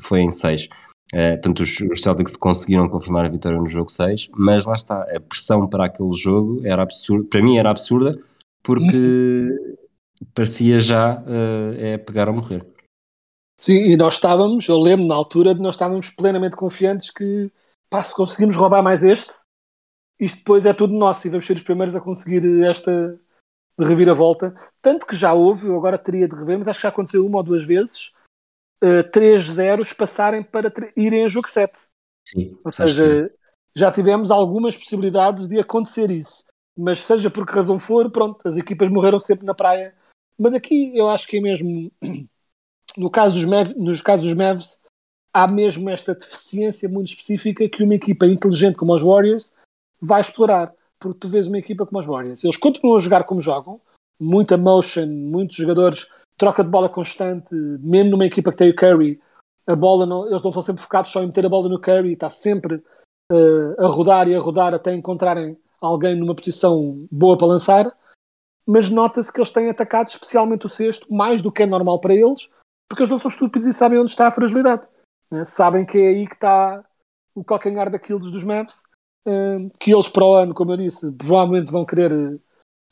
foi 0.00 0.20
em 0.20 0.30
6. 0.30 0.68
Uh, 1.14 1.16
eh, 1.16 1.32
portanto, 1.34 1.60
os, 1.60 1.80
os 1.80 2.02
Celtics 2.02 2.36
conseguiram 2.36 2.88
confirmar 2.88 3.24
a 3.24 3.28
vitória 3.28 3.58
no 3.58 3.68
jogo 3.68 3.90
6, 3.90 4.30
mas 4.34 4.66
lá 4.66 4.74
está, 4.74 5.02
a 5.02 5.20
pressão 5.20 5.68
para 5.68 5.86
aquele 5.86 6.12
jogo 6.12 6.60
era 6.66 6.82
absurda, 6.82 7.28
para 7.28 7.42
mim 7.42 7.56
era 7.56 7.70
absurda, 7.70 8.18
porque 8.62 9.48
parecia 10.34 10.80
já 10.80 11.20
uh, 11.20 11.74
é 11.78 11.98
pegar 11.98 12.28
ou 12.28 12.34
morrer. 12.34 12.66
Sim, 13.60 13.92
e 13.92 13.96
nós 13.96 14.14
estávamos, 14.14 14.66
eu 14.68 14.78
lembro 14.78 15.06
na 15.06 15.14
altura 15.14 15.54
de 15.54 15.60
nós 15.60 15.76
estávamos 15.76 16.10
plenamente 16.10 16.56
confiantes 16.56 17.10
que 17.10 17.50
pá, 17.88 18.02
se 18.02 18.14
conseguimos 18.14 18.56
roubar 18.56 18.82
mais 18.82 19.04
este, 19.04 19.32
isto 20.18 20.38
depois 20.38 20.66
é 20.66 20.72
tudo 20.72 20.92
nosso 20.92 21.26
e 21.26 21.30
vamos 21.30 21.46
ser 21.46 21.56
os 21.56 21.62
primeiros 21.62 21.94
a 21.94 22.00
conseguir 22.00 22.42
esta 22.64 23.18
reviravolta. 23.78 24.54
Tanto 24.80 25.06
que 25.06 25.16
já 25.16 25.32
houve, 25.32 25.68
eu 25.68 25.76
agora 25.76 25.98
teria 25.98 26.28
de 26.28 26.34
rever, 26.34 26.58
mas 26.58 26.68
acho 26.68 26.78
que 26.78 26.82
já 26.82 26.88
aconteceu 26.88 27.24
uma 27.24 27.38
ou 27.38 27.42
duas 27.42 27.64
vezes, 27.64 28.10
uh, 28.84 29.00
eh, 29.00 29.02
3-0 29.10 29.96
passarem 29.96 30.42
para 30.42 30.72
irem 30.96 31.24
a 31.24 31.28
jogo 31.28 31.48
7. 31.48 31.72
Sim, 32.26 32.58
ou 32.64 32.70
seja, 32.72 33.32
já 33.74 33.90
tivemos 33.90 34.30
algumas 34.30 34.76
possibilidades 34.76 35.46
de 35.46 35.58
acontecer 35.58 36.10
isso. 36.10 36.44
Mas 36.76 37.00
seja 37.00 37.30
por 37.30 37.46
que 37.46 37.54
razão 37.54 37.78
for, 37.78 38.10
pronto, 38.10 38.38
as 38.44 38.56
equipas 38.56 38.90
morreram 38.90 39.20
sempre 39.20 39.46
na 39.46 39.54
praia. 39.54 39.94
Mas 40.38 40.54
aqui 40.54 40.96
eu 40.96 41.08
acho 41.08 41.26
que 41.26 41.38
é 41.38 41.40
mesmo 41.40 41.90
no 42.96 43.10
caso 43.10 43.34
dos 43.34 43.44
Mavs, 43.44 43.74
nos 43.76 44.02
casos 44.02 44.26
dos 44.26 44.34
Mavs, 44.34 44.80
há 45.32 45.46
mesmo 45.46 45.90
esta 45.90 46.14
deficiência 46.14 46.88
muito 46.88 47.08
específica 47.08 47.68
que 47.68 47.82
uma 47.82 47.94
equipa 47.94 48.26
inteligente 48.26 48.76
como 48.76 48.94
os 48.94 49.02
Warriors 49.02 49.52
vai 50.00 50.20
explorar. 50.20 50.72
Porque 50.98 51.18
tu 51.18 51.28
vês 51.28 51.46
uma 51.46 51.58
equipa 51.58 51.84
como 51.84 51.98
os 51.98 52.06
Warriors, 52.06 52.44
eles 52.44 52.56
continuam 52.56 52.96
a 52.96 53.00
jogar 53.00 53.24
como 53.24 53.40
jogam, 53.40 53.80
muita 54.18 54.56
motion, 54.56 55.06
muitos 55.06 55.56
jogadores, 55.56 56.08
troca 56.36 56.62
de 56.64 56.70
bola 56.70 56.88
constante, 56.88 57.54
mesmo 57.54 58.12
numa 58.12 58.26
equipa 58.26 58.50
que 58.50 58.56
tem 58.56 58.70
o 58.70 58.76
Curry, 58.76 59.20
a 59.66 59.74
bola 59.74 60.04
não, 60.04 60.26
eles 60.26 60.42
não 60.42 60.50
estão 60.50 60.62
sempre 60.62 60.82
focados 60.82 61.10
só 61.10 61.22
em 61.22 61.26
meter 61.26 61.46
a 61.46 61.48
bola 61.48 61.68
no 61.68 61.80
Curry, 61.80 62.12
está 62.12 62.28
sempre 62.30 62.82
uh, 63.32 63.84
a 63.84 63.86
rodar 63.86 64.28
e 64.28 64.34
a 64.34 64.38
rodar 64.38 64.74
até 64.74 64.92
encontrarem 64.94 65.58
alguém 65.80 66.16
numa 66.16 66.34
posição 66.34 67.06
boa 67.10 67.36
para 67.36 67.46
lançar. 67.46 67.96
mas 68.66 68.88
nota-se 68.88 69.32
que 69.32 69.38
eles 69.38 69.50
têm 69.50 69.68
atacado 69.68 70.08
especialmente 70.08 70.66
o 70.66 70.70
sexto, 70.70 71.12
mais 71.12 71.42
do 71.42 71.52
que 71.52 71.62
é 71.62 71.66
normal 71.66 72.00
para 72.00 72.14
eles, 72.14 72.48
porque 72.88 73.02
eles 73.02 73.10
não 73.10 73.18
são 73.18 73.28
estúpidos 73.28 73.66
e 73.68 73.72
sabem 73.72 73.98
onde 73.98 74.10
está 74.10 74.28
a 74.28 74.32
fragilidade. 74.32 74.88
né? 75.30 75.44
Sabem 75.44 75.84
que 75.84 75.98
é 75.98 76.08
aí 76.08 76.26
que 76.26 76.34
está 76.34 76.82
o 77.34 77.44
calcanhar 77.44 77.90
daqueles 77.90 78.30
dos 78.30 78.44
Mavs, 78.44 78.82
eh, 79.26 79.58
que 79.78 79.92
eles 79.92 80.08
para 80.08 80.24
o 80.24 80.34
ano, 80.34 80.54
como 80.54 80.72
eu 80.72 80.76
disse, 80.76 81.12
provavelmente 81.16 81.72
vão 81.72 81.84
querer 81.84 82.40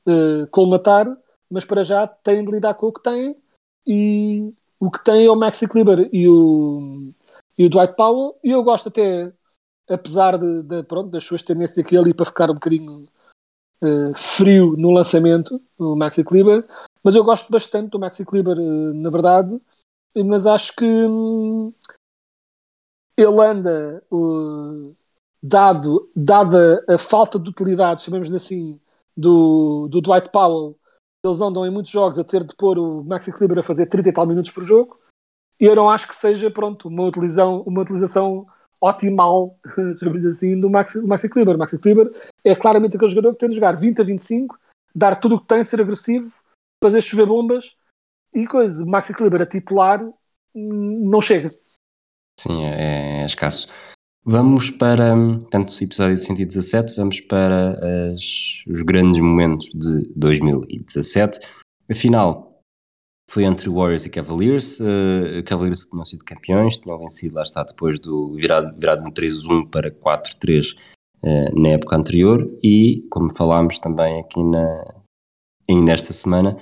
eh, 0.06 0.46
colmatar, 0.50 1.06
mas 1.52 1.66
para 1.66 1.84
já 1.84 2.06
têm 2.06 2.42
de 2.42 2.50
lidar 2.50 2.74
com 2.74 2.86
o 2.86 2.92
que 2.92 3.02
têm 3.02 3.36
e 3.86 4.54
o 4.80 4.90
que 4.90 5.04
tem 5.04 5.26
é 5.26 5.30
o 5.30 5.36
Maxi 5.36 5.68
Kleber 5.68 6.08
e 6.10 6.26
o, 6.26 7.12
e 7.58 7.66
o 7.66 7.68
Dwight 7.68 7.94
Powell, 7.94 8.38
e 8.42 8.50
eu 8.50 8.62
gosto 8.64 8.88
até, 8.88 9.30
apesar 9.88 10.38
de, 10.38 10.62
de, 10.62 10.82
pronto, 10.82 11.10
das 11.10 11.24
suas 11.24 11.42
tendências 11.42 11.78
aqui 11.78 11.96
ali 11.96 12.14
para 12.14 12.24
ficar 12.24 12.50
um 12.50 12.54
bocadinho 12.54 13.06
eh, 13.82 14.12
frio 14.16 14.74
no 14.78 14.90
lançamento, 14.90 15.60
o 15.78 15.94
Maxi 15.94 16.24
Kleber, 16.24 16.66
mas 17.04 17.14
eu 17.14 17.22
gosto 17.22 17.50
bastante 17.52 17.90
do 17.90 17.98
Maxi 17.98 18.24
Kleber, 18.24 18.56
eh, 18.58 18.92
na 18.94 19.10
verdade, 19.10 19.60
mas 20.16 20.46
acho 20.46 20.74
que 20.74 20.84
hum, 20.84 21.72
ele 23.16 23.40
anda, 23.40 24.02
uh, 24.10 24.96
dado, 25.42 26.10
dada 26.16 26.82
a 26.88 26.96
falta 26.96 27.38
de 27.38 27.50
utilidade, 27.50 28.00
chamemos 28.02 28.32
assim, 28.32 28.80
do, 29.16 29.86
do 29.88 30.00
Dwight 30.00 30.30
Powell, 30.30 30.78
eles 31.24 31.40
andam 31.40 31.66
em 31.66 31.70
muitos 31.70 31.92
jogos 31.92 32.18
a 32.18 32.24
ter 32.24 32.44
de 32.44 32.54
pôr 32.56 32.78
o 32.78 33.04
Maxi 33.04 33.32
Kleber 33.32 33.58
a 33.58 33.62
fazer 33.62 33.86
30 33.86 34.08
e 34.08 34.12
tal 34.12 34.26
minutos 34.26 34.50
por 34.50 34.64
jogo, 34.64 34.98
e 35.60 35.64
eu 35.64 35.76
não 35.76 35.88
acho 35.88 36.08
que 36.08 36.16
seja, 36.16 36.50
pronto, 36.50 36.88
uma 36.88 37.04
utilização, 37.04 37.62
uma 37.62 37.82
utilização 37.82 38.44
chamemos 39.98 40.24
assim, 40.26 40.58
do 40.58 40.68
Maxi, 40.68 41.00
do 41.00 41.06
Maxi 41.06 41.28
Kleber. 41.28 41.54
O 41.54 41.58
Maxi 41.58 41.78
Kleber 41.78 42.10
é 42.42 42.54
claramente 42.54 42.96
aquele 42.96 43.10
jogador 43.10 43.32
que 43.32 43.38
tem 43.38 43.48
de 43.48 43.54
jogar 43.54 43.76
20 43.76 44.00
a 44.00 44.04
25, 44.04 44.58
dar 44.92 45.16
tudo 45.16 45.36
o 45.36 45.40
que 45.40 45.46
tem, 45.46 45.64
ser 45.64 45.80
agressivo, 45.80 46.28
fazer 46.82 47.00
chover 47.00 47.26
bombas, 47.26 47.76
e 48.34 48.46
coisa, 48.46 48.82
o 48.82 48.90
Maxi 48.90 49.14
Kleber 49.14 49.42
a 49.42 49.46
titular 49.46 50.02
hum, 50.52 51.08
não 51.08 51.20
chega. 51.20 51.48
Sim, 52.40 52.64
é, 52.64 53.22
é 53.22 53.24
escasso. 53.26 53.68
Vamos 54.24 54.70
para, 54.70 55.14
tanto 55.50 55.74
episódio 55.82 56.16
117, 56.16 56.94
vamos 56.96 57.20
para 57.20 57.72
as- 58.12 58.62
os 58.68 58.82
grandes 58.82 59.20
momentos 59.20 59.68
de 59.74 60.08
2017. 60.14 61.40
A 61.90 61.94
final 61.94 62.60
foi 63.28 63.42
entre 63.44 63.68
Warriors 63.68 64.06
e 64.06 64.10
Cavaliers. 64.10 64.78
Uh, 64.78 65.42
Cavaliers 65.44 65.86
tinham 65.86 66.04
sido 66.04 66.24
campeões, 66.24 66.76
tinham 66.76 66.98
vencido, 66.98 67.34
lá 67.34 67.42
está, 67.42 67.64
depois 67.64 67.98
do 67.98 68.34
virado, 68.36 68.78
virado 68.78 69.02
no 69.02 69.10
3-1 69.10 69.68
para 69.68 69.90
4-3 69.90 70.76
uh, 71.24 71.60
na 71.60 71.70
época 71.70 71.96
anterior. 71.96 72.48
E, 72.62 73.04
como 73.10 73.34
falámos 73.34 73.80
também 73.80 74.20
aqui 74.20 74.40
na, 74.40 74.94
ainda 75.68 75.92
esta 75.92 76.12
semana, 76.12 76.56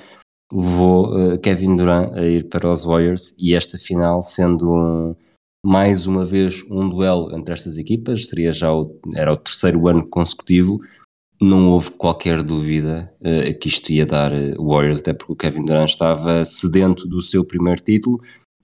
levou 0.51 1.15
uh, 1.15 1.39
Kevin 1.39 1.77
Durant 1.77 2.15
a 2.15 2.25
ir 2.25 2.49
para 2.49 2.71
os 2.71 2.85
Warriors 2.85 3.35
e 3.39 3.55
esta 3.55 3.77
final 3.77 4.23
sendo 4.23 4.73
um 4.73 5.17
mais 5.65 6.07
uma 6.07 6.25
vez 6.25 6.65
um 6.71 6.89
duelo 6.89 7.35
entre 7.37 7.53
estas 7.53 7.79
equipas, 7.79 8.29
seria 8.29 8.53
já 8.53 8.73
o, 8.73 8.99
era 9.15 9.33
o 9.33 9.37
terceiro 9.37 9.87
ano 9.89 10.07
consecutivo, 10.09 10.81
não 11.41 11.71
houve 11.71 11.91
qualquer 11.93 12.43
dúvida 12.43 13.13
uh, 13.21 13.59
que 13.59 13.69
isto 13.69 13.91
ia 13.93 14.05
dar 14.05 14.33
uh, 14.33 14.63
Warriors, 14.63 15.01
até 15.01 15.13
porque 15.13 15.33
o 15.33 15.37
Kevin 15.37 15.65
Durant 15.65 15.89
estava 15.89 16.45
sedento 16.45 17.07
do 17.07 17.23
seu 17.23 17.45
primeiro 17.45 17.83
título, 17.83 18.21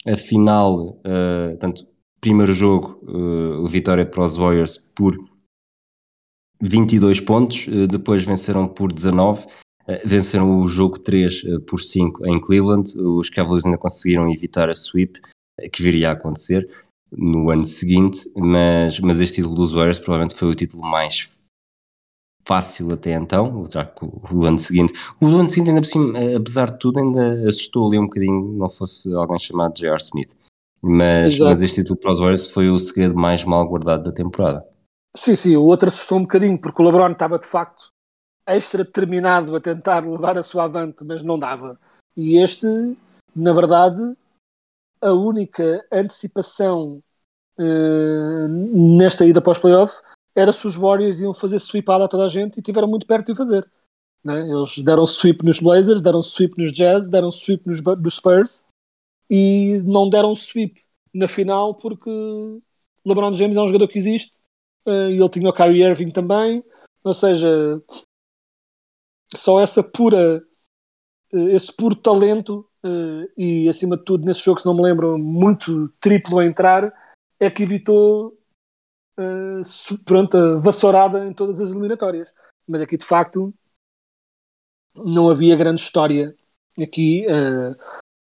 a 0.07 0.17
final, 0.17 1.01
uh, 1.01 1.57
tanto 1.59 1.87
primeiro 2.21 2.53
jogo, 2.53 3.01
uh, 3.03 3.67
vitória 3.67 4.05
para 4.05 4.25
os 4.25 4.37
Warriors 4.37 4.79
por 4.95 5.17
22 6.61 7.21
pontos, 7.21 7.67
uh, 7.67 7.87
depois 7.87 8.25
venceram 8.25 8.69
por 8.69 8.93
19, 8.93 9.45
uh, 9.45 9.49
venceram 10.05 10.61
o 10.61 10.69
jogo 10.69 10.99
3 10.99 11.45
uh, 11.45 11.61
por 11.61 11.81
5 11.81 12.27
em 12.27 12.41
Cleveland, 12.41 12.91
os 12.99 13.31
Cavaliers 13.31 13.67
ainda 13.67 13.79
conseguiram 13.79 14.31
evitar 14.31 14.69
a 14.69 14.75
sweep, 14.75 15.21
que 15.73 15.83
viria 15.83 16.11
a 16.11 16.13
acontecer 16.13 16.69
no 17.11 17.51
ano 17.51 17.65
seguinte, 17.65 18.31
mas, 18.37 18.99
mas 19.01 19.21
este 19.21 19.37
título 19.37 19.55
dos 19.55 19.73
Warriors 19.73 19.99
provavelmente 19.99 20.35
foi 20.35 20.49
o 20.49 20.55
título 20.55 20.83
mais 20.83 21.37
fácil 22.47 22.93
até 22.93 23.13
então, 23.13 23.67
já 23.71 23.85
que 23.85 24.05
o, 24.05 24.23
o 24.33 24.45
ano 24.45 24.59
seguinte, 24.59 24.93
o 25.21 25.29
do 25.29 25.41
ano 25.41 25.49
seguinte 25.49 25.71
ainda 25.71 25.81
por 25.81 25.89
cima, 25.89 26.19
eh, 26.19 26.37
apesar 26.37 26.71
de 26.71 26.79
tudo, 26.79 27.01
ainda 27.01 27.49
assustou 27.49 27.89
ali 27.89 27.99
um 27.99 28.05
bocadinho, 28.05 28.53
não 28.53 28.71
fosse 28.71 29.13
alguém 29.13 29.39
chamado 29.39 29.77
J.R. 29.77 30.01
Smith, 30.01 30.37
mas, 30.81 31.39
mas 31.39 31.61
este 31.61 31.83
título 31.83 31.99
para 31.99 32.13
os 32.13 32.19
Warriors 32.19 32.47
foi 32.47 32.71
o 32.71 32.79
segredo 32.79 33.17
mais 33.17 33.43
mal 33.45 33.67
guardado 33.67 34.05
da 34.05 34.13
temporada. 34.13 34.65
Sim, 35.17 35.35
sim, 35.35 35.57
o 35.57 35.65
outro 35.65 35.89
assustou 35.89 36.19
um 36.19 36.23
bocadinho, 36.23 36.61
porque 36.61 36.81
o 36.81 36.85
LeBron 36.85 37.11
estava 37.11 37.39
de 37.39 37.47
facto 37.47 37.89
extra 38.47 38.85
determinado 38.85 39.57
a 39.57 39.61
tentar 39.61 40.07
levar 40.07 40.39
a 40.39 40.43
sua 40.43 40.65
avante, 40.65 41.05
mas 41.05 41.23
não 41.23 41.39
dava. 41.39 41.79
E 42.17 42.39
este, 42.39 42.67
na 43.35 43.53
verdade, 43.53 44.17
a 45.01 45.13
única 45.13 45.87
antecipação 45.93 47.03
eh, 47.59 48.49
nesta 48.49 49.25
ida 49.25 49.41
para 49.41 49.53
os 49.53 49.59
playoffs 49.59 50.03
era 50.35 50.53
se 50.53 50.67
os 50.67 50.77
Warriors 50.77 51.21
iam 51.21 51.33
fazer 51.33 51.57
sweepada 51.57 52.05
a 52.05 52.09
toda 52.09 52.25
a 52.25 52.29
gente 52.29 52.59
e 52.59 52.63
tiveram 52.63 52.89
muito 52.89 53.07
perto 53.07 53.27
de 53.27 53.33
o 53.33 53.37
fazer. 53.37 53.69
né? 54.23 54.41
Eles 54.49 54.79
deram 54.83 55.07
sweep 55.07 55.45
nos 55.45 55.59
Blazers, 55.59 56.03
deram 56.03 56.23
sweep 56.23 56.59
nos 56.59 56.73
Jazz, 56.73 57.09
deram 57.09 57.31
sweep 57.31 57.67
nos, 57.67 57.81
nos 57.81 58.15
Spurs 58.15 58.65
e 59.31 59.83
não 59.85 60.09
deram 60.09 60.35
sweep 60.35 60.85
na 61.15 61.27
final 61.27 61.75
porque 61.75 62.11
LeBron 63.05 63.35
James 63.35 63.57
é 63.57 63.61
um 63.61 63.67
jogador 63.67 63.89
que 63.89 63.99
existe 63.99 64.35
eh, 64.87 65.11
e 65.11 65.19
ele 65.19 65.29
tinha 65.29 65.49
o 65.49 65.53
Kyrie 65.53 65.83
Irving 65.83 66.11
também, 66.11 66.63
ou 67.03 67.15
seja, 67.15 67.83
só 69.35 69.61
essa 69.61 69.83
pura 69.83 70.45
eh, 71.33 71.55
esse 71.55 71.73
puro 71.73 71.95
talento 71.95 72.69
eh, 72.85 73.29
e 73.37 73.69
acima 73.69 73.97
de 73.97 74.05
tudo 74.05 74.25
nesse 74.25 74.41
jogo 74.41 74.61
se 74.61 74.67
não 74.67 74.75
me 74.75 74.83
lembro 74.83 75.19
muito 75.19 75.89
triplo 76.01 76.39
a 76.39 76.47
entrar 76.47 76.93
é 77.41 77.51
que 77.51 77.63
evitou 77.63 78.37
su- 79.65 80.03
pronto, 80.05 80.37
a 80.37 80.57
vassourada 80.59 81.25
em 81.27 81.33
todas 81.33 81.61
as 81.61 81.71
eliminatórias. 81.71 82.33
Mas 82.69 82.81
aqui 82.81 82.97
de 82.97 83.05
facto 83.05 83.53
não 84.95 85.29
havia 85.31 85.57
grande 85.57 85.81
história 85.81 86.35
aqui 86.81 87.27
eh, 87.29 87.75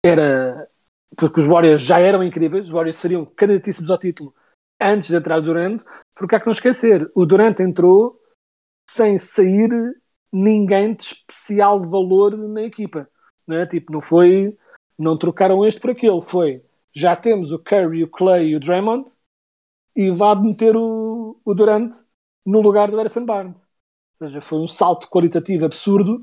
era 0.04 0.68
porque 1.16 1.40
os 1.40 1.46
Warriors 1.46 1.82
já 1.82 2.00
eram 2.00 2.22
incríveis 2.24 2.66
os 2.66 2.70
Warriors 2.72 2.96
seriam 2.96 3.24
candidatíssimos 3.24 3.90
ao 3.90 3.98
título 3.98 4.34
antes 4.80 5.08
de 5.08 5.16
entrar 5.16 5.38
o 5.38 5.42
Durant. 5.42 5.80
Porque 6.16 6.34
há 6.34 6.40
que 6.40 6.46
não 6.46 6.52
esquecer 6.52 7.10
o 7.14 7.24
Durant 7.24 7.58
entrou 7.60 8.20
sem 8.88 9.18
sair 9.18 9.70
ninguém 10.32 10.94
de 10.94 11.04
especial 11.04 11.80
valor 11.80 12.36
na 12.36 12.62
equipa 12.62 13.08
né? 13.48 13.66
tipo, 13.66 13.92
não 13.92 14.00
foi 14.00 14.56
não 14.98 15.18
trocaram 15.18 15.64
este 15.64 15.80
por 15.80 15.90
aquele 15.90 16.22
foi, 16.22 16.64
já 16.94 17.16
temos 17.16 17.50
o 17.50 17.58
Curry, 17.58 18.04
o 18.04 18.10
Clay 18.10 18.48
e 18.50 18.56
o 18.56 18.60
Draymond 18.60 19.10
e 19.96 20.10
vá 20.10 20.34
meter 20.34 20.76
o, 20.76 21.40
o 21.44 21.54
Durant 21.54 21.92
no 22.46 22.60
lugar 22.60 22.90
do 22.90 22.96
Harrison 22.96 23.24
Barnes 23.24 23.60
ou 24.20 24.28
seja, 24.28 24.40
foi 24.40 24.58
um 24.60 24.68
salto 24.68 25.08
qualitativo 25.08 25.64
absurdo 25.64 26.22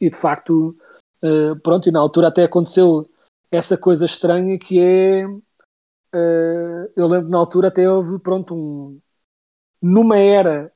e 0.00 0.08
de 0.08 0.16
facto 0.16 0.76
eh, 1.22 1.54
pronto, 1.62 1.88
e 1.88 1.92
na 1.92 2.00
altura 2.00 2.28
até 2.28 2.44
aconteceu 2.44 3.08
essa 3.50 3.76
coisa 3.76 4.04
estranha 4.04 4.58
que 4.58 4.78
é 4.80 5.24
eh, 6.14 6.92
eu 6.96 7.06
lembro 7.08 7.28
na 7.28 7.38
altura 7.38 7.68
até 7.68 7.88
houve 7.90 8.18
pronto 8.20 8.54
um 8.54 9.00
numa 9.80 10.16
era 10.16 10.72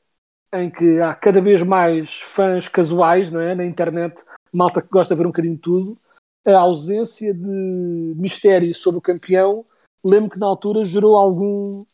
em 0.52 0.70
que 0.70 1.00
há 1.00 1.14
cada 1.14 1.40
vez 1.40 1.62
mais 1.62 2.20
fãs 2.20 2.68
casuais 2.68 3.30
não 3.30 3.40
é? 3.40 3.54
na 3.54 3.64
internet, 3.64 4.16
malta 4.56 4.80
que 4.80 4.88
gosta 4.88 5.14
de 5.14 5.18
ver 5.18 5.26
um 5.26 5.30
bocadinho 5.30 5.54
de 5.54 5.60
tudo, 5.60 5.98
a 6.46 6.58
ausência 6.58 7.34
de 7.34 8.14
mistério 8.16 8.74
sobre 8.74 8.98
o 8.98 9.02
campeão, 9.02 9.64
lembro 10.04 10.30
que 10.30 10.38
na 10.38 10.46
altura 10.46 10.86
gerou 10.86 11.16
algum 11.16 11.84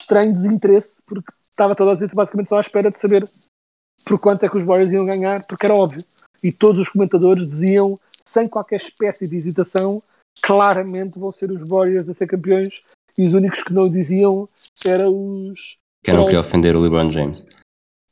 estranho 0.00 0.32
desinteresse, 0.32 1.00
porque 1.06 1.32
estava 1.50 1.76
toda 1.76 1.92
a 1.92 1.94
gente 1.94 2.14
basicamente 2.14 2.48
só 2.48 2.58
à 2.58 2.60
espera 2.60 2.90
de 2.90 2.98
saber 2.98 3.28
por 4.04 4.20
quanto 4.20 4.44
é 4.44 4.48
que 4.48 4.58
os 4.58 4.64
Warriors 4.64 4.92
iam 4.92 5.06
ganhar, 5.06 5.46
porque 5.46 5.66
era 5.66 5.74
óbvio. 5.74 6.02
E 6.42 6.50
todos 6.50 6.82
os 6.82 6.88
comentadores 6.88 7.48
diziam, 7.48 7.96
sem 8.26 8.48
qualquer 8.48 8.80
espécie 8.80 9.28
de 9.28 9.36
hesitação, 9.36 10.02
claramente 10.42 11.18
vão 11.18 11.30
ser 11.30 11.52
os 11.52 11.66
Warriors 11.68 12.08
a 12.08 12.14
ser 12.14 12.26
campeões, 12.26 12.80
e 13.16 13.26
os 13.26 13.32
únicos 13.32 13.62
que 13.62 13.72
não 13.72 13.88
diziam 13.88 14.48
eram 14.84 15.50
os 15.50 15.76
Que 16.02 16.10
queria 16.10 16.26
trolls 16.26 16.48
ofender 16.48 16.74
o 16.74 16.80
LeBron 16.80 17.12
James. 17.12 17.46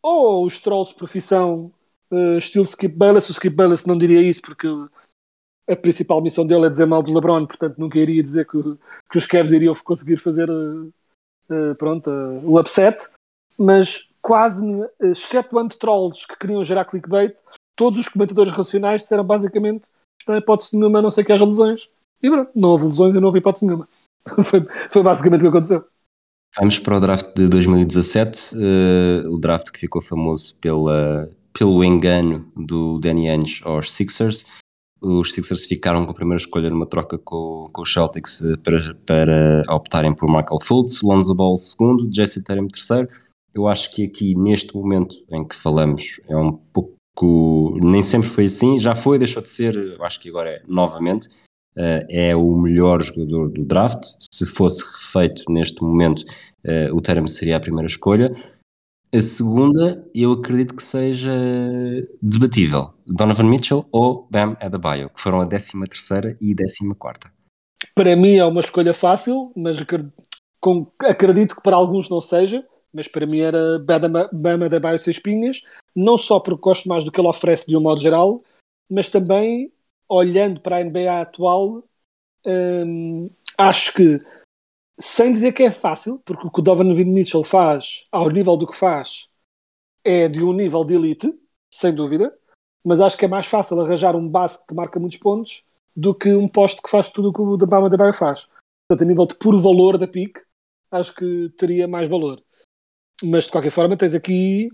ou 0.02 0.44
os 0.46 0.60
trolls 0.60 0.92
de 0.92 0.96
profissão, 0.96 1.72
eh, 2.12 2.38
estilo 2.38 2.64
Skip 2.64 2.96
Bayless. 2.96 3.30
O 3.30 3.32
Skip 3.32 3.54
Bayless 3.54 3.86
não 3.86 3.96
diria 3.96 4.22
isso 4.22 4.40
porque 4.42 4.66
a 5.68 5.76
principal 5.76 6.20
missão 6.20 6.44
dele 6.44 6.66
é 6.66 6.68
dizer 6.68 6.88
mal 6.88 7.02
de 7.02 7.14
LeBron, 7.14 7.46
portanto 7.46 7.78
nunca 7.78 7.98
iria 7.98 8.22
dizer 8.22 8.46
que, 8.46 8.58
que 9.10 9.18
os 9.18 9.26
Cavs 9.26 9.52
iriam 9.52 9.74
conseguir 9.84 10.16
fazer 10.16 10.48
eh, 10.48 10.88
eh, 11.50 11.72
pronto, 11.78 12.10
o 12.42 12.58
upset. 12.58 12.98
Mas 13.58 14.06
quase, 14.22 14.64
excetuando 15.00 15.76
trolls 15.76 16.26
que 16.26 16.38
queriam 16.38 16.64
gerar 16.64 16.84
clickbait, 16.84 17.34
todos 17.76 17.98
os 17.98 18.08
comentadores 18.08 18.52
racionais 18.52 19.02
disseram 19.02 19.24
basicamente 19.24 19.84
não 20.28 20.36
há 20.36 20.38
hipótese 20.38 20.76
nenhuma, 20.76 20.98
a 20.98 21.02
não 21.02 21.10
ser 21.10 21.24
que 21.24 21.32
haja 21.32 21.44
lesões. 21.44 21.88
E 22.22 22.30
pronto, 22.30 22.50
não 22.54 22.70
houve 22.70 22.86
lesões 22.86 23.14
e 23.14 23.18
não 23.18 23.26
houve 23.26 23.38
hipótese 23.38 23.66
nenhuma. 23.66 23.88
foi, 24.44 24.62
foi 24.90 25.02
basicamente 25.02 25.40
o 25.40 25.42
que 25.42 25.48
aconteceu. 25.48 25.84
Vamos 26.56 26.78
para 26.78 26.96
o 26.96 27.00
draft 27.00 27.34
de 27.34 27.48
2017, 27.48 28.54
eh, 28.56 29.28
o 29.28 29.38
draft 29.38 29.70
que 29.70 29.78
ficou 29.78 30.02
famoso 30.02 30.56
pela 30.60 31.30
pelo 31.52 31.84
engano 31.84 32.50
do 32.56 32.98
Danny 32.98 33.28
Ainge 33.28 33.60
aos 33.64 33.92
Sixers. 33.92 34.46
Os 35.00 35.32
Sixers 35.32 35.64
ficaram 35.64 36.04
com 36.04 36.12
a 36.12 36.14
primeira 36.14 36.40
escolha 36.40 36.68
numa 36.68 36.86
troca 36.86 37.16
com, 37.16 37.70
com 37.72 37.82
os 37.82 37.92
Celtics 37.92 38.42
eh, 38.42 38.56
para, 38.58 38.94
para 39.06 39.74
optarem 39.74 40.14
por 40.14 40.28
Michael 40.28 40.60
Fultz, 40.62 41.00
Lonzo 41.00 41.34
Ball 41.34 41.56
segundo, 41.56 42.10
Jesse 42.12 42.44
Tatum 42.44 42.68
terceiro. 42.68 43.08
Eu 43.54 43.66
acho 43.66 43.90
que 43.94 44.04
aqui, 44.04 44.34
neste 44.36 44.74
momento 44.74 45.16
em 45.30 45.46
que 45.46 45.56
falamos, 45.56 46.20
é 46.28 46.36
um 46.36 46.52
pouco. 46.52 46.94
Nem 47.82 48.02
sempre 48.02 48.28
foi 48.28 48.44
assim, 48.44 48.78
já 48.78 48.94
foi, 48.94 49.18
deixou 49.18 49.42
de 49.42 49.48
ser, 49.48 49.96
acho 50.00 50.20
que 50.20 50.28
agora 50.28 50.50
é 50.50 50.62
novamente. 50.68 51.28
Uh, 51.76 52.04
é 52.08 52.36
o 52.36 52.56
melhor 52.56 53.02
jogador 53.02 53.48
do 53.50 53.64
draft. 53.64 54.02
Se 54.30 54.44
fosse 54.44 54.84
refeito 54.84 55.44
neste 55.48 55.82
momento, 55.82 56.20
uh, 56.64 56.94
o 56.94 57.00
Tatum 57.00 57.26
seria 57.26 57.56
a 57.56 57.60
primeira 57.60 57.86
escolha. 57.86 58.32
A 59.12 59.20
segunda, 59.20 60.08
eu 60.14 60.32
acredito 60.32 60.76
que 60.76 60.82
seja 60.84 61.32
debatível. 62.22 62.94
Donovan 63.04 63.44
Mitchell 63.44 63.84
ou 63.90 64.28
Bam 64.30 64.56
Adebayo, 64.60 65.10
que 65.10 65.20
foram 65.20 65.40
a 65.40 65.46
13 65.46 65.72
terceira 65.88 66.38
e 66.40 66.54
14 66.54 66.94
quarta. 66.96 67.32
Para 67.92 68.14
mim 68.14 68.36
é 68.36 68.44
uma 68.44 68.60
escolha 68.60 68.94
fácil, 68.94 69.52
mas 69.56 69.78
acredito 71.02 71.56
que 71.56 71.62
para 71.62 71.76
alguns 71.76 72.08
não 72.08 72.20
seja. 72.20 72.64
Mas 72.92 73.08
para 73.08 73.26
mim 73.26 73.40
era 73.40 73.78
Bam 74.32 74.64
Adebayo 74.64 74.98
sem 74.98 75.12
espinhas, 75.12 75.62
não 75.94 76.18
só 76.18 76.40
porque 76.40 76.60
gosto 76.60 76.88
mais 76.88 77.04
do 77.04 77.10
que 77.10 77.20
ele 77.20 77.28
oferece 77.28 77.68
de 77.68 77.76
um 77.76 77.80
modo 77.80 78.00
geral, 78.00 78.42
mas 78.90 79.08
também 79.08 79.72
olhando 80.08 80.60
para 80.60 80.76
a 80.76 80.84
NBA 80.84 81.20
atual, 81.20 81.84
hum, 82.44 83.30
acho 83.56 83.92
que 83.94 84.20
sem 85.00 85.32
dizer 85.32 85.52
que 85.52 85.62
é 85.62 85.70
fácil, 85.70 86.20
porque 86.24 86.46
o 86.46 86.50
que 86.50 86.60
o 86.60 86.62
Donovan 86.62 87.04
Mitchell 87.04 87.42
faz 87.42 88.04
ao 88.12 88.28
nível 88.28 88.56
do 88.56 88.66
que 88.66 88.76
faz 88.76 89.28
é 90.04 90.28
de 90.28 90.42
um 90.42 90.52
nível 90.52 90.84
de 90.84 90.94
elite, 90.94 91.32
sem 91.72 91.94
dúvida, 91.94 92.36
mas 92.84 93.00
acho 93.00 93.16
que 93.16 93.24
é 93.24 93.28
mais 93.28 93.46
fácil 93.46 93.80
arranjar 93.80 94.14
um 94.14 94.28
base 94.28 94.58
que 94.66 94.74
marca 94.74 95.00
muitos 95.00 95.18
pontos 95.18 95.62
do 95.96 96.14
que 96.14 96.32
um 96.32 96.48
poste 96.48 96.80
que 96.82 96.90
faz 96.90 97.08
tudo 97.08 97.28
o 97.28 97.32
que 97.32 97.40
o 97.40 97.66
Bama 97.66 97.88
da 97.88 98.12
faz. 98.12 98.46
Portanto, 98.88 99.04
a 99.04 99.08
nível 99.08 99.26
de 99.26 99.34
puro 99.36 99.58
valor 99.58 99.98
da 99.98 100.06
pick, 100.06 100.38
acho 100.90 101.14
que 101.14 101.50
teria 101.56 101.86
mais 101.86 102.08
valor. 102.08 102.42
Mas 103.22 103.44
de 103.44 103.50
qualquer 103.50 103.70
forma, 103.70 103.96
tens 103.96 104.14
aqui. 104.14 104.68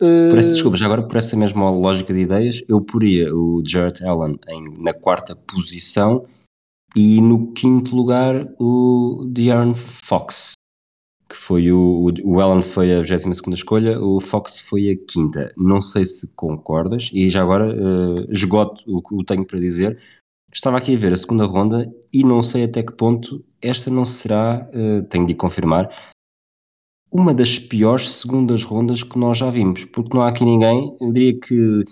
Uh... 0.00 0.30
Por 0.30 0.38
essa, 0.38 0.52
desculpa, 0.52 0.76
já 0.76 0.86
agora 0.86 1.02
por 1.02 1.16
essa 1.16 1.36
mesma 1.36 1.70
lógica 1.70 2.12
de 2.12 2.20
ideias, 2.20 2.62
eu 2.68 2.80
poria 2.80 3.34
o 3.34 3.62
Jarrett 3.66 4.04
Allen 4.04 4.38
em, 4.48 4.82
na 4.82 4.92
quarta 4.92 5.36
posição 5.36 6.26
e 6.94 7.20
no 7.20 7.52
quinto 7.52 7.94
lugar 7.94 8.48
o 8.58 9.24
De'Aaron 9.28 9.74
Fox, 9.74 10.52
que 11.28 11.36
foi 11.36 11.72
o, 11.72 12.10
o 12.22 12.40
Allen 12.40 12.62
foi 12.62 12.94
a 12.94 13.02
22 13.02 13.58
escolha, 13.58 14.00
o 14.00 14.20
Fox 14.20 14.60
foi 14.60 14.90
a 14.90 14.96
quinta. 14.96 15.52
Não 15.56 15.80
sei 15.80 16.04
se 16.04 16.32
concordas, 16.34 17.10
e 17.12 17.28
já 17.28 17.42
agora 17.42 17.74
uh, 17.74 18.30
esgoto 18.30 18.84
o 18.86 19.02
que 19.02 19.24
tenho 19.24 19.44
para 19.44 19.58
dizer. 19.58 19.98
Estava 20.52 20.76
aqui 20.76 20.94
a 20.94 20.98
ver 20.98 21.12
a 21.12 21.16
segunda 21.16 21.44
ronda 21.44 21.92
e 22.12 22.22
não 22.22 22.40
sei 22.40 22.64
até 22.64 22.82
que 22.82 22.92
ponto 22.92 23.44
esta 23.60 23.90
não 23.90 24.04
será, 24.04 24.68
uh, 24.72 25.02
tenho 25.08 25.26
de 25.26 25.34
confirmar, 25.34 25.90
uma 27.10 27.34
das 27.34 27.58
piores 27.58 28.10
segundas 28.10 28.64
rondas 28.64 29.02
que 29.02 29.18
nós 29.18 29.38
já 29.38 29.50
vimos, 29.50 29.84
porque 29.84 30.16
não 30.16 30.22
há 30.22 30.28
aqui 30.28 30.44
ninguém, 30.44 30.96
eu 31.00 31.12
diria 31.12 31.38
que 31.38 31.84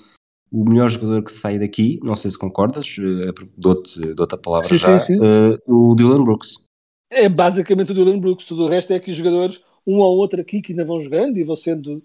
o 0.52 0.68
melhor 0.68 0.88
jogador 0.90 1.24
que 1.24 1.32
sai 1.32 1.58
daqui, 1.58 1.98
não 2.02 2.14
sei 2.14 2.30
se 2.30 2.38
concordas, 2.38 2.96
uh, 2.98 3.50
dou-te 3.56 4.14
dou 4.14 4.26
a 4.30 4.36
palavra 4.36 4.68
sim, 4.68 4.76
já, 4.76 4.98
sim, 4.98 5.14
sim. 5.14 5.20
Uh, 5.20 5.90
o 5.90 5.94
Dylan 5.94 6.22
Brooks. 6.22 6.66
É 7.10 7.28
basicamente 7.28 7.92
o 7.92 7.94
Dylan 7.94 8.20
Brooks, 8.20 8.44
tudo 8.44 8.64
o 8.64 8.68
resto 8.68 8.92
é 8.92 9.00
que 9.00 9.10
os 9.10 9.16
jogadores, 9.16 9.60
um 9.86 9.98
ou 9.98 10.16
outro 10.18 10.40
aqui 10.40 10.60
que 10.60 10.72
ainda 10.72 10.84
vão 10.84 10.98
jogando 10.98 11.38
e 11.38 11.44
vão 11.44 11.56
sendo, 11.56 12.02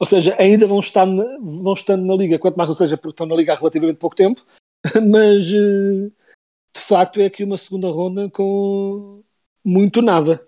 ou 0.00 0.06
seja, 0.06 0.34
ainda 0.38 0.66
vão, 0.66 0.80
estar 0.80 1.04
na, 1.04 1.24
vão 1.40 1.74
estando 1.74 2.04
na 2.06 2.14
liga, 2.14 2.38
quanto 2.38 2.56
mais 2.56 2.70
não 2.70 2.76
seja 2.76 2.96
porque 2.96 3.10
estão 3.10 3.26
na 3.26 3.36
liga 3.36 3.52
há 3.52 3.56
relativamente 3.56 3.98
pouco 3.98 4.16
tempo, 4.16 4.42
mas 5.10 5.46
uh, 5.50 6.10
de 6.74 6.80
facto 6.80 7.20
é 7.20 7.26
aqui 7.26 7.44
uma 7.44 7.58
segunda 7.58 7.88
ronda 7.88 8.30
com 8.30 9.22
muito 9.62 10.00
nada. 10.00 10.42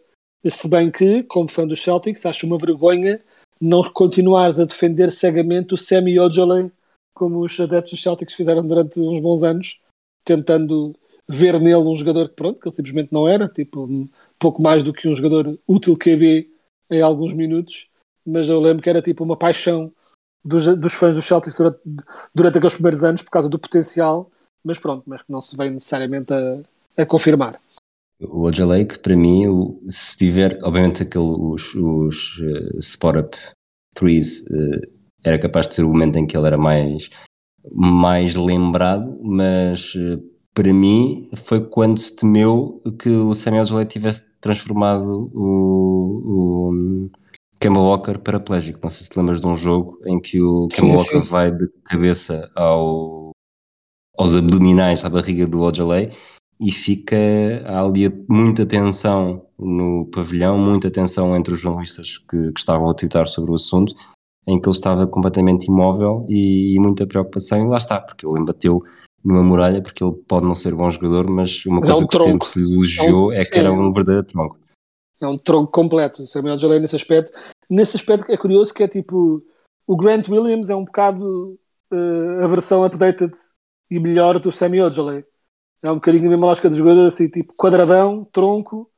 Se 0.46 0.68
bem 0.68 0.90
que, 0.90 1.24
como 1.24 1.50
fã 1.50 1.66
dos 1.66 1.82
Celtics, 1.82 2.24
acho 2.24 2.46
uma 2.46 2.56
vergonha 2.56 3.20
não 3.60 3.82
continuares 3.92 4.60
a 4.60 4.64
defender 4.64 5.10
cegamente 5.10 5.74
o 5.74 5.76
Semi 5.76 6.18
Ojale 6.18 6.70
como 7.18 7.40
os 7.40 7.58
adeptos 7.58 7.92
dos 7.92 8.02
Celtics 8.02 8.34
fizeram 8.34 8.66
durante 8.66 9.00
uns 9.00 9.20
bons 9.20 9.42
anos, 9.42 9.80
tentando 10.24 10.94
ver 11.28 11.60
nele 11.60 11.76
um 11.76 11.96
jogador 11.96 12.28
que 12.28 12.36
pronto, 12.36 12.60
que 12.60 12.68
ele 12.68 12.74
simplesmente 12.74 13.12
não 13.12 13.28
era, 13.28 13.48
tipo, 13.48 14.08
pouco 14.38 14.62
mais 14.62 14.82
do 14.82 14.92
que 14.92 15.08
um 15.08 15.14
jogador 15.14 15.58
útil 15.66 15.96
QB 15.96 16.48
em 16.90 17.02
alguns 17.02 17.34
minutos, 17.34 17.88
mas 18.24 18.48
eu 18.48 18.60
lembro 18.60 18.82
que 18.82 18.88
era 18.88 19.02
tipo 19.02 19.24
uma 19.24 19.36
paixão 19.36 19.92
dos, 20.44 20.64
dos 20.76 20.94
fãs 20.94 21.14
dos 21.14 21.24
Celtics 21.24 21.56
durante, 21.56 21.80
durante 22.34 22.58
aqueles 22.58 22.74
primeiros 22.74 23.04
anos 23.04 23.22
por 23.22 23.30
causa 23.30 23.48
do 23.48 23.58
potencial, 23.58 24.30
mas 24.64 24.78
pronto, 24.78 25.02
mas 25.06 25.22
que 25.22 25.30
não 25.30 25.40
se 25.40 25.56
vem 25.56 25.70
necessariamente 25.70 26.32
a, 26.32 26.60
a 26.96 27.06
confirmar. 27.06 27.60
O 28.20 28.42
Oja 28.42 28.66
Lake, 28.66 28.98
para 28.98 29.14
mim, 29.14 29.78
se 29.86 30.16
tiver, 30.16 30.58
obviamente, 30.62 31.02
aquele, 31.02 31.24
os, 31.24 31.74
os 31.74 32.38
uh, 32.38 32.78
spot-up 32.78 33.36
threes 33.94 34.44
uh, 34.46 34.97
era 35.28 35.38
capaz 35.38 35.68
de 35.68 35.74
ser 35.74 35.84
o 35.84 35.88
momento 35.88 36.16
em 36.16 36.26
que 36.26 36.36
ele 36.36 36.46
era 36.46 36.56
mais, 36.56 37.10
mais 37.72 38.34
lembrado, 38.34 39.18
mas 39.22 39.92
eh, 39.96 40.18
para 40.54 40.72
mim 40.72 41.28
foi 41.36 41.60
quando 41.60 41.98
se 41.98 42.16
temeu 42.16 42.82
que 42.98 43.10
o 43.10 43.34
Samuel 43.34 43.64
Gillette 43.64 43.92
tivesse 43.92 44.32
transformado 44.40 45.30
o, 45.34 46.70
o 46.70 47.10
Kemba 47.60 47.80
Walker 47.80 48.18
paraplégico. 48.18 48.80
Não 48.82 48.90
sei 48.90 49.04
se 49.04 49.10
te 49.10 49.18
lembras 49.18 49.40
de 49.40 49.46
um 49.46 49.56
jogo 49.56 49.98
em 50.06 50.20
que 50.20 50.40
o 50.40 50.68
Kemba 50.68 50.96
Walker 50.96 51.20
vai 51.20 51.50
de 51.50 51.68
cabeça 51.84 52.50
ao, 52.56 53.32
aos 54.16 54.34
abdominais, 54.34 55.04
à 55.04 55.08
barriga 55.08 55.46
do 55.46 55.60
Ojalei 55.60 56.10
e 56.60 56.72
fica 56.72 57.16
ali 57.66 58.08
muita 58.28 58.66
tensão 58.66 59.46
no 59.58 60.06
pavilhão, 60.12 60.58
muita 60.58 60.90
tensão 60.90 61.36
entre 61.36 61.54
os 61.54 61.60
jornalistas 61.60 62.18
que, 62.18 62.52
que 62.52 62.58
estavam 62.58 62.90
a 62.90 62.94
twittar 62.94 63.28
sobre 63.28 63.52
o 63.52 63.54
assunto 63.54 63.94
em 64.48 64.58
que 64.58 64.66
ele 64.66 64.74
estava 64.74 65.06
completamente 65.06 65.66
imóvel 65.66 66.24
e, 66.26 66.74
e, 66.74 66.80
muita 66.80 67.06
preocupação, 67.06 67.66
e 67.66 67.68
lá 67.68 67.76
está, 67.76 68.00
porque 68.00 68.26
ele 68.26 68.40
embateu 68.40 68.82
numa 69.22 69.42
muralha, 69.42 69.82
porque 69.82 70.02
ele 70.02 70.14
pode 70.26 70.46
não 70.46 70.54
ser 70.54 70.74
bom 70.74 70.88
jogador, 70.88 71.28
mas 71.28 71.66
uma 71.66 71.80
mas 71.80 71.90
coisa 71.90 72.00
é 72.00 72.04
um 72.04 72.06
que 72.08 72.16
tronco. 72.16 72.30
sempre 72.30 72.48
se 72.48 72.60
lhe 72.60 72.74
elogiou 72.74 73.32
é, 73.32 73.36
um, 73.36 73.40
é 73.40 73.44
que 73.44 73.58
era 73.58 73.70
um 73.70 73.92
verdadeiro 73.92 74.26
tronco. 74.26 74.58
É 75.20 75.26
um 75.26 75.36
tronco 75.36 75.70
completo, 75.70 76.22
o 76.22 76.26
Samuel 76.26 76.56
Jalei 76.56 76.80
nesse 76.80 76.96
aspecto. 76.96 77.30
Nesse 77.70 77.96
aspecto 77.98 78.32
é 78.32 78.38
curioso 78.38 78.72
que 78.72 78.82
é 78.82 78.88
tipo, 78.88 79.42
o 79.86 79.96
Grant 79.96 80.28
Williams 80.28 80.70
é 80.70 80.76
um 80.76 80.84
bocado 80.84 81.58
uh, 81.92 82.42
a 82.42 82.46
versão 82.46 82.82
updated 82.82 83.34
e 83.90 84.00
melhor 84.00 84.40
do 84.40 84.50
Samuel 84.50 84.90
Jalei. 84.90 85.24
É 85.84 85.90
um 85.90 85.96
bocadinho 85.96 86.26
a 86.26 86.30
mesma 86.30 86.46
lógica 86.46 86.70
do 86.70 86.76
jogador, 86.76 87.08
assim, 87.08 87.28
tipo 87.28 87.52
quadradão, 87.54 88.24
tronco, 88.32 88.90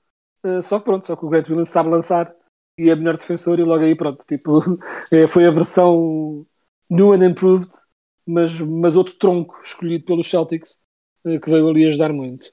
uh, 0.46 0.62
só 0.62 0.78
que 0.78 0.84
pronto, 0.84 1.08
só 1.08 1.16
que 1.16 1.26
o 1.26 1.28
Grant 1.28 1.48
Williams 1.48 1.72
sabe 1.72 1.88
lançar 1.88 2.32
e 2.80 2.90
é 2.90 2.96
melhor 2.96 3.16
defensor 3.16 3.58
e 3.58 3.64
logo 3.64 3.84
aí 3.84 3.94
pronto, 3.94 4.24
tipo, 4.26 4.62
é, 5.12 5.26
foi 5.26 5.46
a 5.46 5.50
versão 5.50 6.46
new 6.90 7.12
and 7.12 7.24
improved, 7.24 7.70
mas, 8.26 8.58
mas 8.60 8.96
outro 8.96 9.14
tronco 9.14 9.58
escolhido 9.62 10.04
pelos 10.04 10.28
Celtics 10.28 10.76
eh, 11.24 11.38
que 11.38 11.50
veio 11.50 11.68
ali 11.68 11.86
ajudar 11.86 12.12
muito. 12.12 12.46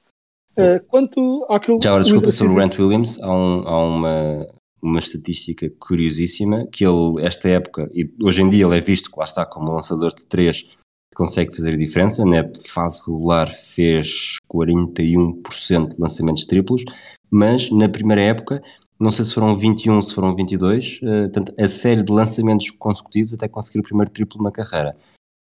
Uh, 0.56 0.84
quanto 0.88 1.46
àquilo 1.48 1.78
Já 1.80 1.90
agora, 1.90 2.02
desculpa 2.02 2.32
sobre 2.32 2.52
o 2.52 2.56
Grant 2.56 2.78
Williams, 2.78 3.20
há, 3.22 3.32
um, 3.32 3.68
há 3.68 3.84
uma, 3.84 4.48
uma 4.82 4.98
estatística 4.98 5.70
curiosíssima 5.78 6.66
que 6.66 6.84
ele, 6.84 7.24
esta 7.24 7.48
época, 7.48 7.88
e 7.94 8.12
hoje 8.20 8.42
em 8.42 8.48
dia 8.48 8.64
ele 8.64 8.76
é 8.76 8.80
visto, 8.80 9.10
que 9.10 9.18
lá 9.18 9.24
está, 9.24 9.46
como 9.46 9.72
lançador 9.72 10.12
de 10.12 10.26
3, 10.26 10.68
consegue 11.14 11.54
fazer 11.54 11.74
a 11.74 11.76
diferença, 11.76 12.24
na 12.24 12.48
fase 12.66 13.00
regular 13.06 13.52
fez 13.52 14.36
41% 14.52 15.94
de 15.94 15.96
lançamentos 16.00 16.44
triplos, 16.44 16.84
mas 17.30 17.70
na 17.70 17.88
primeira 17.88 18.22
época 18.22 18.62
não 18.98 19.10
sei 19.10 19.24
se 19.24 19.34
foram 19.34 19.56
21, 19.56 20.02
se 20.02 20.14
foram 20.14 20.34
22, 20.34 21.00
uh, 21.02 21.06
eh, 21.06 21.22
portanto, 21.24 21.54
a 21.58 21.68
série 21.68 22.02
de 22.02 22.12
lançamentos 22.12 22.70
consecutivos 22.70 23.32
até 23.32 23.46
conseguir 23.48 23.80
o 23.80 23.82
primeiro 23.82 24.10
triplo 24.10 24.42
na 24.42 24.50
carreira. 24.50 24.96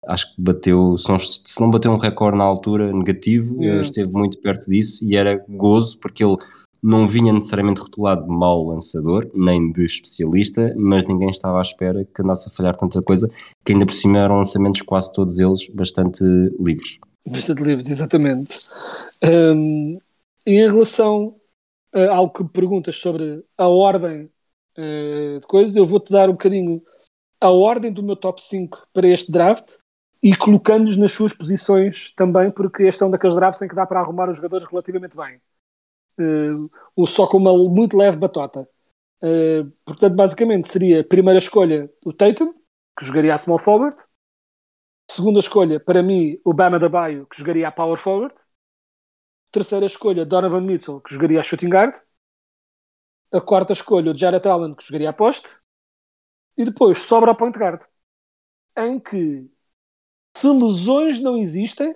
Acho 0.07 0.33
que 0.33 0.41
bateu, 0.41 0.97
se 0.97 1.09
não, 1.09 1.19
se 1.19 1.59
não 1.61 1.71
bateu 1.71 1.91
um 1.91 1.97
recorde 1.97 2.37
na 2.37 2.43
altura 2.43 2.93
negativo, 2.93 3.61
yeah. 3.61 3.81
esteve 3.81 4.09
muito 4.11 4.39
perto 4.39 4.69
disso 4.69 5.03
e 5.03 5.17
era 5.17 5.43
gozo, 5.49 5.97
porque 5.99 6.23
ele 6.23 6.37
não 6.81 7.07
vinha 7.07 7.33
necessariamente 7.33 7.81
rotulado 7.81 8.23
de 8.23 8.29
mau 8.29 8.63
lançador, 8.67 9.29
nem 9.33 9.71
de 9.71 9.85
especialista, 9.85 10.73
mas 10.77 11.05
ninguém 11.05 11.29
estava 11.29 11.57
à 11.57 11.61
espera 11.61 12.05
que 12.05 12.21
andasse 12.21 12.47
a 12.47 12.51
falhar 12.51 12.75
tanta 12.75 13.01
coisa, 13.01 13.29
que 13.65 13.73
ainda 13.73 13.85
por 13.85 13.93
cima 13.93 14.19
eram 14.19 14.37
lançamentos 14.37 14.81
quase 14.81 15.11
todos 15.11 15.39
eles 15.39 15.67
bastante 15.73 16.23
livres. 16.59 16.99
Bastante 17.27 17.63
livres, 17.63 17.89
exatamente. 17.89 18.55
Um, 19.25 19.97
em 20.45 20.59
relação 20.59 21.35
uh, 21.97 22.11
algo 22.11 22.31
que 22.31 22.53
perguntas 22.53 22.95
sobre 22.95 23.43
a 23.57 23.67
ordem 23.67 24.29
uh, 24.77 25.39
de 25.39 25.47
coisas, 25.47 25.75
eu 25.75 25.85
vou-te 25.85 26.11
dar 26.11 26.29
um 26.29 26.33
bocadinho 26.33 26.81
a 27.41 27.49
ordem 27.49 27.91
do 27.91 28.03
meu 28.03 28.15
top 28.15 28.41
5 28.41 28.87
para 28.93 29.07
este 29.07 29.31
draft 29.31 29.75
e 30.21 30.35
colocando-os 30.35 30.97
nas 30.97 31.11
suas 31.11 31.33
posições 31.33 32.11
também, 32.15 32.51
porque 32.51 32.83
este 32.83 33.03
é 33.03 33.05
um 33.05 33.09
daqueles 33.09 33.35
drafts 33.35 33.61
em 33.61 33.67
que 33.67 33.75
dá 33.75 33.85
para 33.85 33.99
arrumar 33.99 34.29
os 34.29 34.37
jogadores 34.37 34.67
relativamente 34.69 35.15
bem. 35.15 35.39
Uh, 36.19 37.07
só 37.07 37.27
com 37.27 37.37
uma 37.37 37.55
muito 37.55 37.97
leve 37.97 38.17
batota. 38.17 38.67
Uh, 39.21 39.71
portanto, 39.85 40.15
basicamente 40.15 40.67
seria 40.67 41.03
primeira 41.03 41.39
escolha 41.39 41.91
o 42.05 42.11
Tatum, 42.11 42.53
que 42.97 43.05
jogaria 43.05 43.35
a 43.35 43.37
small 43.37 43.59
forward. 43.59 43.95
Segunda 45.09 45.39
escolha, 45.39 45.79
para 45.79 46.03
mim, 46.03 46.39
o 46.43 46.53
Bama 46.53 46.79
da 46.79 46.89
Baio, 46.89 47.25
que 47.27 47.37
jogaria 47.37 47.67
a 47.67 47.71
power 47.71 47.97
forward. 47.97 48.33
Terceira 49.51 49.85
escolha, 49.85 50.25
Donovan 50.25 50.61
Mitchell, 50.61 51.01
que 51.01 51.13
jogaria 51.13 51.39
a 51.39 51.43
shooting 51.43 51.69
guard. 51.69 51.95
A 53.31 53.41
quarta 53.41 53.73
escolha, 53.73 54.11
o 54.11 54.17
Jared 54.17 54.47
Allen, 54.47 54.75
que 54.75 54.85
jogaria 54.85 55.09
a 55.09 55.13
poste. 55.13 55.47
E 56.57 56.65
depois 56.65 56.99
sobra 56.99 57.31
a 57.31 57.35
point 57.35 57.57
guard. 57.57 57.81
Em 58.77 58.99
que, 58.99 59.49
se 60.35 60.47
lesões 60.47 61.19
não 61.19 61.37
existem, 61.37 61.95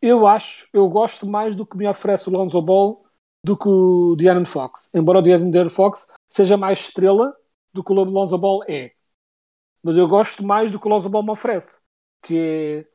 eu 0.00 0.26
acho, 0.26 0.68
eu 0.72 0.88
gosto 0.88 1.26
mais 1.26 1.56
do 1.56 1.66
que 1.66 1.76
me 1.76 1.88
oferece 1.88 2.28
o 2.28 2.32
Lonzo 2.32 2.60
Ball 2.60 3.04
do 3.42 3.56
que 3.56 3.68
o 3.68 4.14
De'Aaron 4.16 4.44
Fox. 4.44 4.90
Embora 4.94 5.18
o 5.18 5.22
De'Aaron 5.22 5.70
Fox 5.70 6.06
seja 6.28 6.56
mais 6.56 6.80
estrela 6.80 7.34
do 7.72 7.82
que 7.82 7.92
o 7.92 7.94
Lonzo 7.94 8.38
Ball 8.38 8.62
é. 8.68 8.92
Mas 9.82 9.96
eu 9.96 10.08
gosto 10.08 10.42
mais 10.42 10.72
do 10.72 10.80
que 10.80 10.86
o 10.86 10.90
Lonzo 10.90 11.08
Ball 11.08 11.22
me 11.22 11.30
oferece. 11.30 11.80
Que 12.22 12.38
é 12.38 12.88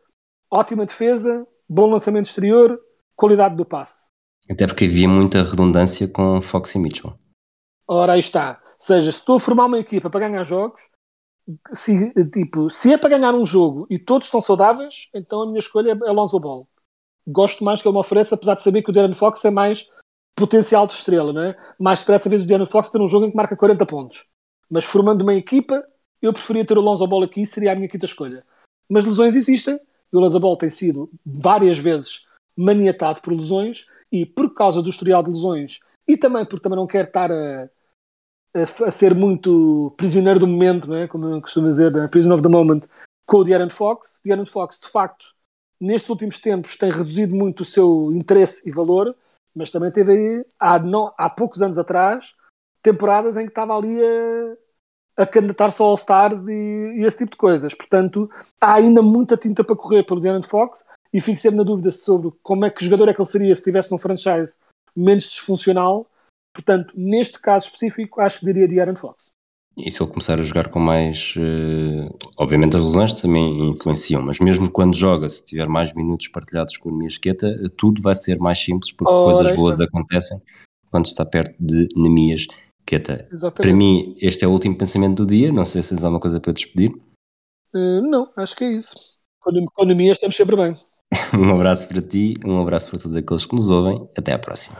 ótima 0.52 0.86
defesa, 0.86 1.48
bom 1.68 1.88
lançamento 1.88 2.26
exterior, 2.26 2.80
qualidade 3.20 3.56
do 3.56 3.66
passe. 3.66 4.08
Até 4.50 4.66
porque 4.66 4.86
havia 4.86 5.08
muita 5.08 5.44
redundância 5.44 6.08
com 6.08 6.42
Fox 6.42 6.74
e 6.74 6.80
Mitchell. 6.80 7.14
Ora, 7.86 8.14
aí 8.14 8.20
está. 8.20 8.62
Ou 8.64 8.76
seja, 8.80 9.12
se 9.12 9.20
estou 9.20 9.36
a 9.36 9.40
formar 9.40 9.66
uma 9.66 9.78
equipa 9.78 10.10
para 10.10 10.28
ganhar 10.28 10.44
jogos, 10.44 10.82
se, 11.74 12.14
tipo, 12.32 12.70
se 12.70 12.94
é 12.94 12.98
para 12.98 13.10
ganhar 13.10 13.36
um 13.36 13.46
jogo 13.46 13.86
e 13.90 14.00
todos 14.00 14.28
estão 14.28 14.42
saudáveis, 14.42 15.10
então 15.14 15.42
a 15.42 15.46
minha 15.46 15.60
escolha 15.60 15.92
é 15.92 16.12
Lonzo 16.12 16.40
Ball. 16.40 16.68
Gosto 17.28 17.64
mais 17.64 17.82
que 17.82 17.88
ele 17.88 17.94
me 17.94 18.00
ofereça, 18.00 18.36
apesar 18.36 18.56
de 18.56 18.64
saber 18.64 18.82
que 18.82 18.90
o 18.90 18.94
Darren 18.94 19.14
Fox 19.14 19.42
tem 19.42 19.52
mais 19.52 19.88
potencial 20.36 20.88
de 20.88 20.94
estrela, 20.94 21.34
não 21.34 21.44
é? 21.44 21.58
Mais 21.78 22.00
depressa, 22.00 22.30
vezes 22.30 22.46
o 22.46 22.50
Darren 22.50 22.66
Fox 22.66 22.90
ter 22.90 23.02
um 23.02 23.10
jogo 23.10 23.26
em 23.26 23.32
que 23.32 23.38
marca 23.38 23.56
40 23.56 23.86
pontos. 23.86 24.26
Mas 24.70 24.86
formando 24.86 25.22
uma 25.22 25.34
equipa, 25.34 25.84
eu 26.22 26.32
preferia 26.32 26.66
ter 26.66 26.78
o 26.78 26.82
Lonzo 26.82 27.06
Ball 27.06 27.24
aqui, 27.24 27.46
seria 27.46 27.74
a 27.74 27.76
minha 27.76 27.90
quinta 27.90 28.06
escolha. 28.06 28.42
Mas 28.88 29.04
lesões 29.04 29.36
existem, 29.36 29.80
e 30.12 30.18
o 30.18 30.20
Lonzo 30.20 30.40
Ball 30.40 30.58
tem 30.58 30.70
sido 30.70 31.10
várias 31.26 31.78
vezes 31.78 32.29
maniatado 32.60 33.22
por 33.22 33.34
lesões, 33.34 33.86
e 34.12 34.26
por 34.26 34.54
causa 34.54 34.82
do 34.82 34.90
historial 34.90 35.24
de 35.24 35.30
lesões, 35.30 35.80
e 36.08 36.18
também 36.18 36.46
porque 36.46 36.64
também 36.64 36.78
não 36.78 36.88
quer 36.88 37.06
estar 37.06 37.32
a, 37.32 37.70
a, 38.56 38.62
a 38.88 38.92
ser 38.92 39.14
muito 39.14 39.94
prisioneiro 39.96 40.40
do 40.40 40.48
momento, 40.48 40.88
não 40.88 40.96
é? 40.96 41.08
como 41.08 41.26
eu 41.28 41.42
costumo 41.42 41.68
dizer, 41.68 41.96
a 41.98 42.08
prisoner 42.08 42.36
of 42.36 42.44
the 42.44 42.50
moment, 42.50 42.84
com 43.26 43.38
o 43.38 43.44
De'Aaron 43.44 43.70
Fox. 43.70 44.20
De'Aaron 44.26 44.46
Fox, 44.46 44.80
de 44.80 44.90
facto, 44.90 45.26
nestes 45.80 46.10
últimos 46.10 46.40
tempos 46.40 46.76
tem 46.76 46.92
reduzido 46.92 47.36
muito 47.36 47.62
o 47.62 47.66
seu 47.66 48.12
interesse 48.12 48.68
e 48.68 48.72
valor, 48.72 49.16
mas 49.56 49.72
também 49.72 49.92
teve 49.92 50.12
aí, 50.12 50.46
há, 50.60 50.80
não, 50.80 51.14
há 51.18 51.30
poucos 51.30 51.62
anos 51.62 51.78
atrás, 51.78 52.34
temporadas 52.82 53.38
em 53.38 53.44
que 53.44 53.52
estava 53.52 53.78
ali 53.78 54.00
a, 54.04 55.24
a 55.24 55.28
candidatar-se 55.28 55.82
ao 55.82 55.90
All-Stars 55.90 56.48
e, 56.48 57.00
e, 57.00 57.06
esse 57.06 57.18
tipo 57.18 57.32
de 57.32 57.38
coisas. 57.38 57.74
Portanto, 57.76 58.30
há 58.60 58.76
ainda 58.76 59.02
muita 59.02 59.38
tinta 59.38 59.64
para 59.64 59.76
correr 59.76 60.04
pelo 60.04 60.20
De'Aaron 60.20 60.44
Fox 60.44 60.84
e 61.14 61.20
fico 61.22 61.40
sempre 61.40 61.58
na 61.58 61.64
dúvida 61.64 61.92
sobre 61.92 62.32
como 62.42 62.66
é 62.66 62.70
que 62.70 62.84
jogador 62.84 63.10
é 63.10 63.14
que 63.14 63.22
ele 63.22 63.30
seria 63.30 63.56
se 63.56 63.62
estivesse 63.62 63.92
num 63.92 63.98
franchise 63.98 64.56
menos 64.96 65.26
disfuncional. 65.26 66.08
Portanto, 66.54 66.94
neste 66.96 67.40
caso 67.40 67.68
específico, 67.68 68.22
acho 68.22 68.40
que 68.40 68.46
diria 68.46 68.68
De'Aaron 68.68 68.96
Fox. 68.96 69.32
E 69.78 69.90
se 69.90 70.04
ele 70.04 70.10
começar 70.10 70.40
a 70.40 70.44
jogar 70.44 70.70
com 70.70 70.80
mais. 70.80 71.34
Uh, 71.38 72.14
obviamente 72.38 72.76
as 72.76 72.84
lesões 72.84 73.14
também 73.14 73.70
influenciam, 73.70 74.22
mas 74.22 74.40
mesmo 74.40 74.70
quando 74.70 74.96
joga, 74.96 75.30
se 75.30 75.46
tiver 75.46 75.68
mais 75.68 75.94
minutos 75.94 76.28
partilhados 76.28 76.76
com 76.78 76.90
a 76.90 76.92
minha 76.92 77.08
esqueta, 77.08 77.56
tudo 77.78 78.02
vai 78.02 78.16
ser 78.16 78.40
mais 78.40 78.60
simples 78.60 78.92
porque 78.92 79.14
Ora, 79.14 79.36
coisas 79.36 79.56
boas 79.56 79.82
acontecem 79.82 80.42
quando 80.92 81.06
está 81.06 81.26
perto 81.26 81.56
de 81.60 81.88
Nemias 81.96 82.46
Queta. 82.86 83.30
Para 83.56 83.74
mim, 83.74 84.18
este 84.20 84.44
é 84.44 84.48
o 84.48 84.52
último 84.52 84.78
pensamento 84.78 85.24
do 85.24 85.26
dia. 85.26 85.52
Não 85.52 85.64
sei 85.64 85.82
se 85.82 85.90
tens 85.90 86.04
alguma 86.04 86.20
coisa 86.20 86.40
para 86.42 86.52
despedir. 86.52 86.92
Uh, 87.74 88.02
não, 88.02 88.28
acho 88.36 88.56
que 88.56 88.64
é 88.64 88.74
isso. 88.74 89.18
Com, 89.40 89.52
com 89.74 89.86
Nemias 89.86 90.18
estamos 90.18 90.36
sempre 90.36 90.56
bem. 90.58 90.76
um 91.38 91.54
abraço 91.56 91.88
para 91.88 92.02
ti, 92.02 92.36
um 92.46 92.62
abraço 92.62 92.90
para 92.90 93.00
todos 93.00 93.16
aqueles 93.16 93.46
que 93.46 93.56
nos 93.56 93.70
ouvem. 93.70 94.10
Até 94.18 94.34
à 94.34 94.40
próxima. 94.40 94.78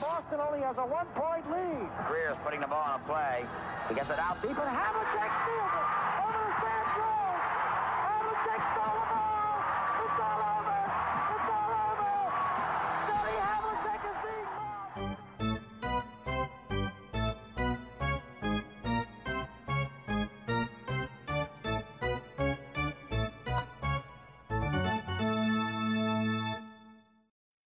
Boston 0.00 0.40
only 0.40 0.64
has 0.64 0.78
a 0.78 0.86
one-point 0.86 1.44
lead. 1.50 1.90
Greer's 2.08 2.36
putting 2.42 2.60
the 2.60 2.66
ball 2.66 2.82
on 2.88 3.00
a 3.00 3.04
play. 3.04 3.44
He 3.88 3.94
gets 3.94 4.08
it 4.08 4.18
out 4.18 4.40
deep, 4.40 4.56
and 4.56 4.68
Havlicek 4.68 5.99